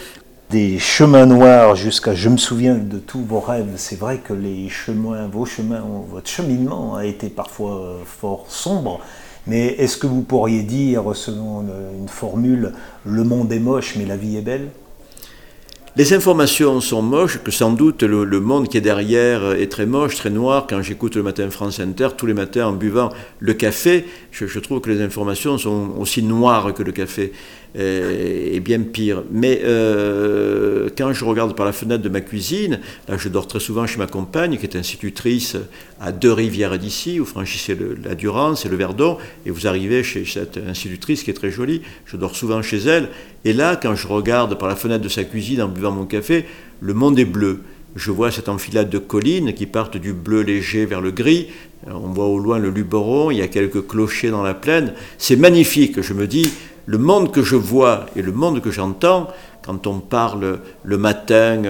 Des 0.54 0.78
chemins 0.78 1.26
noirs 1.26 1.76
jusqu'à 1.76 2.14
je 2.14 2.30
me 2.30 2.38
souviens 2.38 2.76
de 2.76 3.00
tous 3.00 3.24
vos 3.26 3.40
rêves. 3.40 3.74
C'est 3.78 3.98
vrai 3.98 4.20
que 4.20 4.34
les 4.34 4.70
chemins, 4.70 5.26
vos 5.26 5.48
chemins, 5.48 5.84
votre 6.12 6.30
cheminement 6.30 6.94
a 6.94 7.06
été 7.06 7.30
parfois 7.30 7.82
euh, 7.82 7.98
fort 8.06 8.46
sombre. 8.50 9.00
Mais 9.48 9.70
est-ce 9.80 9.98
que 9.98 10.06
vous 10.06 10.22
pourriez 10.22 10.62
dire, 10.62 11.16
selon 11.16 11.66
une 11.98 12.08
formule, 12.08 12.74
le 13.04 13.24
monde 13.24 13.52
est 13.52 13.58
moche 13.58 13.96
mais 13.98 14.06
la 14.06 14.16
vie 14.16 14.38
est 14.38 14.44
belle? 14.44 14.70
Les 15.96 16.14
informations 16.14 16.82
sont 16.82 17.04
moches, 17.04 17.40
que 17.44 17.52
sans 17.52 17.72
doute 17.72 18.02
le, 18.02 18.40
monde 18.40 18.68
qui 18.68 18.78
est 18.78 18.82
derrière 18.82 19.54
est 19.54 19.72
très 19.72 19.86
moche, 19.86 20.16
très 20.16 20.32
noir. 20.32 20.66
Quand 20.68 20.82
j'écoute 20.82 21.16
le 21.16 21.22
matin 21.22 21.52
France 21.52 21.80
Inter, 21.80 22.10
tous 22.18 22.26
les 22.26 22.34
matins 22.34 22.66
en 22.66 22.72
buvant 22.72 23.10
le 23.38 23.54
café, 23.54 24.06
je, 24.34 24.60
trouve 24.60 24.82
que 24.82 24.90
les 24.90 25.02
informations 25.02 25.58
sont 25.58 25.94
aussi 25.98 26.24
noires 26.24 26.74
que 26.74 26.82
le 26.82 26.92
café, 26.92 27.32
et, 27.76 28.60
bien 28.60 28.82
pire. 28.82 29.24
Mais 29.32 29.62
euh, 29.64 30.90
quand 30.98 31.14
je 31.14 31.24
regarde 31.24 31.56
par 31.56 31.66
la 31.66 31.72
fenêtre 31.72 32.04
de 32.04 32.10
ma 32.10 32.22
cuisine, 32.22 32.80
là 33.08 33.18
je 33.18 33.30
dors 33.30 33.48
très 33.48 33.60
souvent 33.60 33.86
chez 33.86 33.98
ma 34.00 34.08
compagne, 34.08 34.58
qui 34.58 34.66
est 34.66 34.76
institutrice 34.76 35.56
à 36.02 36.12
deux 36.12 36.34
rivières 36.34 36.78
d'ici, 36.78 37.20
vous 37.20 37.26
franchissez 37.26 37.78
la 38.04 38.16
Durance 38.16 38.66
et 38.66 38.70
le 38.70 38.76
Verdon, 38.76 39.18
et 39.46 39.52
vous 39.52 39.68
arrivez 39.68 40.04
chez 40.04 40.26
cette 40.26 40.58
institutrice 40.58 41.24
qui 41.24 41.30
est 41.30 41.36
très 41.36 41.52
jolie, 41.52 41.82
je 42.06 42.18
dors 42.18 42.36
souvent 42.36 42.62
chez 42.62 42.78
elle, 42.78 43.10
et 43.46 43.54
là, 43.54 43.76
quand 43.76 43.96
je 43.96 44.08
regarde 44.08 44.58
par 44.58 44.68
la 44.68 44.76
fenêtre 44.76 45.04
de 45.04 45.10
sa 45.10 45.24
cuisine 45.24 45.62
en 45.62 45.68
buvant 45.68 45.92
mon 45.92 46.06
café, 46.06 46.46
le 46.82 46.94
monde 46.94 47.20
est 47.20 47.26
bleu. 47.26 47.62
Je 47.96 48.12
vois 48.12 48.32
cette 48.32 48.50
enfilade 48.50 48.90
de 48.90 48.98
collines 48.98 49.54
qui 49.54 49.66
partent 49.66 49.98
du 49.98 50.14
bleu 50.14 50.42
léger 50.42 50.86
vers 50.86 51.02
le 51.02 51.12
gris. 51.12 51.48
On 51.88 52.12
voit 52.12 52.26
au 52.26 52.40
loin 52.40 52.58
le 52.58 52.70
Luberon, 52.70 53.30
il 53.30 53.38
y 53.38 53.42
a 53.42 53.48
quelques 53.48 53.86
clochers 53.86 54.32
dans 54.32 54.44
la 54.44 54.54
plaine. 54.54 54.94
C'est 55.18 55.36
magnifique. 55.36 56.02
Je 56.02 56.14
me 56.14 56.26
dis, 56.26 56.52
le 56.86 56.98
monde 56.98 57.32
que 57.32 57.44
je 57.44 57.56
vois 57.56 58.08
et 58.16 58.22
le 58.22 58.32
monde 58.32 58.62
que 58.62 58.72
j'entends, 58.72 59.28
quand 59.64 59.88
on 59.88 60.00
parle 60.00 60.60
le 60.84 60.98
matin 60.98 61.64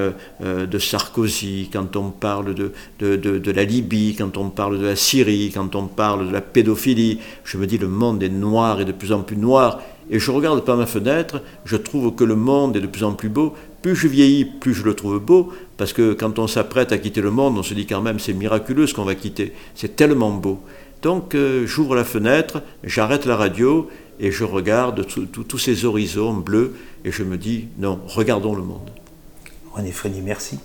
euh, 0.44 0.66
de 0.66 0.80
Sarkozy, 0.80 1.70
quand 1.72 1.96
on 1.96 2.10
parle 2.10 2.56
de, 2.56 3.52
la 3.52 3.64
Libye, 3.64 4.16
quand 4.18 4.38
on 4.38 4.50
parle 4.50 4.80
de 4.80 4.86
la 4.86 4.96
Syrie, 4.96 5.52
quand 5.54 5.76
on 5.76 5.86
parle 5.86 6.28
de 6.28 6.34
la 6.34 6.42
pédophilie, 6.42 7.20
je 7.44 7.58
me 7.58 7.68
dis 7.68 7.78
le 7.78 7.88
monde 7.88 8.24
est 8.24 8.30
noir 8.30 8.82
et 8.82 8.86
de 8.86 8.92
plus 8.92 9.12
en 9.12 9.22
plus 9.22 9.38
noir. 9.38 9.82
Et 10.10 10.20
je 10.20 10.32
regarde 10.32 10.66
par 10.66 10.76
ma 10.76 10.86
fenêtre, 10.86 11.42
je 11.66 11.78
trouve 11.78 12.16
que 12.16 12.24
le 12.24 12.36
monde 12.36 12.76
est 12.76 12.82
de 12.82 12.88
plus 12.88 13.04
en 13.04 13.14
plus 13.14 13.30
beau. 13.30 13.54
Plus 13.82 13.96
je 13.96 14.08
vieillis, 14.08 14.46
plus 14.46 14.74
je 14.74 14.84
le 14.84 14.94
trouve 14.96 15.20
beau, 15.20 15.52
parce 15.84 15.92
que 15.92 16.14
quand 16.14 16.40
on 16.40 16.48
s'apprête 16.48 16.94
à 16.94 16.98
quitter 16.98 17.20
le 17.20 17.30
monde, 17.30 17.58
on 17.58 17.62
se 17.62 17.74
dit 17.74 17.86
quand 17.86 18.02
même 18.02 18.18
c'est 18.18 18.32
miraculeux 18.32 18.88
ce 18.88 18.94
qu'on 18.94 19.04
va 19.04 19.16
quitter. 19.16 19.52
C'est 19.76 19.98
tellement 19.98 20.32
beau. 20.32 20.62
Donc 21.02 21.36
euh, 21.36 21.68
j'ouvre 21.68 21.94
la 21.94 22.06
fenêtre, 22.06 22.62
j'arrête 22.86 23.26
la 23.26 23.36
radio 23.36 23.90
et 24.18 24.32
je 24.32 24.46
regarde 24.46 25.06
tous 25.06 25.58
ces 25.58 25.84
horizons 25.84 26.36
bleus 26.36 26.74
et 27.04 27.12
je 27.12 27.24
me 27.24 27.38
dis 27.38 27.68
non, 27.80 28.00
regardons 28.08 28.56
le 28.56 28.64
monde. 28.64 28.92
René 29.74 29.92
Frény, 29.92 30.22
merci. 30.22 30.58